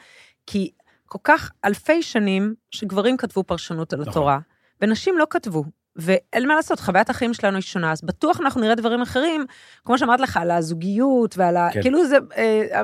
כי 0.45 0.71
כל 1.05 1.19
כך 1.23 1.51
אלפי 1.65 2.03
שנים 2.03 2.55
שגברים 2.71 3.17
כתבו 3.17 3.43
פרשנות 3.43 3.93
על 3.93 3.99
נכון. 3.99 4.11
התורה, 4.11 4.39
ונשים 4.81 5.17
לא 5.17 5.27
כתבו. 5.29 5.63
ואין 5.95 6.47
מה 6.47 6.55
לעשות, 6.55 6.79
חוויית 6.79 7.09
החיים 7.09 7.33
שלנו 7.33 7.55
היא 7.55 7.61
שונה, 7.61 7.91
אז 7.91 8.01
בטוח 8.01 8.41
אנחנו 8.41 8.61
נראה 8.61 8.75
דברים 8.75 9.01
אחרים, 9.01 9.45
כמו 9.85 9.97
שאמרת 9.97 10.19
לך, 10.19 10.37
על 10.37 10.51
הזוגיות 10.51 11.37
ועל 11.37 11.57
ה... 11.57 11.69
כן. 11.73 11.81
כאילו 11.81 12.07
זה, 12.07 12.17
אה, 12.37 12.81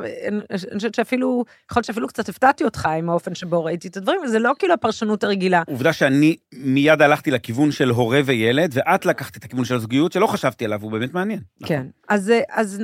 אני 0.71 0.75
חושבת 0.75 0.95
שאפילו, 0.95 1.45
יכול 1.71 1.79
להיות 1.79 1.85
שאפילו 1.85 2.07
קצת 2.07 2.29
הפתעתי 2.29 2.63
אותך 2.63 2.85
עם 2.85 3.09
האופן 3.09 3.35
שבו 3.35 3.63
ראיתי 3.63 3.87
את 3.87 3.97
הדברים, 3.97 4.21
וזה 4.23 4.39
לא 4.39 4.51
כאילו 4.59 4.73
הפרשנות 4.73 5.23
הרגילה. 5.23 5.63
עובדה 5.67 5.93
שאני 5.93 6.35
מיד 6.53 7.01
הלכתי 7.01 7.31
לכיוון 7.31 7.71
של 7.71 7.89
הורה 7.89 8.21
וילד, 8.25 8.71
ואת 8.73 9.05
לקחת 9.05 9.37
את 9.37 9.43
הכיוון 9.43 9.65
של 9.65 9.75
הזוגיות 9.75 10.11
שלא 10.11 10.27
חשבתי 10.27 10.65
עליו, 10.65 10.81
הוא 10.81 10.91
באמת 10.91 11.13
מעניין. 11.13 11.39
כן. 11.65 11.85
אז, 12.09 12.29
אה, 12.29 12.41
אז 12.49 12.83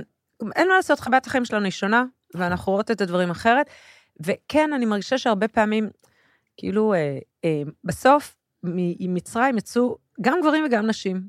אין 0.56 0.68
מה 0.68 0.76
לעשות, 0.76 1.00
חוויית 1.00 1.26
החיים 1.26 1.46
שלנו 1.46 1.64
היא 1.64 1.72
שונה, 1.72 2.04
ואנחנו 2.36 2.72
רואות 2.72 2.92
את 2.92 3.02
הדברים 3.02 3.30
אחרת. 3.30 3.66
וכן, 4.20 4.74
אני 4.74 4.86
מרגישה 4.86 5.18
שהרבה 5.18 5.48
פעמים, 5.48 5.90
כאילו, 6.58 6.94
אה, 6.94 7.18
אה, 7.46 7.62
בסוף, 7.84 8.36
ממצרים 8.64 9.58
יצאו 9.58 9.98
גם 10.22 10.38
גברים 10.42 10.64
וגם 10.68 10.88
נשים, 10.88 11.22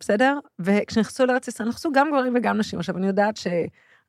בסדר? 0.00 0.38
וכשנכנסו 0.58 1.26
לארץ 1.26 1.48
ישראל, 1.48 1.68
נכנסו 1.68 1.92
גם 1.92 2.08
גברים 2.08 2.32
וגם 2.36 2.58
נשים. 2.58 2.78
עכשיו, 2.78 2.96
אני 2.96 3.06
יודעת 3.06 3.36
ש... 3.36 3.46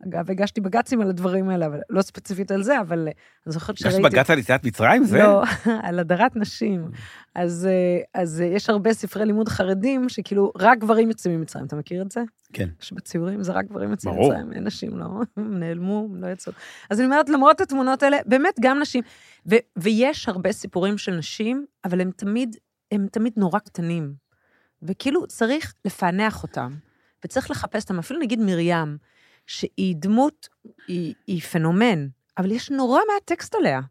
אגב, 0.07 0.31
הגשתי 0.31 0.61
בג"צים 0.61 1.01
על 1.01 1.09
הדברים 1.09 1.49
האלה, 1.49 1.65
אבל 1.65 1.79
לא 1.89 2.01
ספציפית 2.01 2.51
על 2.51 2.63
זה, 2.63 2.81
אבל 2.81 2.99
אני 3.45 3.53
זוכרת 3.53 3.75
יש 3.75 3.81
שראיתי... 3.81 4.01
בג"ץ 4.01 4.29
על 4.29 4.39
יציאת 4.39 4.63
מצרים? 4.63 5.03
זה? 5.03 5.17
לא, 5.17 5.43
על 5.87 5.99
הדרת 5.99 6.35
נשים. 6.35 6.87
אז, 7.35 7.67
אה, 7.71 8.21
אז 8.21 8.41
אה, 8.41 8.45
יש 8.45 8.69
הרבה 8.69 8.93
ספרי 8.93 9.25
לימוד 9.25 9.49
חרדים, 9.49 10.09
שכאילו, 10.09 10.51
רק 10.57 10.77
גברים 10.77 11.09
יוצאים 11.09 11.39
ממצרים. 11.39 11.65
אתה 11.65 11.75
מכיר 11.75 12.01
את 12.01 12.11
זה? 12.11 12.21
כן. 12.53 12.69
שבציורים 12.79 13.43
זה 13.43 13.51
רק 13.51 13.65
גברים 13.65 13.91
יוצאים. 13.91 14.13
ממצרים, 14.13 14.53
אין 14.53 14.63
נשים, 14.63 14.97
לא, 14.97 15.05
הם 15.37 15.59
נעלמו, 15.59 16.07
הם 16.09 16.23
לא 16.23 16.27
יצאו. 16.27 16.53
אז 16.89 16.99
אני 16.99 17.05
אומרת, 17.05 17.29
למרות 17.29 17.61
התמונות 17.61 18.03
האלה, 18.03 18.17
באמת 18.25 18.55
גם 18.59 18.79
נשים. 18.79 19.03
ו, 19.49 19.55
ויש 19.77 20.29
הרבה 20.29 20.51
סיפורים 20.51 20.97
של 20.97 21.15
נשים, 21.15 21.65
אבל 21.85 22.01
הם 22.01 22.11
תמיד, 22.15 22.55
הם 22.91 23.07
תמיד 23.11 23.33
נורא 23.37 23.59
קטנים. 23.59 24.13
וכאילו, 24.83 25.27
צריך 25.27 25.73
לפענח 25.85 26.43
אותם, 26.43 26.75
וצריך 27.25 27.51
לחפש 27.51 27.83
אותם. 27.83 27.99
אפילו 27.99 28.19
נגיד 28.19 28.39
מרים, 28.39 28.97
שהיא 29.47 29.95
דמות, 29.99 30.47
היא, 30.87 31.13
היא 31.27 31.41
פנומן, 31.41 32.07
אבל 32.37 32.51
יש 32.51 32.71
נורא 32.71 32.99
מעט 33.07 33.25
טקסט 33.25 33.55
עליה. 33.55 33.81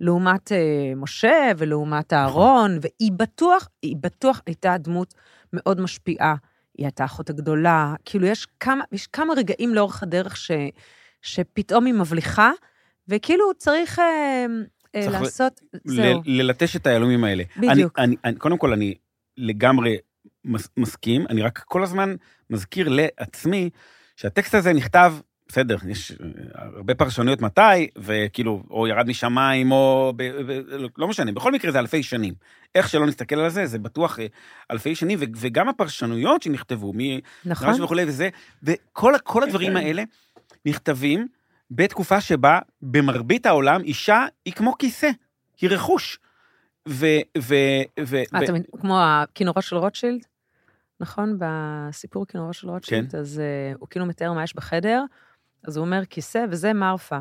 לעומת 0.00 0.52
אה, 0.52 0.92
משה 0.96 1.52
ולעומת 1.58 2.12
אהרון, 2.12 2.78
והיא 2.80 3.12
בטוח, 3.12 3.68
היא 3.82 3.96
בטוח 4.00 4.42
הייתה 4.46 4.78
דמות 4.78 5.14
מאוד 5.52 5.80
משפיעה. 5.80 6.34
היא 6.78 6.86
הייתה 6.86 7.02
האחות 7.02 7.30
הגדולה, 7.30 7.94
כאילו 8.04 8.26
יש 8.26 8.46
כמה, 8.60 8.84
יש 8.92 9.06
כמה 9.06 9.34
רגעים 9.34 9.74
לאורך 9.74 10.02
הדרך 10.02 10.36
ש, 10.36 10.50
שפתאום 11.22 11.86
היא 11.86 11.94
מבליחה, 11.94 12.50
וכאילו 13.08 13.54
צריך, 13.58 13.98
אה, 13.98 14.46
לעשות, 14.94 15.60
ל- 15.74 15.78
זהו, 15.84 16.22
ללטש 16.24 16.76
את 16.76 16.86
היהלומים 16.86 17.24
האלה. 17.24 17.44
בדיוק. 17.56 17.98
אני, 17.98 18.06
אני, 18.06 18.16
אני, 18.24 18.36
קודם 18.36 18.58
כל, 18.58 18.72
אני 18.72 18.94
לגמרי 19.36 19.96
מס, 20.44 20.68
מסכים, 20.76 21.26
אני 21.30 21.42
רק 21.42 21.58
כל 21.58 21.82
הזמן 21.82 22.14
מזכיר 22.50 22.88
לעצמי 22.88 23.70
שהטקסט 24.16 24.54
הזה 24.54 24.72
נכתב, 24.72 25.14
בסדר, 25.48 25.76
יש 25.88 26.12
אה, 26.12 26.16
הרבה 26.54 26.94
פרשנויות 26.94 27.40
מתי, 27.40 27.88
וכאילו, 27.96 28.62
או 28.70 28.86
ירד 28.86 29.08
משמיים, 29.08 29.72
או... 29.72 30.12
ב, 30.16 30.22
ב, 30.22 30.60
לא 30.98 31.08
משנה, 31.08 31.32
בכל 31.32 31.52
מקרה 31.52 31.72
זה 31.72 31.78
אלפי 31.78 32.02
שנים. 32.02 32.34
איך 32.74 32.88
שלא 32.88 33.06
נסתכל 33.06 33.38
על 33.38 33.50
זה, 33.50 33.66
זה 33.66 33.78
בטוח 33.78 34.18
אה, 34.18 34.26
אלפי 34.70 34.94
שנים, 34.94 35.18
ו, 35.20 35.24
וגם 35.36 35.68
הפרשנויות 35.68 36.42
שנכתבו, 36.42 36.92
מ... 36.96 36.98
נכון? 37.44 37.68
רש"י 37.68 37.82
וכולי 37.82 38.04
וזה, 38.04 38.28
וכל 38.62 39.12
כל 39.24 39.42
הדברים 39.42 39.76
האלה 39.76 40.02
נכתבים 40.66 41.28
בתקופה 41.74 42.20
שבה 42.20 42.58
במרבית 42.82 43.46
העולם 43.46 43.80
אישה 43.80 44.26
היא 44.44 44.54
כמו 44.54 44.78
כיסא, 44.78 45.10
היא 45.60 45.70
רכוש. 45.70 46.18
ו... 46.88 47.06
ו... 47.38 47.54
ו... 48.06 48.16
אה, 48.16 48.44
אתה 48.44 48.52
מבין, 48.52 48.62
כמו 48.80 49.00
הכינורות 49.02 49.64
של 49.64 49.76
רוטשילד, 49.76 50.26
נכון? 51.00 51.38
בסיפור 51.38 52.26
כינורות 52.26 52.54
של 52.54 52.70
רוטשילד, 52.70 53.12
כן. 53.12 53.18
אז 53.18 53.40
אה, 53.40 53.72
הוא 53.78 53.88
כאילו 53.88 54.06
מתאר 54.06 54.32
מה 54.32 54.44
יש 54.44 54.56
בחדר, 54.56 55.04
אז 55.66 55.76
הוא 55.76 55.86
אומר 55.86 56.04
כיסא, 56.04 56.44
וזה 56.50 56.72
מרפה. 56.72 57.18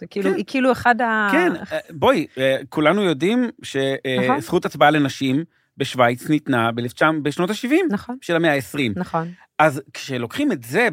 זה 0.00 0.06
כאילו, 0.06 0.30
כן. 0.30 0.36
היא 0.36 0.44
כאילו 0.46 0.72
אחד 0.72 1.00
ה... 1.00 1.28
כן, 1.32 1.52
אה, 1.72 1.78
בואי, 1.90 2.26
כולנו 2.68 3.02
יודעים 3.02 3.38
נכון. 3.42 4.40
שזכות 4.40 4.64
הצבעה 4.64 4.90
לנשים 4.90 5.44
בשוויץ 5.76 6.28
ניתנה 6.28 6.72
ב-1900 6.72 7.04
בשנות 7.22 7.50
ה-70 7.50 7.74
נכון, 7.90 8.16
של 8.20 8.36
המאה 8.36 8.54
ה-20. 8.54 8.92
נכון. 8.96 9.32
אז 9.58 9.82
כשלוקחים 9.92 10.52
את 10.52 10.62
זה 10.62 10.88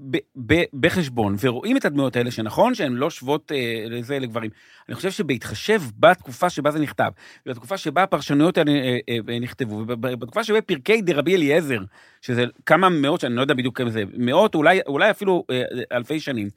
ב- 0.00 0.16
ב- 0.46 0.64
בחשבון 0.80 1.36
ורואים 1.40 1.76
את 1.76 1.84
הדמויות 1.84 2.16
האלה, 2.16 2.30
שנכון 2.30 2.74
שהן 2.74 2.92
לא 2.92 3.10
שוות 3.10 3.52
אה, 3.52 3.84
לזה 3.90 4.18
לגברים, 4.18 4.50
אני 4.88 4.94
חושב 4.94 5.10
שבהתחשב 5.10 5.82
בתקופה 5.98 6.50
שבה 6.50 6.70
זה 6.70 6.78
נכתב, 6.78 7.10
ובתקופה 7.46 7.76
שבה 7.76 8.02
הפרשנויות 8.02 8.58
האלה 8.58 8.70
אה, 8.72 8.98
אה, 9.28 9.38
נכתבו, 9.38 9.74
ובתקופה 9.88 10.44
שבה 10.44 10.62
פרקי 10.62 11.02
דרבי 11.02 11.36
אליעזר, 11.36 11.80
שזה 12.20 12.44
כמה 12.66 12.88
מאות, 12.88 13.20
שאני 13.20 13.36
לא 13.36 13.40
יודע 13.40 13.54
בדיוק 13.54 13.78
כמה 13.78 13.90
זה, 13.90 14.02
מאות, 14.16 14.54
אולי, 14.54 14.80
אולי 14.86 15.10
אפילו 15.10 15.44
אה, 15.50 15.62
אלפי 15.92 16.20
שנים, 16.20 16.48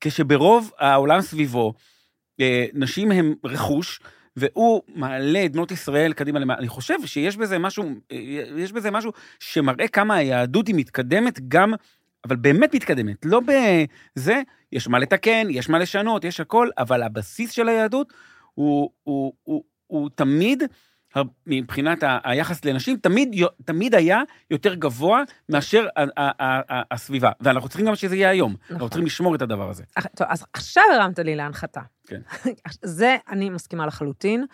כשברוב 0.00 0.72
העולם 0.78 1.20
סביבו, 1.20 1.74
אה, 2.40 2.66
נשים 2.74 3.10
הם 3.10 3.34
רכוש, 3.44 4.00
והוא 4.36 4.82
מעלה 4.94 5.44
את 5.44 5.52
בנות 5.52 5.70
ישראל 5.70 6.12
קדימה 6.12 6.38
למעלה. 6.38 6.58
אני 6.58 6.68
חושב 6.68 7.06
שיש 7.06 7.36
בזה 7.36 7.58
משהו, 7.58 7.84
אה, 8.12 8.18
יש 8.56 8.72
בזה 8.72 8.90
משהו 8.90 9.12
שמראה 9.40 9.88
כמה 9.88 10.14
היהדות 10.14 10.66
היא 10.66 10.74
מתקדמת 10.74 11.40
גם, 11.48 11.74
אבל 12.24 12.36
באמת 12.36 12.74
מתקדמת. 12.74 13.16
לא 13.24 13.40
בזה, 13.40 14.42
יש 14.72 14.88
מה 14.88 14.98
לתקן, 14.98 15.46
יש 15.50 15.68
מה 15.68 15.78
לשנות, 15.78 16.24
יש 16.24 16.40
הכל, 16.40 16.68
אבל 16.78 17.02
הבסיס 17.02 17.50
של 17.50 17.68
היהדות 17.68 18.12
הוא, 18.54 18.90
הוא, 19.02 19.32
הוא, 19.42 19.64
הוא 19.86 20.10
תמיד, 20.14 20.62
מבחינת 21.46 22.02
ה- 22.02 22.18
היחס 22.24 22.64
לנשים, 22.64 22.96
תמיד, 22.96 23.34
תמיד 23.64 23.94
היה 23.94 24.20
יותר 24.50 24.74
גבוה 24.74 25.22
מאשר 25.48 25.86
ה- 25.96 26.00
ה- 26.20 26.44
ה- 26.44 26.74
ה- 26.74 26.94
הסביבה. 26.94 27.30
ואנחנו 27.40 27.68
צריכים 27.68 27.86
גם 27.86 27.94
שזה 27.94 28.16
יהיה 28.16 28.30
היום. 28.30 28.50
אנחנו 28.60 28.74
נכון. 28.76 28.88
צריכים 28.88 29.06
לשמור 29.06 29.34
את 29.34 29.42
הדבר 29.42 29.70
הזה. 29.70 29.84
טוב, 30.16 30.26
אז 30.30 30.44
עכשיו 30.52 30.84
הרמת 30.94 31.18
לי 31.18 31.36
להנחתה. 31.36 31.80
כן. 32.06 32.20
זה, 32.82 33.16
אני 33.28 33.50
מסכימה 33.50 33.86
לחלוטין. 33.86 34.44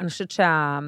אני 0.00 0.08
חושבת 0.08 0.30
שה... 0.30 0.78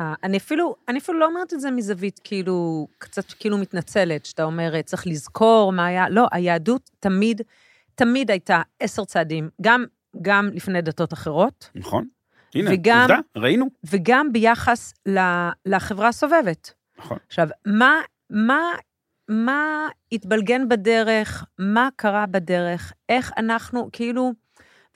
ה- 0.00 0.14
אני 0.24 0.36
אפילו, 0.36 0.74
אני 0.88 0.98
אפילו 0.98 1.18
לא 1.18 1.26
אומרת 1.26 1.52
את 1.54 1.60
זה 1.60 1.70
מזווית 1.70 2.20
כאילו, 2.24 2.86
קצת 2.98 3.32
כאילו 3.32 3.58
מתנצלת, 3.58 4.26
שאתה 4.26 4.44
אומר, 4.44 4.82
צריך 4.82 5.06
לזכור 5.06 5.72
מה 5.72 5.86
היה. 5.86 6.08
לא, 6.08 6.26
היהדות 6.32 6.90
תמיד, 7.00 7.40
תמיד 7.94 8.30
הייתה 8.30 8.62
עשר 8.80 9.04
צעדים, 9.04 9.48
גם, 9.62 9.84
גם 10.22 10.48
לפני 10.52 10.82
דתות 10.82 11.12
אחרות, 11.12 11.70
נכון? 11.74 12.06
הנה, 12.54 12.70
וגם- 12.74 13.00
עובדה, 13.00 13.18
ראינו. 13.36 13.66
וגם 13.90 14.32
ביחס 14.32 14.94
ל- 15.08 15.48
לחברה 15.66 16.08
הסובבת. 16.08 16.72
נכון. 16.98 17.18
עכשיו, 17.26 17.48
מה, 17.66 17.94
מה, 18.30 18.60
מה 19.28 19.88
התבלגן 20.12 20.68
בדרך, 20.68 21.44
מה 21.58 21.88
קרה 21.96 22.26
בדרך, 22.26 22.92
איך 23.08 23.32
אנחנו, 23.36 23.88
כאילו, 23.92 24.32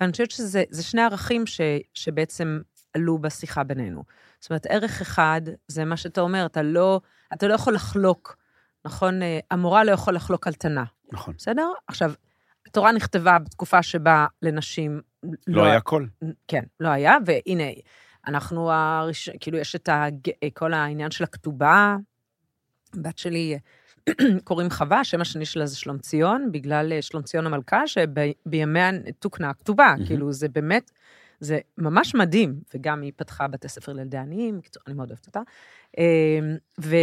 ואני 0.00 0.12
חושבת 0.12 0.30
שזה 0.30 0.62
זה 0.70 0.82
שני 0.82 1.02
ערכים 1.02 1.46
ש, 1.46 1.61
שבעצם 1.94 2.61
עלו 2.94 3.18
בשיחה 3.18 3.64
בינינו. 3.64 4.02
זאת 4.45 4.51
אומרת, 4.51 4.66
ערך 4.66 5.01
אחד, 5.01 5.40
זה 5.68 5.84
מה 5.84 5.97
שאתה 5.97 6.20
אומר, 6.20 6.47
אתה 6.47 6.62
לא, 6.62 7.01
אתה 7.32 7.49
לא 7.49 7.55
יכול 7.55 7.74
לחלוק, 7.74 8.36
נכון? 8.84 9.22
אה, 9.22 9.38
המורה 9.51 9.84
לא 9.84 9.92
יכול 9.92 10.14
לחלוק 10.14 10.47
על 10.47 10.53
תנא, 10.53 10.82
נכון. 11.12 11.34
בסדר? 11.38 11.68
עכשיו, 11.88 12.12
התורה 12.66 12.92
נכתבה 12.92 13.38
בתקופה 13.38 13.82
שבה 13.82 14.26
לנשים 14.42 15.01
לא 15.47 15.64
היה 15.64 15.80
קול. 15.80 16.09
כן, 16.49 16.62
לא 16.80 16.88
היה, 16.88 17.16
והנה, 17.26 17.64
אנחנו, 18.26 18.72
הראש... 18.72 19.30
כאילו, 19.40 19.59
יש 19.59 19.76
את 19.76 19.88
הג... 19.92 20.30
כל 20.55 20.72
העניין 20.72 21.11
של 21.11 21.24
הכתובה. 21.24 21.97
בת 22.95 23.18
שלי, 23.18 23.59
קוראים 24.45 24.70
חווה, 24.70 25.01
השם 25.01 25.20
השני 25.20 25.47
שלה 25.47 25.66
זה 25.66 25.76
שלומציון, 25.76 26.53
בגלל 26.53 26.92
אה, 26.92 27.03
שלומציון 27.03 27.47
המלכה, 27.47 27.82
שבימיה 27.86 28.90
תוקנה 29.18 29.51
הכתובה. 29.51 29.95
מהמם. 29.97 30.07
כאילו, 30.07 30.32
זה 30.32 30.49
באמת, 30.49 30.90
זה 31.45 31.59
ממש 31.78 32.14
מדהים, 32.14 32.61
וגם 32.74 33.03
היא 33.03 33.12
פתחה 33.16 33.49
בתי 33.49 33.68
ספר 33.68 33.92
לילדי 33.92 34.18
עניים, 34.18 34.61
אני 34.86 34.95
מאוד 34.95 35.11
אוהבת 35.11 35.26
אותה. 35.26 35.40
אה, 35.99 36.38
ו, 36.80 36.97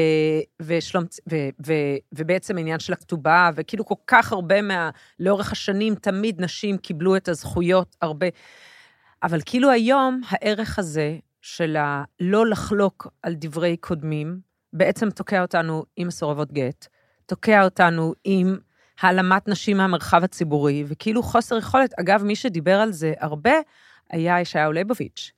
ושלומצ... 0.62 1.20
ו, 1.32 1.36
ו, 1.68 1.74
ובעצם 2.12 2.58
העניין 2.58 2.80
של 2.80 2.94
הכתובה, 2.94 3.50
וכאילו 3.56 3.86
כל 3.86 3.96
כך 4.08 4.32
הרבה 4.32 4.62
מה... 4.62 4.90
לאורך 5.20 5.52
השנים, 5.52 5.96
תמיד 5.96 6.42
נשים 6.42 6.78
קיבלו 6.78 7.16
את 7.16 7.28
הזכויות, 7.28 7.96
הרבה. 8.02 8.28
אבל 9.24 9.40
כאילו 9.46 9.70
היום, 9.70 10.22
הערך 10.30 10.80
הזה 10.80 11.18
של 11.42 11.78
הלא 11.80 12.48
לחלוק 12.48 13.08
על 13.24 13.34
דברי 13.38 13.78
קודמים, 13.78 14.40
בעצם 14.74 15.10
תוקע 15.10 15.42
אותנו 15.42 15.84
עם 15.96 16.08
מסורבות 16.08 16.52
גט, 16.52 16.88
תוקע 17.26 17.64
אותנו 17.64 18.14
עם 18.24 18.58
העלמת 19.02 19.48
נשים 19.48 19.78
מהמרחב 19.78 20.24
הציבורי, 20.24 20.84
וכאילו 20.88 21.24
חוסר 21.24 21.58
יכולת. 21.58 22.00
אגב, 22.00 22.24
מי 22.24 22.36
שדיבר 22.36 22.76
על 22.76 22.92
זה 22.92 23.14
הרבה 23.20 23.54
היה 24.12 24.42
ישעיהו 24.42 24.72
ליבוביץ', 24.72 25.32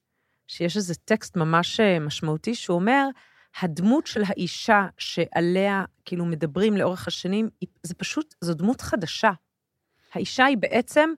שיש 0.47 0.77
איזה 0.77 0.95
טקסט 0.95 1.37
ממש 1.37 1.79
אה, 1.79 1.99
משמעותי 1.99 2.55
שהוא 2.55 2.75
אומר, 2.75 3.07
הדמות 3.61 4.07
של 4.07 4.23
האישה 4.27 4.87
שעליה 4.97 5.83
כאילו 6.05 6.25
מדברים 6.25 6.77
לאורך 6.77 7.07
השנים, 7.07 7.49
זה 7.83 7.93
פשוט, 7.93 8.35
זו 8.41 8.53
דמות 8.53 8.81
חדשה. 8.81 9.31
האישה 10.13 10.45
היא 10.45 10.57
בעצם, 10.57 11.09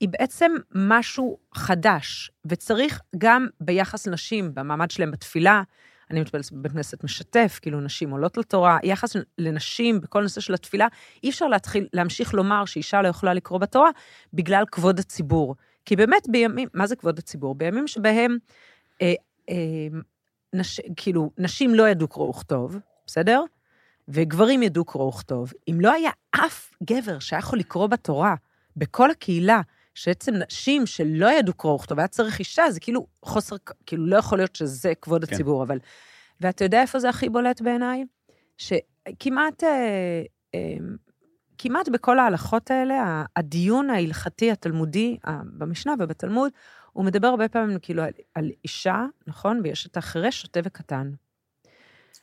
היא 0.00 0.08
בעצם 0.08 0.52
משהו 0.74 1.38
חדש, 1.54 2.30
וצריך 2.46 3.00
גם 3.18 3.46
ביחס 3.60 4.06
לנשים, 4.06 4.54
במעמד 4.54 4.90
שלהם 4.90 5.10
בתפילה, 5.10 5.62
אני 6.10 6.20
מתפללת 6.20 6.52
בבית 6.52 6.72
כנסת 6.72 7.04
משתף, 7.04 7.58
כאילו 7.62 7.80
נשים 7.80 8.10
עולות 8.10 8.36
לתורה, 8.36 8.78
יחס 8.82 9.16
לנשים 9.38 10.00
בכל 10.00 10.22
נושא 10.22 10.40
של 10.40 10.54
התפילה, 10.54 10.86
אי 11.22 11.30
אפשר 11.30 11.46
להתחיל, 11.46 11.86
להמשיך 11.92 12.34
לומר 12.34 12.64
שאישה 12.64 13.02
לא 13.02 13.08
יכולה 13.08 13.34
לקרוא 13.34 13.58
בתורה 13.58 13.90
בגלל 14.32 14.64
כבוד 14.70 14.98
הציבור. 14.98 15.54
כי 15.86 15.96
באמת 15.96 16.28
בימים, 16.28 16.68
מה 16.74 16.86
זה 16.86 16.96
כבוד 16.96 17.18
הציבור? 17.18 17.54
בימים 17.54 17.86
שבהם, 17.86 18.38
אה, 19.02 19.14
אה, 19.50 19.98
נש, 20.52 20.80
כאילו, 20.96 21.30
נשים 21.38 21.74
לא 21.74 21.88
ידעו 21.88 22.08
קרוא 22.08 22.28
וכתוב, 22.28 22.76
בסדר? 23.06 23.42
וגברים 24.08 24.62
ידעו 24.62 24.84
קרוא 24.84 25.08
וכתוב. 25.08 25.52
אם 25.70 25.78
לא 25.80 25.92
היה 25.92 26.10
אף 26.30 26.70
גבר 26.82 27.18
שהיה 27.18 27.38
יכול 27.38 27.58
לקרוא 27.58 27.86
בתורה, 27.86 28.34
בכל 28.76 29.10
הקהילה, 29.10 29.60
שבעצם 29.94 30.34
נשים 30.34 30.86
שלא 30.86 31.30
ידעו 31.38 31.54
קרוא 31.54 31.74
וכתוב, 31.74 31.98
היה 31.98 32.08
צריך 32.08 32.38
אישה, 32.38 32.70
זה 32.70 32.80
כאילו 32.80 33.06
חוסר, 33.22 33.56
כאילו 33.86 34.06
לא 34.06 34.16
יכול 34.16 34.38
להיות 34.38 34.56
שזה 34.56 34.92
כבוד 35.00 35.24
כן. 35.24 35.34
הציבור, 35.34 35.62
אבל... 35.62 35.78
ואתה 36.40 36.64
יודע 36.64 36.82
איפה 36.82 36.98
זה 36.98 37.08
הכי 37.08 37.28
בולט 37.28 37.60
בעיניי? 37.60 38.04
שכמעט, 38.58 39.64
אה, 39.64 40.22
אה, 40.54 40.76
כמעט 41.58 41.88
בכל 41.88 42.18
ההלכות 42.18 42.70
האלה, 42.70 43.24
הדיון 43.36 43.90
ההלכתי, 43.90 44.50
התלמודי, 44.50 45.16
במשנה 45.58 45.94
ובתלמוד, 45.98 46.52
הוא 46.92 47.04
מדבר 47.04 47.26
הרבה 47.26 47.48
פעמים 47.48 47.78
כאילו 47.82 48.02
על, 48.02 48.10
על 48.34 48.50
אישה, 48.64 49.04
נכון? 49.26 49.60
ויש 49.64 49.86
את 49.86 49.96
החירש, 49.96 50.42
שוטה 50.42 50.60
וקטן. 50.64 51.10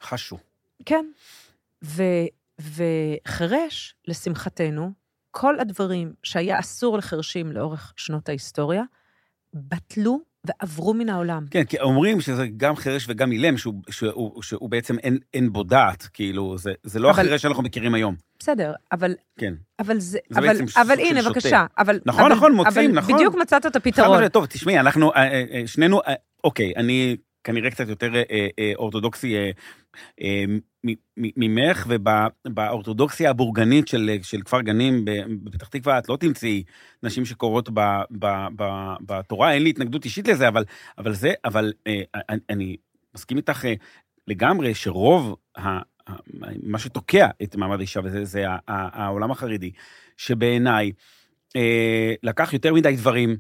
חשו. 0.02 0.38
כן. 0.86 1.06
ו, 1.84 2.04
וחירש, 2.62 3.96
לשמחתנו, 4.08 4.92
כל 5.32 5.60
הדברים 5.60 6.14
שהיה 6.24 6.60
אסור 6.60 6.98
לחרשים 6.98 7.52
לאורך 7.52 7.94
שנות 7.98 8.30
ההיסטוריה, 8.30 8.84
בטלו 9.54 10.20
ועברו 10.46 10.94
מן 10.94 11.10
העולם. 11.10 11.46
כן, 11.52 11.64
כי 11.64 11.80
אומרים 11.80 12.22
שזה 12.22 12.48
גם 12.58 12.76
חירש 12.76 13.06
וגם 13.10 13.32
אילם, 13.32 13.58
שהוא, 13.58 13.74
שהוא, 13.90 14.42
שהוא 14.42 14.70
בעצם 14.70 15.00
אין, 15.00 15.18
אין 15.34 15.54
בו 15.54 15.64
דעת, 15.64 16.04
כאילו, 16.14 16.58
זה, 16.58 16.74
זה 16.84 17.00
לא 17.00 17.12
אבל- 17.12 17.20
החירש 17.20 17.42
שאנחנו 17.42 17.64
מכירים 17.64 17.94
היום. 17.94 18.16
בסדר, 18.44 18.74
אבל, 18.92 19.16
כן. 19.40 19.54
אבל 19.80 20.00
זה, 20.00 20.18
זה 20.30 20.40
אבל, 20.40 20.48
בעצם 20.48 20.80
אבל 20.82 21.00
הנה, 21.00 21.22
של 21.22 21.30
בבקשה, 21.30 21.66
אבל... 21.78 22.00
נכון, 22.06 22.26
אבל, 22.26 22.36
נכון, 22.36 22.52
מוצאים, 22.52 22.90
אבל 22.90 23.00
נכון. 23.00 23.16
בדיוק 23.16 23.36
מצאת 23.36 23.66
את 23.66 23.76
הפתרון. 23.76 24.16
משמעית. 24.16 24.34
טוב, 24.34 24.46
תשמעי, 24.46 24.80
אנחנו, 24.80 25.14
אה, 25.14 25.24
אה, 25.24 25.44
אה, 25.52 25.68
שנינו, 25.68 26.02
אוקיי, 26.44 26.74
אני 26.78 27.18
כנראה 27.44 27.72
קצת 27.72 27.88
יותר 27.88 28.16
אה, 28.16 28.48
אה, 28.60 28.72
אורתודוקסי 28.76 29.36
אה, 29.36 29.52
אה, 30.22 30.44
ממך, 31.16 31.88
ובאורתודוקסיה 31.90 33.30
הבורגנית 33.30 33.88
של, 33.88 34.10
של 34.22 34.42
כפר 34.42 34.62
גנים 34.62 35.06
בפתח 35.44 35.68
תקווה, 35.68 35.98
את 35.98 36.10
לא 36.10 36.18
תמצאי 36.18 36.64
נשים 37.04 37.26
שקוראות 37.26 37.70
ב, 37.70 37.80
ב, 38.20 38.28
ב, 38.56 38.64
בתורה, 39.06 39.54
אין 39.54 39.64
לי 39.64 39.70
התנגדות 39.70 40.06
אישית 40.06 40.28
לזה, 40.28 40.48
אבל, 40.48 40.64
אבל 40.98 41.14
זה, 41.14 41.34
אבל 41.46 41.74
אה, 41.88 42.02
אני, 42.30 42.40
אני 42.50 42.78
מסכים 43.16 43.38
איתך 43.38 43.66
אה, 43.66 43.74
לגמרי 44.28 44.76
שרוב 44.76 45.36
ה... 45.58 45.93
מה 46.64 46.80
שתוקע 46.80 47.28
את 47.44 47.56
מעמד 47.56 47.80
האישה, 47.80 48.00
וזה 48.04 48.26
זה 48.26 48.46
העולם 48.68 49.32
החרדי, 49.32 49.72
שבעיניי 50.18 50.92
אה, 51.56 52.14
לקח 52.24 52.54
יותר 52.54 52.74
מדי 52.74 52.96
דברים 52.96 53.38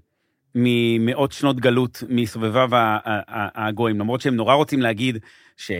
ממאות 0.55 1.31
שנות 1.31 1.59
גלות 1.59 2.03
מסובביו 2.09 2.69
הגויים, 3.55 3.99
למרות 3.99 4.21
שהם 4.21 4.35
נורא 4.35 4.53
רוצים 4.53 4.81
להגיד 4.81 5.17
ש, 5.57 5.71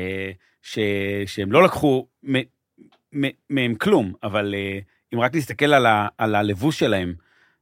ש, 0.61 0.79
שהם 1.25 1.51
לא 1.51 1.63
לקחו 1.63 2.07
מ- 2.23 2.37
מ- 3.13 3.33
מהם 3.49 3.75
כלום, 3.75 4.13
אבל 4.23 4.55
אה, 4.57 4.79
אם 5.13 5.19
רק 5.19 5.35
נסתכל 5.35 5.73
על, 5.73 5.85
ה, 5.85 6.07
על 6.17 6.35
הלבוש 6.35 6.79
שלהם, 6.79 7.13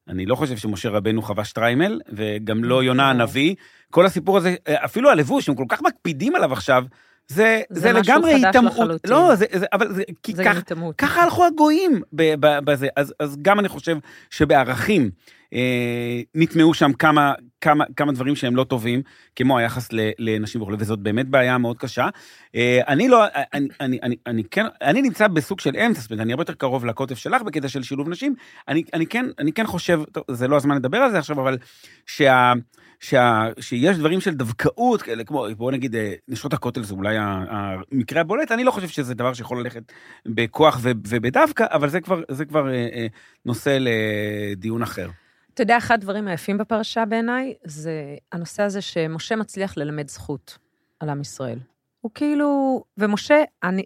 אני 0.07 0.26
לא 0.26 0.36
חושב 0.36 0.57
שמשה 0.57 0.89
רבנו 0.89 1.22
חווה 1.22 1.45
שטריימל, 1.45 2.01
וגם 2.09 2.63
לא 2.63 2.84
יונה 2.84 3.13
לא. 3.13 3.22
הנביא. 3.22 3.55
כל 3.89 4.05
הסיפור 4.05 4.38
הזה, 4.38 4.55
אה, 4.67 4.86
אפילו 4.86 5.09
הלבוש, 5.09 5.49
הם 5.49 5.55
כל 5.55 5.65
כך 5.69 5.82
מקפידים 5.82 6.36
עליו 6.36 6.53
עכשיו, 6.53 6.86
זה, 7.28 7.61
זה 7.69 7.80
זה, 7.80 7.91
לגמרי 7.91 8.34
היטמעות. 8.34 9.07
לא, 9.07 9.36
זה, 9.36 9.45
זה, 9.53 9.65
אבל 9.74 9.93
זה, 9.93 10.03
כי 10.24 10.36
זה 10.36 10.43
כך. 10.43 10.61
ככה 10.97 11.24
הלכו 11.24 11.45
הגויים 11.45 12.01
ב- 12.13 12.36
ב- 12.45 12.59
בזה. 12.59 12.88
אז, 12.95 13.13
אז 13.19 13.38
גם 13.41 13.59
אני 13.59 13.67
חושב 13.67 13.97
שבערכים 14.30 15.11
אה, 15.53 16.22
נטמעו 16.36 16.74
שם 16.74 16.93
כמה, 16.93 17.34
כמה, 17.61 17.86
כמה 17.95 18.11
דברים 18.11 18.36
שהם 18.36 18.55
לא 18.55 18.63
טובים, 18.63 19.01
כמו 19.36 19.57
היחס 19.57 19.93
ל, 19.93 20.09
לנשים 20.19 20.61
וכו', 20.61 20.74
וזאת 20.80 20.99
באמת 20.99 21.28
בעיה 21.28 21.57
מאוד 21.57 21.78
קשה. 21.78 22.09
אה, 22.55 22.80
אני 22.88 23.09
לא, 23.09 23.26
אני, 23.53 23.67
אני, 23.82 23.99
אני, 24.03 24.15
אני 24.28 24.43
כן, 24.43 24.65
אני 24.82 25.01
נמצא 25.01 25.28
בסוג 25.28 25.59
של 25.59 25.78
אמצע, 25.78 26.01
זאת 26.01 26.11
אומרת, 26.11 26.24
אני 26.24 26.34
הרבה 26.34 26.41
יותר 26.41 26.53
קרוב 26.53 26.86
לקוטב 26.86 27.15
שלך 27.15 27.41
בקטע 27.41 27.67
של 27.67 27.84
שילוב 27.84 28.09
נשים. 28.09 28.36
אני, 28.67 28.84
אני, 28.93 29.05
כן, 29.05 29.26
אני 29.39 29.51
כן 29.51 29.67
חושב, 29.67 30.01
טוב, 30.11 30.24
זה 30.32 30.47
לא 30.47 30.55
הזמן 30.55 30.76
לדבר 30.76 30.97
על 30.97 31.11
זה 31.11 31.17
עכשיו, 31.17 31.41
אבל 31.41 31.57
שה... 32.05 32.53
שה, 33.02 33.47
שיש 33.60 33.97
דברים 33.97 34.22
של 34.22 34.34
דווקאות 34.34 35.02
כאלה, 35.02 35.24
כמו, 35.24 35.45
בוא 35.58 35.72
נגיד, 35.72 35.95
אה, 35.95 36.14
נשות 36.28 36.54
הכותל 36.54 36.84
זה 36.84 36.93
אולי 36.93 37.16
המקרה 37.20 38.22
הבולט, 38.22 38.52
אני 38.52 38.64
לא 38.64 38.72
חושב 38.72 38.88
שזה 38.88 39.14
דבר 39.14 39.34
שיכול 39.34 39.60
ללכת 39.60 39.91
בכוח 40.26 40.80
ו- 40.82 40.91
ובדווקא, 41.08 41.66
אבל 41.70 41.89
זה 41.89 42.02
כבר, 42.02 42.22
זה 42.32 42.45
כבר 42.45 42.70
אה, 42.70 42.88
אה, 42.93 43.08
נושא 43.45 43.78
לדיון 43.80 44.82
אחר. 44.82 45.10
אתה 45.54 45.62
יודע, 45.64 45.78
אחד 45.78 45.95
הדברים 45.95 46.28
היפים 46.28 46.58
בפרשה 46.58 47.06
בעיניי, 47.06 47.54
זה 47.64 48.16
הנושא 48.32 48.64
הזה 48.64 48.82
שמשה 48.82 49.36
מצליח 49.36 49.78
ללמד 49.78 50.10
זכות 50.10 50.58
על 50.99 51.10
עם 51.10 51.22
ישראל. 51.22 51.60
הוא 52.02 52.12
כאילו, 52.16 52.84
ומשה, 52.97 53.43
אני, 53.64 53.84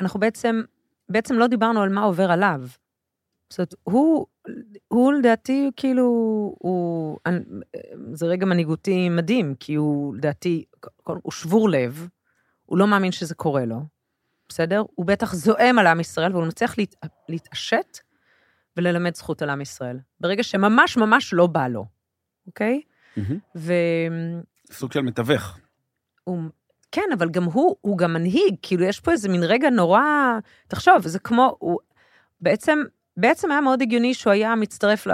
אנחנו 0.00 0.20
בעצם, 0.20 0.62
בעצם 1.08 1.34
לא 1.34 1.46
דיברנו 1.46 1.82
על 1.82 1.88
מה 1.88 2.02
עובר 2.02 2.30
עליו. 2.30 2.60
זאת 3.50 3.58
אומרת, 3.58 3.74
הוא, 3.82 4.26
הוא 4.88 5.12
לדעתי, 5.12 5.70
כאילו, 5.76 6.04
הוא, 6.58 7.18
זה 8.12 8.26
רגע 8.26 8.46
מנהיגותי 8.46 9.08
מדהים, 9.08 9.54
כי 9.60 9.74
הוא, 9.74 10.14
לדעתי, 10.14 10.64
הוא 11.04 11.32
שבור 11.32 11.68
לב, 11.68 12.08
הוא 12.66 12.78
לא 12.78 12.86
מאמין 12.86 13.12
שזה 13.12 13.34
קורה 13.34 13.64
לו, 13.64 13.80
בסדר? 14.48 14.82
הוא 14.94 15.06
בטח 15.06 15.34
זועם 15.34 15.78
על 15.78 15.86
עם 15.86 16.00
ישראל, 16.00 16.32
והוא 16.32 16.46
מצליח 16.46 16.78
להת, 16.78 16.94
להתעשת 17.28 17.98
וללמד 18.76 19.14
זכות 19.14 19.42
על 19.42 19.50
עם 19.50 19.60
ישראל. 19.60 19.98
ברגע 20.20 20.42
שממש 20.42 20.96
ממש 20.96 21.34
לא 21.34 21.46
בא 21.46 21.68
לו, 21.68 21.84
אוקיי? 22.46 22.80
והוא, 23.54 24.42
סוג 24.70 24.92
של 24.92 25.00
מתווך. 25.00 25.58
כן, 26.92 27.08
אבל 27.18 27.30
גם 27.30 27.44
הוא, 27.44 27.76
הוא 27.80 27.98
גם 27.98 28.12
מנהיג, 28.12 28.54
כאילו, 28.62 28.84
יש 28.84 29.00
פה 29.00 29.12
איזה 29.12 29.28
מין 29.28 29.42
רגע 29.42 29.70
נורא, 29.70 30.02
תחשוב, 30.68 31.06
זה 31.06 31.18
כמו, 31.18 31.56
הוא, 31.58 31.78
בעצם, 32.40 32.78
בעצם 33.16 33.50
היה 33.50 33.60
מאוד 33.60 33.82
הגיוני 33.82 34.14
שהוא 34.14 34.32
היה 34.32 34.54
מצטרף 34.54 35.06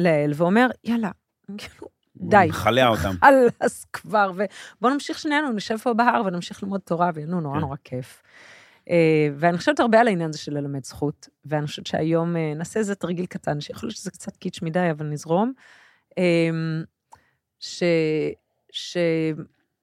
לאל 0.00 0.30
ואומר, 0.34 0.66
יאללה, 0.84 1.10
כאילו, 1.58 1.88
די. 2.16 2.46
מכלע 2.48 2.88
אותם. 2.88 3.14
חלאס 3.20 3.84
כבר, 3.92 4.32
ובואו 4.34 4.92
נמשיך 4.92 5.18
שנינו, 5.18 5.52
נשב 5.52 5.76
פה 5.76 5.94
בהר 5.94 6.22
ונמשיך 6.26 6.62
ללמוד 6.62 6.80
תורה, 6.80 7.10
ויהיה 7.14 7.26
לנו 7.26 7.40
נורא 7.40 7.54
כן. 7.54 7.60
נורא 7.60 7.76
כיף. 7.84 8.22
אה, 8.90 9.28
ואני 9.36 9.58
חושבת 9.58 9.80
הרבה 9.80 10.00
על 10.00 10.08
העניין 10.08 10.30
הזה 10.30 10.38
של 10.38 10.54
ללמד 10.54 10.84
זכות, 10.84 11.28
ואני 11.44 11.66
חושבת 11.66 11.86
שהיום 11.86 12.36
אה, 12.36 12.52
נעשה 12.56 12.80
איזה 12.80 12.94
תרגיל 12.94 13.26
קטן, 13.26 13.60
שיכול 13.60 13.86
להיות 13.86 13.96
שזה 13.96 14.10
קצת 14.10 14.36
קיץ' 14.36 14.62
מדי, 14.62 14.90
אבל 14.90 15.06
נזרום. 15.06 15.52
אה, 16.18 16.50
ש... 17.60 17.82
ש... 18.72 18.96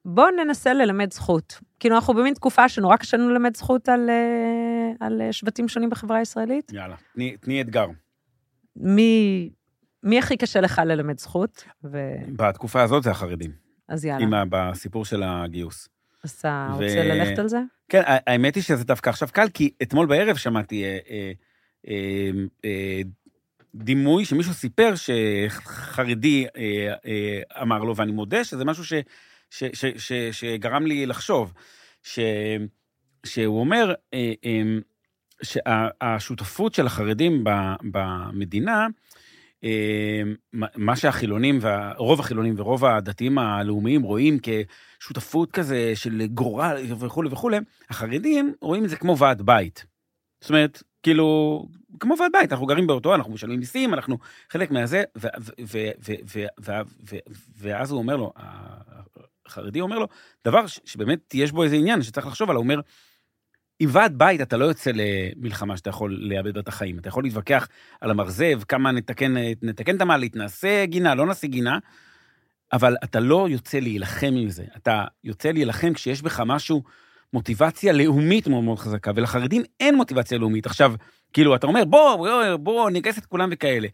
בואו 0.05 0.31
ננסה 0.31 0.73
ללמד 0.73 1.13
זכות. 1.13 1.59
כאילו, 1.79 1.95
אנחנו 1.95 2.13
במין 2.13 2.33
תקופה 2.33 2.69
שנורא 2.69 2.97
קשה 2.97 3.17
לנו 3.17 3.29
ללמד 3.29 3.57
זכות 3.57 3.89
על, 3.89 4.09
אה, 4.09 4.74
על 4.99 5.21
אה, 5.21 5.33
שבטים 5.33 5.67
שונים 5.67 5.89
בחברה 5.89 6.17
הישראלית. 6.17 6.71
יאללה, 6.73 6.95
תני- 7.13 7.37
תני 7.37 7.61
אתגר. 7.61 7.85
מי, 8.75 9.49
מי 10.03 10.19
הכי 10.19 10.37
קשה 10.37 10.61
לך 10.61 10.81
ללמד 10.85 11.19
זכות? 11.19 11.63
ו... 11.83 11.97
בתקופה 12.35 12.81
הזאת 12.83 13.03
זה 13.03 13.11
החרדים, 13.11 13.51
אז 13.89 14.05
יאללה. 14.05 14.23
עם 14.23 14.33
ה- 14.33 14.43
בסיפור 14.49 15.05
של 15.05 15.23
הגיוס. 15.23 15.89
אז 16.23 16.31
אתה 16.31 16.67
ו- 16.71 16.73
רוצה 16.73 17.03
ללכת 17.03 17.39
על 17.39 17.47
זה? 17.47 17.59
כן, 17.89 18.01
האמת 18.05 18.55
היא 18.55 18.63
שזה 18.63 18.83
דווקא 18.83 19.09
עכשיו 19.09 19.27
קל, 19.31 19.47
כי 19.53 19.71
אתמול 19.81 20.05
בערב 20.07 20.35
שמעתי 20.37 20.83
אה, 20.83 20.97
אה, 21.09 21.31
אה, 21.87 22.29
אה, 22.65 23.01
דימוי 23.75 24.25
שמישהו 24.25 24.53
סיפר 24.53 24.93
שחרדי 24.95 26.45
אה, 26.57 26.93
אה, 27.05 27.61
אמר 27.61 27.79
לו, 27.83 27.95
ואני 27.95 28.11
מודה 28.11 28.43
שזה 28.43 28.65
משהו 28.65 28.85
ש, 28.85 28.93
ש, 29.49 29.63
ש, 29.73 29.85
ש, 29.85 30.11
שגרם 30.31 30.85
לי 30.85 31.05
לחשוב, 31.05 31.53
ש, 32.03 32.19
שהוא 33.25 33.59
אומר 33.59 33.93
אה, 34.13 34.33
אה, 34.45 34.61
שהשותפות 35.43 36.73
של 36.73 36.85
החרדים 36.85 37.43
במדינה, 37.83 38.87
אה, 39.63 40.21
מה- 40.75 40.95
שהחילונים, 40.95 41.57
וה- 41.61 41.93
רוב 41.97 42.19
החילונים 42.19 42.53
ורוב 42.57 42.85
הדתיים 42.85 43.37
הלאומיים 43.37 44.01
רואים 44.01 44.37
כשותפות 44.99 45.51
כזה 45.51 45.91
של 45.95 46.25
גורל 46.25 46.77
וכולי 46.99 47.29
וכולי, 47.31 47.57
החרדים 47.89 48.53
רואים 48.61 48.85
את 48.85 48.89
זה 48.89 48.95
כמו 48.95 49.17
ועד 49.17 49.41
בית. 49.41 49.85
זאת 50.41 50.49
אומרת, 50.49 50.83
כאילו, 51.03 51.67
כמו 51.99 52.15
ועד 52.19 52.31
בית, 52.31 52.51
אנחנו 52.51 52.65
גרים 52.65 52.87
באותו, 52.87 53.15
אנחנו 53.15 53.33
משלמים 53.33 53.59
מיסים, 53.59 53.93
אנחנו 53.93 54.17
חלק 54.49 54.71
מהזה, 54.71 55.03
ואז 57.57 57.91
הוא 57.91 57.99
אומר 57.99 58.15
לו, 58.15 58.33
החרדי 59.45 59.81
אומר 59.81 59.99
לו, 59.99 60.07
דבר 60.45 60.67
שבאמת 60.67 61.33
יש 61.33 61.51
בו 61.51 61.63
איזה 61.63 61.75
עניין 61.75 62.01
שצריך 62.01 62.27
לחשוב 62.27 62.49
עליו, 62.49 62.61
הוא 62.61 62.63
אומר, 62.63 62.79
עם 63.79 63.89
ועד 63.91 64.17
בית 64.17 64.41
אתה 64.41 64.57
לא 64.57 64.65
יוצא 64.65 64.91
למלחמה 64.93 65.77
שאתה 65.77 65.89
יכול 65.89 66.17
לאבד 66.21 66.57
את 66.57 66.67
החיים. 66.67 66.99
אתה 66.99 67.09
יכול 67.09 67.23
להתווכח 67.23 67.67
על 68.01 68.11
המרזב, 68.11 68.63
כמה 68.63 68.91
נתקן, 68.91 69.33
נתקן 69.61 69.95
את 69.95 70.01
המעלית, 70.01 70.35
נעשה 70.35 70.85
גינה, 70.85 71.15
לא 71.15 71.25
נעשה 71.25 71.47
גינה, 71.47 71.79
אבל 72.73 72.95
אתה 73.03 73.19
לא 73.19 73.47
יוצא 73.49 73.79
להילחם 73.79 74.33
עם 74.37 74.49
זה. 74.49 74.63
אתה 74.77 75.05
יוצא 75.23 75.51
להילחם 75.51 75.93
כשיש 75.93 76.21
בך 76.21 76.39
משהו, 76.45 76.83
מוטיבציה 77.33 77.93
לאומית 77.93 78.47
מאוד 78.47 78.63
מאוד 78.63 78.79
חזקה, 78.79 79.11
ולחרדים 79.15 79.63
אין 79.79 79.95
מוטיבציה 79.95 80.37
לאומית. 80.37 80.65
עכשיו, 80.65 80.93
כאילו, 81.33 81.55
אתה 81.55 81.67
אומר, 81.67 81.85
בוא, 81.85 82.15
בוא, 82.15 82.55
בוא, 82.55 82.89
נגייס 82.89 83.17
את 83.17 83.25
כולם 83.25 83.49
וכאלה. 83.51 83.87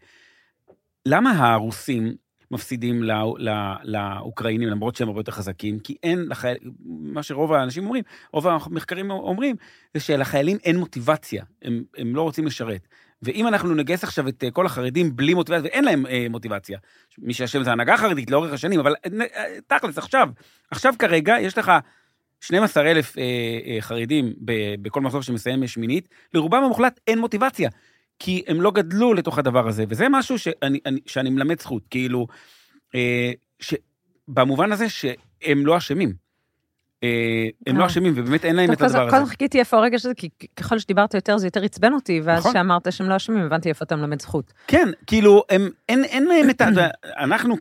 למה 1.06 1.30
הרוסים 1.30 2.14
מפסידים 2.52 3.02
לא, 3.02 3.36
לא, 3.38 3.52
לאוקראינים, 3.84 4.68
למרות 4.68 4.96
שהם 4.96 5.08
הרבה 5.08 5.20
יותר 5.20 5.32
חזקים? 5.32 5.78
כי 5.78 5.96
אין 6.02 6.26
לחייל... 6.28 6.56
מה 6.84 7.22
שרוב 7.22 7.52
האנשים 7.52 7.84
אומרים, 7.84 8.04
רוב 8.32 8.46
המחקרים 8.46 9.10
אומרים, 9.10 9.56
זה 9.94 10.00
שלחיילים 10.00 10.58
אין 10.64 10.76
מוטיבציה, 10.76 11.44
הם, 11.62 11.82
הם 11.96 12.16
לא 12.16 12.22
רוצים 12.22 12.46
לשרת. 12.46 12.88
ואם 13.22 13.46
אנחנו 13.46 13.74
נגייס 13.74 14.04
עכשיו 14.04 14.28
את 14.28 14.44
אה, 14.44 14.50
כל 14.50 14.66
החרדים 14.66 15.16
בלי 15.16 15.34
מוטיבציה, 15.34 15.64
ואין 15.64 15.84
להם 15.84 16.06
אה, 16.06 16.26
מוטיבציה, 16.30 16.78
מי 17.18 17.34
שאשם 17.34 17.62
זה 17.62 17.70
ההנהגה 17.70 17.94
החרדית 17.94 18.30
לאורך 18.30 18.52
השנים, 18.52 18.80
אבל 18.80 18.94
אה, 19.20 19.44
תכלס, 19.66 19.98
עכשיו, 19.98 20.28
עכשיו 20.70 20.94
כרגע 20.98 21.36
יש 21.40 21.58
לך 21.58 21.72
12,000 22.42 23.18
אה, 23.18 23.22
אה, 23.66 23.80
חרדים 23.80 24.32
ב, 24.44 24.52
בכל 24.82 25.00
מחזור 25.00 25.22
שמסיים 25.22 25.66
שמינית, 25.66 26.08
לרובם 26.34 26.64
המוחלט 26.64 27.00
אין 27.06 27.18
מוטיבציה. 27.18 27.70
כי 28.18 28.42
הם 28.46 28.60
לא 28.60 28.70
גדלו 28.70 29.14
לתוך 29.14 29.38
הדבר 29.38 29.68
הזה, 29.68 29.84
וזה 29.88 30.06
משהו 30.10 30.38
שאני, 30.38 30.78
אני, 30.86 31.00
שאני 31.06 31.30
מלמד 31.30 31.60
זכות, 31.60 31.82
כאילו, 31.90 32.26
אה, 32.94 33.32
ש, 33.60 33.74
במובן 34.28 34.72
הזה 34.72 34.88
שהם 34.88 35.66
לא 35.66 35.76
אשמים. 35.76 36.12
אה, 37.02 37.08
הם 37.66 37.76
לא 37.76 37.82
אה. 37.82 37.86
אשמים, 37.86 38.12
ובאמת 38.16 38.44
אין 38.44 38.56
להם 38.56 38.72
את 38.72 38.82
הדבר 38.82 38.98
קודם- 38.98 39.10
קודם 39.10 39.22
הזה. 39.22 39.30
חיכיתי 39.30 39.58
איפה 39.58 39.76
הרגע 39.76 39.98
שזה, 39.98 40.14
כי 40.14 40.28
ככל 40.56 40.78
שדיברת 40.78 41.14
יותר 41.14 41.38
זה 41.38 41.46
יותר 41.46 41.64
עצבן 41.64 41.92
אותי, 41.92 42.20
ואז 42.24 42.38
נכון. 42.38 42.52
כשאמרת 42.52 42.92
שהם 42.92 43.08
לא 43.08 43.16
אשמים, 43.16 43.38
הבנתי 43.42 43.68
איפה 43.68 43.84
אתה 43.84 43.96
מלמד 43.96 44.20
זכות. 44.22 44.52
כן, 44.66 44.88
כאילו, 45.06 45.42
אין, 45.88 46.24
להם 46.24 46.50
את 46.50 46.60
ה... 46.60 46.66
אנחנו 47.18 47.54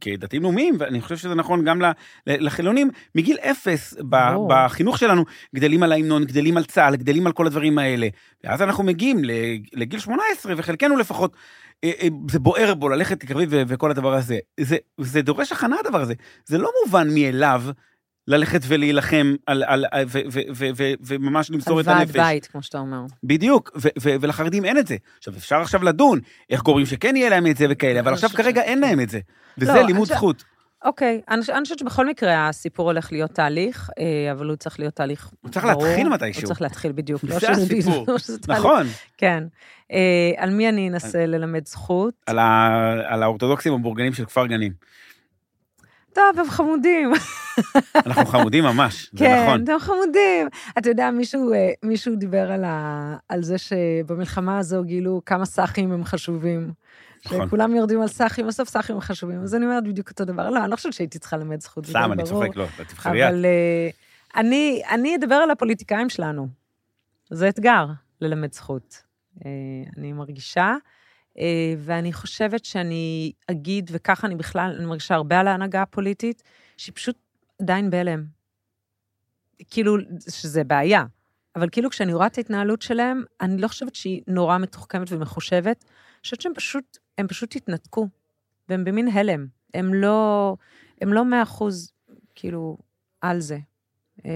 כדתיים 0.00 0.42
לאומיים, 0.42 0.76
ואני 0.78 1.00
חושב 1.00 1.16
שזה 1.16 1.34
נכון 1.34 1.64
גם 1.64 1.82
לחילונים, 2.26 2.90
מגיל 3.14 3.36
אפס 3.38 3.94
ב-. 4.08 4.16
בחינוך 4.48 4.98
שלנו, 4.98 5.24
גדלים 5.54 5.82
על 5.82 5.92
ההמנון, 5.92 6.24
גדלים 6.24 6.56
על 6.56 6.64
צה"ל, 6.64 6.96
גדלים 6.96 7.26
על 7.26 7.32
כל 7.32 7.46
הדברים 7.46 7.78
האלה. 7.78 8.08
ואז 8.44 8.62
אנחנו 8.62 8.84
מגיעים 8.84 9.22
לגיל 9.72 10.00
18, 10.00 10.54
וחלקנו 10.56 10.96
לפחות, 10.96 11.36
אה, 11.84 11.90
אה, 12.02 12.08
זה 12.30 12.38
בוער 12.38 12.74
בו 12.74 12.88
ללכת 12.88 13.24
לקרבי 13.24 13.46
וכל 13.50 13.90
הדבר 13.90 14.14
הזה. 14.14 14.38
זה, 14.60 14.76
זה 15.00 15.22
דורש 15.22 15.52
הכנה 15.52 15.76
הדבר 15.84 16.00
הזה. 16.00 16.14
זה 16.46 16.58
לא 16.58 16.70
מובן 16.84 17.14
מאליו 17.14 17.62
ללכת 18.28 18.60
ולהילחם 18.68 19.34
על, 19.46 19.62
על, 19.66 19.84
על, 19.90 20.04
ו, 20.08 20.18
ו, 20.32 20.40
ו, 20.54 20.66
ו, 20.76 20.92
וממש 21.00 21.50
למסור 21.50 21.74
על 21.78 21.80
את 21.80 21.86
ועד 21.88 21.96
הנפש. 22.00 22.16
בית, 22.16 22.46
כמו 22.46 22.62
שאתה 22.62 22.78
אומר. 22.78 23.00
בדיוק, 23.24 23.70
ו- 23.76 23.88
ו- 24.00 24.14
ולחרדים 24.20 24.64
אין 24.64 24.78
את 24.78 24.86
זה. 24.86 24.96
עכשיו, 25.18 25.34
אפשר 25.36 25.56
עכשיו 25.56 25.84
לדון 25.84 26.20
איך 26.50 26.62
גורמים 26.62 26.86
שכן 26.86 27.16
יהיה 27.16 27.30
להם 27.30 27.46
את 27.46 27.56
זה 27.56 27.66
וכאלה, 27.70 28.00
אבל 28.00 28.12
עכשיו 28.12 28.30
כרגע 28.30 28.62
אין 28.62 28.80
להם 28.80 29.00
את 29.00 29.10
זה. 29.10 29.20
וזה 29.58 29.74
לא, 29.74 29.82
לימוד 29.82 30.08
זכות. 30.08 30.44
אוקיי, 30.84 31.20
אני 31.28 31.42
אני 31.52 31.62
חושבת 31.62 31.78
שבכל 31.78 32.06
מקרה 32.06 32.48
הסיפור 32.48 32.90
הולך 32.90 33.12
להיות 33.12 33.30
תהליך, 33.30 33.90
אה, 33.98 34.32
אבל 34.32 34.46
הוא 34.46 34.56
צריך 34.56 34.78
להיות 34.78 34.94
תהליך 34.94 35.30
הוא 35.42 35.50
צריך 35.50 35.66
ברור. 35.66 35.86
להתחיל 35.86 36.08
מתישהו. 36.08 36.42
הוא 36.42 36.46
צריך 36.46 36.62
להתחיל 36.62 36.92
בדיוק. 36.92 37.24
לא 37.28 37.38
זה 37.38 37.50
הסיפור. 37.50 38.06
לא. 38.48 38.54
נכון, 38.56 38.86
כן. 39.18 39.44
אה, 39.92 40.32
על 40.36 40.50
מי 40.50 40.68
אני 40.68 40.88
אנסה 40.88 41.26
ללמד 41.26 41.66
זכות? 41.66 42.14
על 42.26 42.38
על 43.06 43.22
האורתודוקסים 43.22 43.72
המבורגנים 43.72 44.12
של 44.12 44.24
כפר 44.24 44.46
גנים. 44.46 44.72
טוב, 46.14 46.38
הם 46.38 46.50
חמודים. 46.50 47.12
אנחנו 48.06 48.26
חמודים 48.26 48.64
ממש, 48.64 49.10
זה 49.12 49.18
כן, 49.18 49.42
נכון. 49.46 49.64
אתם 49.64 49.78
חמודים. 49.78 50.48
אתה 50.78 50.90
יודע, 50.90 51.10
מישהו, 51.10 51.52
אה, 51.52 51.70
מישהו 51.82 52.16
דיבר 52.16 52.52
על, 52.52 52.64
ה, 52.64 53.16
על 53.28 53.42
זה 53.42 53.58
שבמלחמה 53.58 54.58
הזו 54.58 54.84
גילו 54.84 55.22
כמה 55.26 55.44
סאחים 55.44 55.92
הם 55.92 56.04
חשובים. 56.04 56.72
נכון. 57.26 57.46
שכולם 57.46 57.74
יורדים 57.74 58.00
על 58.00 58.08
סאחים, 58.08 58.46
בסוף 58.46 58.68
סאחים 58.68 58.94
הם 58.96 59.00
חשובים. 59.00 59.42
אז 59.42 59.54
אני 59.54 59.64
אומרת 59.64 59.84
בדיוק 59.84 60.10
אותו 60.10 60.24
דבר. 60.24 60.50
לא, 60.50 60.62
אני 60.62 60.70
לא 60.70 60.76
חושבת 60.76 60.92
שהייתי 60.92 61.18
צריכה 61.18 61.36
ללמד 61.36 61.60
זכות. 61.60 61.86
סתם, 61.86 62.12
אני. 62.12 62.22
צוחק, 62.24 62.56
לא, 62.56 62.66
תבחרי 62.88 63.24
את. 63.24 63.28
אבל 63.28 63.44
אה, 63.44 63.88
אני, 64.40 64.82
אני 64.90 65.16
אדבר 65.16 65.34
על 65.34 65.50
הפוליטיקאים 65.50 66.08
שלנו. 66.08 66.48
זה 67.30 67.48
אתגר, 67.48 67.86
ללמד 68.20 68.52
זכות. 68.52 69.02
אה, 69.46 69.50
אני 69.96 70.12
מרגישה, 70.12 70.74
ואני 71.78 72.12
חושבת 72.12 72.64
שאני 72.64 73.32
אגיד, 73.50 73.90
וככה 73.92 74.26
אני 74.26 74.34
בכלל, 74.34 74.74
אני 74.76 74.86
מרגישה 74.86 75.14
הרבה 75.14 75.40
על 75.40 75.48
ההנהגה 75.48 75.82
הפוליטית, 75.82 76.42
שהיא 76.76 76.94
פשוט 76.94 77.16
עדיין 77.62 77.90
בהלם. 77.90 78.24
כאילו, 79.70 79.96
שזה 80.28 80.64
בעיה. 80.64 81.04
אבל 81.56 81.68
כאילו 81.72 81.90
כשאני 81.90 82.14
רואה 82.14 82.26
את 82.26 82.38
ההתנהלות 82.38 82.82
שלהם, 82.82 83.24
אני 83.40 83.62
לא 83.62 83.68
חושבת 83.68 83.94
שהיא 83.94 84.22
נורא 84.26 84.58
מתוחכמת 84.58 85.06
ומחושבת. 85.10 85.84
אני 85.84 86.20
חושבת 86.22 86.40
שהם 86.40 86.52
פשוט, 86.54 86.98
הם 87.18 87.28
פשוט 87.28 87.56
התנתקו, 87.56 88.08
והם 88.68 88.84
במין 88.84 89.08
הלם. 89.08 89.46
הם 89.74 89.94
לא, 89.94 90.56
הם 91.00 91.12
לא 91.12 91.24
מאה 91.24 91.42
אחוז, 91.42 91.92
כאילו, 92.34 92.76
על 93.20 93.40
זה. 93.40 93.58
אה, 94.26 94.30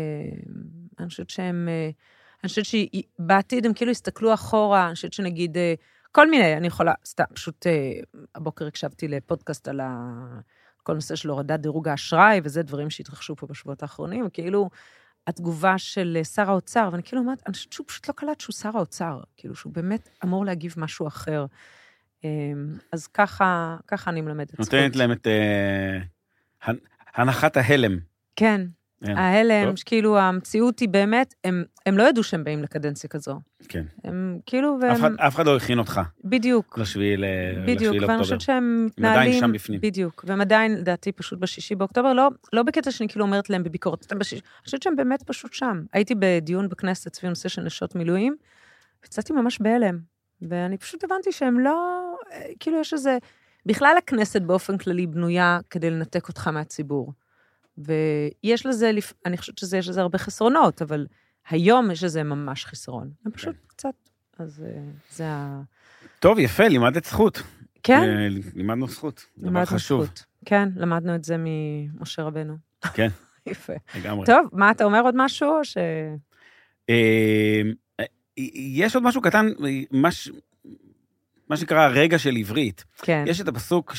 אני 0.99 1.09
חושבת 1.09 1.31
שהם, 1.31 1.69
אה, 1.69 1.91
אני 2.45 2.49
חושבת 2.49 2.65
שבעתיד 2.65 3.67
הם 3.67 3.75
כאילו 3.75 3.91
יסתכלו 3.91 4.35
אחורה, 4.35 4.87
אני 4.87 4.95
חושבת 4.95 5.13
שנגיד, 5.13 5.57
אה, 5.57 5.75
כל 6.13 6.31
מיני, 6.31 6.57
אני 6.57 6.67
יכולה, 6.67 6.93
סתם, 7.07 7.25
פשוט 7.35 7.67
אה, 7.67 8.01
הבוקר 8.35 8.67
הקשבתי 8.67 9.09
לפודקאסט 9.09 9.69
על 9.69 9.81
ה... 9.81 10.15
כל 10.83 10.95
נושא 10.95 11.17
של 11.17 11.29
הורדת 11.29 11.61
דירוג 11.61 11.89
האשראי, 11.89 12.41
וזה 12.45 12.63
דברים 12.63 12.91
שהתרחשו 12.91 13.37
פה 13.37 13.47
בשבועות 13.47 13.83
האחרונים, 13.83 14.27
וכאילו, 14.27 14.71
התגובה 15.27 15.79
של 15.79 16.15
אה, 16.17 16.25
שר 16.25 16.51
האוצר, 16.51 16.89
ואני 16.93 17.03
כאילו 17.03 17.23
אומרת, 17.23 17.43
אני 17.47 17.55
חושבת 17.55 17.73
שהוא 17.73 17.87
פשוט 17.89 18.09
לא 18.09 18.13
קלט 18.13 18.41
שהוא 18.41 18.55
שר 18.55 18.71
האוצר, 18.75 19.21
כאילו, 19.37 19.55
שהוא 19.55 19.73
באמת 19.73 20.09
אמור 20.25 20.45
להגיב 20.45 20.75
משהו 20.77 21.07
אחר. 21.07 21.47
אה, 22.25 22.31
אז 22.93 23.07
ככה, 23.07 23.77
ככה 23.87 24.11
אני 24.11 24.21
מלמדת. 24.21 24.59
נותנת 24.59 24.97
להם 24.97 25.13
את 25.13 25.27
אה, 25.27 25.99
הנ- 26.63 26.79
הנחת 27.15 27.57
ההלם. 27.57 27.99
כן, 28.37 28.61
כן, 29.05 29.17
ההלם, 29.17 29.67
טוב. 29.67 29.77
שכאילו 29.77 30.19
המציאות 30.19 30.79
היא 30.79 30.89
באמת, 30.89 31.35
הם, 31.45 31.65
הם 31.87 31.99
לא 31.99 32.09
ידעו 32.09 32.23
שהם 32.23 32.45
באים 32.45 32.63
לקדנציה 32.63 33.11
כזו. 33.11 33.41
כן. 33.69 33.83
הם 34.05 34.39
כאילו, 34.47 34.79
אף 34.93 34.97
אחד- 34.99 35.03
והם, 35.03 35.17
אף 35.21 35.35
אחד 35.35 35.47
לא 35.47 35.57
הכין 35.57 35.79
אותך 35.79 36.01
בדיוק, 36.25 36.79
לשביעי 36.79 37.17
ל- 37.17 37.25
בדיוק, 37.67 37.83
ואני 37.93 37.99
לאוקטובר. 37.99 38.19
חושבת 38.23 38.41
שהם 38.41 38.57
הם 38.99 39.05
עדיין 39.05 39.19
מתנהלים, 39.19 39.41
שם 39.41 39.53
בפנים. 39.53 39.81
בדיוק, 39.81 40.25
והם 40.29 40.41
עדיין, 40.41 40.75
לדעתי, 40.75 41.13
פשוט 41.13 41.39
בשישי 41.39 41.75
באוקטובר, 41.75 42.13
לא, 42.13 42.29
לא 42.53 42.63
בקטע 42.63 42.91
שאני 42.91 43.09
כאילו 43.09 43.25
אומרת 43.25 43.51
להם 43.51 43.63
בביקורת, 43.65 44.05
אתם 44.07 44.19
בשישי, 44.19 44.43
אני 44.43 44.65
חושבת 44.65 44.83
שהם 44.83 44.97
באמת 44.97 45.23
פשוט 45.23 45.53
שם. 45.53 45.83
הייתי 45.93 46.15
בדיון 46.19 46.69
בכנסת 46.69 47.15
סביב 47.15 47.29
נושא 47.29 47.49
של 47.49 47.63
נשות 47.63 47.95
מילואים, 47.95 48.37
ויצאתי 49.03 49.33
ממש 49.33 49.59
בהלם, 49.61 49.99
ואני 50.43 50.79
פשוט 50.79 51.05
הבנתי 51.05 51.33
שהם 51.33 51.61
לא, 51.61 52.01
אה, 52.33 52.43
כאילו 52.61 52.81
יש 52.81 52.93
איזה, 52.93 53.19
בכלל 53.67 53.95
הכנסת 53.99 54.43
באופן 54.43 54.79
כללי 54.79 55.07
בנויה 55.07 55.59
כדי 55.71 55.91
לנתק 55.91 56.29
אותך 56.29 56.49
מהציבור. 56.49 57.13
ויש 57.79 58.66
לזה, 58.66 58.91
אני 59.26 59.37
חושבת 59.37 59.59
שיש 59.59 59.89
לזה 59.89 60.01
הרבה 60.01 60.18
חסרונות, 60.18 60.83
אבל 60.83 61.07
היום 61.51 61.91
יש 61.91 62.05
לזה 62.05 62.22
ממש 62.22 62.64
חסרון. 62.64 63.11
הם 63.26 63.33
פשוט 63.33 63.57
קצת, 63.66 63.95
אז 64.39 64.64
אה, 64.66 64.81
זה 65.11 65.24
ה... 65.26 65.61
טוב, 66.20 66.39
יפה, 66.39 66.68
לימדת 66.68 67.05
זכות. 67.05 67.43
כן, 67.83 68.03
אה, 68.03 68.29
לימדנו 68.55 68.89
זכות. 68.89 69.26
דבר 69.39 69.64
חשוב. 69.64 70.05
זכות. 70.05 70.24
כן, 70.45 70.68
למדנו 70.76 71.14
את 71.14 71.24
זה 71.24 71.37
ממשה 71.39 72.22
רבנו. 72.22 72.57
כן. 72.95 73.09
יפה. 73.47 73.72
לגמרי. 73.97 74.26
טוב, 74.26 74.49
מה, 74.53 74.70
אתה 74.70 74.85
אומר 74.85 75.03
עוד 75.03 75.14
משהו, 75.16 75.49
או 75.59 75.64
ש... 75.64 75.76
אה, 76.91 77.62
יש 78.55 78.95
עוד 78.95 79.05
משהו 79.05 79.22
קטן, 79.22 79.47
מה 79.91 80.11
ש- 80.11 80.31
מה 81.49 81.57
שנקרא 81.57 81.89
רגע 81.89 82.18
של 82.18 82.37
עברית. 82.37 82.85
כן. 83.03 83.24
יש 83.26 83.41
את 83.41 83.49
הפסוק 83.49 83.95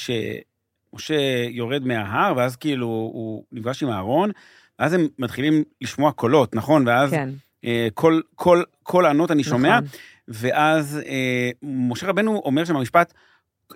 שמשה 0.97 1.45
יורד 1.49 1.85
מההר, 1.85 2.33
ואז 2.37 2.55
כאילו 2.55 2.87
הוא 2.87 3.43
נפגש 3.51 3.83
עם 3.83 3.89
אהרון, 3.89 4.31
ואז 4.79 4.93
הם 4.93 5.07
מתחילים 5.19 5.63
לשמוע 5.81 6.11
קולות, 6.11 6.55
נכון? 6.55 6.87
ואז 6.87 7.11
כן, 7.11 7.29
אה, 7.65 7.87
כל, 7.93 8.21
כל, 8.35 8.63
כל 8.83 9.05
ענות 9.05 9.31
אני 9.31 9.43
שומע, 9.43 9.79
נכון. 9.79 9.99
ואז 10.27 10.99
אה, 11.05 11.49
משה 11.63 12.07
רבנו 12.07 12.41
אומר 12.45 12.65
שם 12.65 12.73
במשפט, 12.73 13.13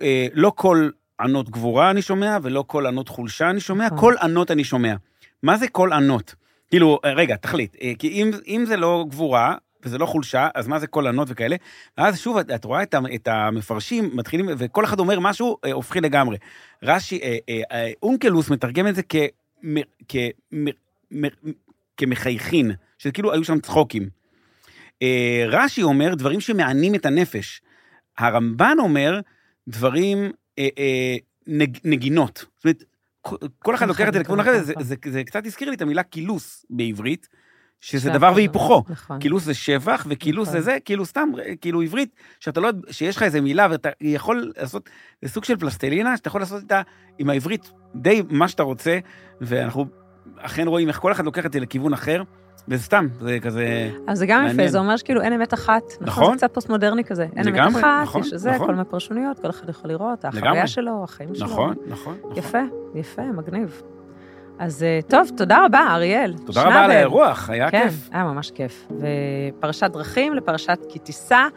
אה, 0.02 0.26
לא 0.34 0.52
כל 0.54 0.90
ענות 1.20 1.50
גבורה 1.50 1.90
אני 1.90 2.02
שומע, 2.02 2.38
ולא 2.42 2.64
כל 2.66 2.86
ענות 2.86 3.08
חולשה 3.08 3.50
אני 3.50 3.60
שומע, 3.60 3.86
נכון. 3.86 3.98
כל 3.98 4.14
ענות 4.22 4.50
אני 4.50 4.64
שומע. 4.64 4.94
מה 5.42 5.56
זה 5.56 5.68
כל 5.68 5.92
ענות? 5.92 6.34
כאילו, 6.70 6.98
אה, 7.04 7.12
רגע, 7.12 7.36
תחליט, 7.36 7.76
אה, 7.82 7.92
כי 7.98 8.08
אם, 8.08 8.30
אם 8.46 8.64
זה 8.66 8.76
לא 8.76 9.04
גבורה, 9.08 9.54
וזה 9.84 9.98
לא 9.98 10.06
חולשה, 10.06 10.48
אז 10.54 10.66
מה 10.68 10.78
זה 10.78 10.86
כל 10.86 11.06
ענות 11.06 11.28
וכאלה? 11.30 11.56
ואז 11.98 12.18
שוב, 12.18 12.36
את, 12.36 12.50
את 12.50 12.64
רואה 12.64 12.82
את, 12.82 12.94
את 13.14 13.28
המפרשים 13.28 14.10
מתחילים, 14.14 14.48
וכל 14.58 14.84
אחד 14.84 14.98
אומר 14.98 15.20
משהו 15.20 15.56
אה, 15.64 15.72
הופכי 15.72 16.00
לגמרי. 16.00 16.36
רש"י, 16.82 17.20
אה, 17.22 17.36
אה, 17.48 17.60
אה, 17.72 17.90
אונקלוס 18.02 18.50
מתרגם 18.50 18.86
את 18.86 18.94
זה 18.94 19.02
כמ, 19.02 19.76
מ, 21.12 21.26
כמחייכין, 21.96 22.70
שזה 22.98 23.12
כאילו 23.12 23.32
היו 23.32 23.44
שם 23.44 23.60
צחוקים. 23.60 24.08
אה, 25.02 25.44
רש"י 25.48 25.82
אומר 25.82 26.14
דברים 26.14 26.40
שמענים 26.40 26.94
את 26.94 27.06
הנפש. 27.06 27.62
הרמב"ן 28.18 28.76
אומר 28.78 29.20
דברים, 29.68 30.32
אה, 30.58 30.68
אה, 30.78 31.16
נג, 31.46 31.78
נגינות. 31.84 32.44
זאת 32.56 32.64
אומרת, 32.64 32.84
כל- 33.58 33.74
אחד 33.74 33.88
לוקח 33.88 34.08
את 34.08 34.12
זה 34.12 34.18
לכיוון 34.18 34.40
אחר, 34.40 34.62
זה, 34.62 34.72
זה, 34.80 34.94
זה 35.10 35.24
קצת 35.24 35.46
הזכיר 35.46 35.68
לי 35.70 35.76
את 35.76 35.82
המילה 35.82 36.02
קילוס 36.02 36.66
בעברית, 36.70 37.28
שזה 37.80 38.10
דבר 38.10 38.32
והיפוכו. 38.34 38.82
נכון. 38.88 39.18
קילוס 39.18 39.44
זה 39.44 39.54
שבח, 39.54 40.06
וכילוס 40.08 40.48
נכון. 40.48 40.60
זה 40.60 40.64
זה, 40.64 40.78
כאילו 40.84 41.04
סתם, 41.06 41.28
כאילו 41.60 41.82
עברית, 41.82 42.14
שאתה 42.40 42.60
לא, 42.60 42.70
שיש 42.90 43.16
לך 43.16 43.22
איזה 43.22 43.40
מילה 43.40 43.66
ואתה 43.70 43.88
יכול 44.00 44.52
לעשות, 44.56 44.90
זה 45.22 45.28
סוג 45.28 45.44
של 45.44 45.56
פלסטלינה, 45.56 46.16
שאתה 46.16 46.28
יכול 46.28 46.40
לעשות 46.40 46.62
איתה 46.62 46.82
עם 47.18 47.30
העברית 47.30 47.72
די 47.94 48.22
מה 48.30 48.48
שאתה 48.48 48.62
רוצה, 48.62 48.98
ואנחנו 49.40 49.86
אכן 50.36 50.68
רואים 50.68 50.88
איך 50.88 50.98
כל 50.98 51.12
אחד 51.12 51.24
לוקח 51.24 51.46
את 51.46 51.52
זה 51.52 51.60
לכיוון 51.60 51.92
אחר, 51.92 52.22
וזה 52.68 52.82
סתם, 52.82 53.08
זה 53.20 53.38
כזה... 53.42 53.90
אז 54.08 54.18
זה 54.18 54.26
גם 54.26 54.40
יפה, 54.40 54.48
מעניין. 54.48 54.68
זה 54.68 54.78
אומר 54.78 54.96
שכאילו 54.96 55.22
אין 55.22 55.32
אמת 55.32 55.54
אחת. 55.54 55.82
נכון? 56.00 56.06
נכון. 56.06 56.38
זה 56.38 56.46
קצת 56.46 56.54
פוסט-מודרני 56.54 57.04
כזה. 57.04 57.26
אין 57.36 57.48
אמת 57.48 57.76
אחת, 57.76 58.02
נכון, 58.02 58.20
יש 58.20 58.34
זה, 58.34 58.50
נכון. 58.50 58.66
כל 58.66 58.72
מיני 58.72 58.84
פרשנויות, 58.84 59.38
כל 59.38 59.50
אחד 59.50 59.68
יכול 59.68 59.90
לראות. 59.90 60.24
החוויה 60.24 60.66
שלו, 60.66 61.04
החיים 61.04 61.34
שלו. 61.34 61.46
נכון, 61.46 61.74
נכון, 61.86 62.16
נכון. 62.22 62.36
יפה, 62.36 62.62
יפה, 62.94 63.22
מגניב. 63.22 63.82
אז 64.58 64.82
אה, 64.82 65.00
טוב, 65.08 65.30
תודה 65.36 65.64
רבה, 65.64 65.86
אריאל. 65.90 66.34
תודה 66.46 66.62
רבה 66.62 66.84
על. 66.84 66.90
האירוח, 66.90 67.50
היה 67.50 67.70
כן, 67.70 67.82
כיף. 67.84 68.08
היה 68.12 68.24
ממש 68.24 68.50
כיף. 68.50 68.88
ופרשת 69.58 69.90
דרכים 69.90 70.34
לפרשת 70.34 70.78
כי 70.88 70.98
תישא. 70.98 71.48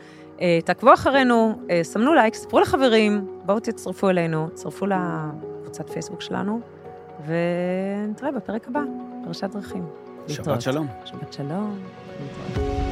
אה, 0.42 0.60
תעקבו 0.66 0.94
אחרינו, 0.94 1.60
אה, 1.70 1.80
סמנו 1.84 2.14
לייק, 2.14 2.34
ספרו 2.34 2.60
לחברים, 2.60 3.28
בואו 3.46 3.60
תצטרפו 3.60 4.10
אלינו, 4.10 4.50
תצטרפו 4.50 4.86
לקבוצת 4.86 5.90
פייסבוק 5.90 6.22
שלנו, 6.22 6.60
ונתראה 7.26 8.32
בפרק 8.32 8.68
הבא, 8.68 8.82
פרשת 9.26 9.50
דרכים. 9.50 9.86
שבת 10.28 10.38
להתראות. 10.38 10.62
שלום. 10.62 10.88
שבת 11.06 11.34
שלום. 11.34 11.80
להתראות. 12.20 12.87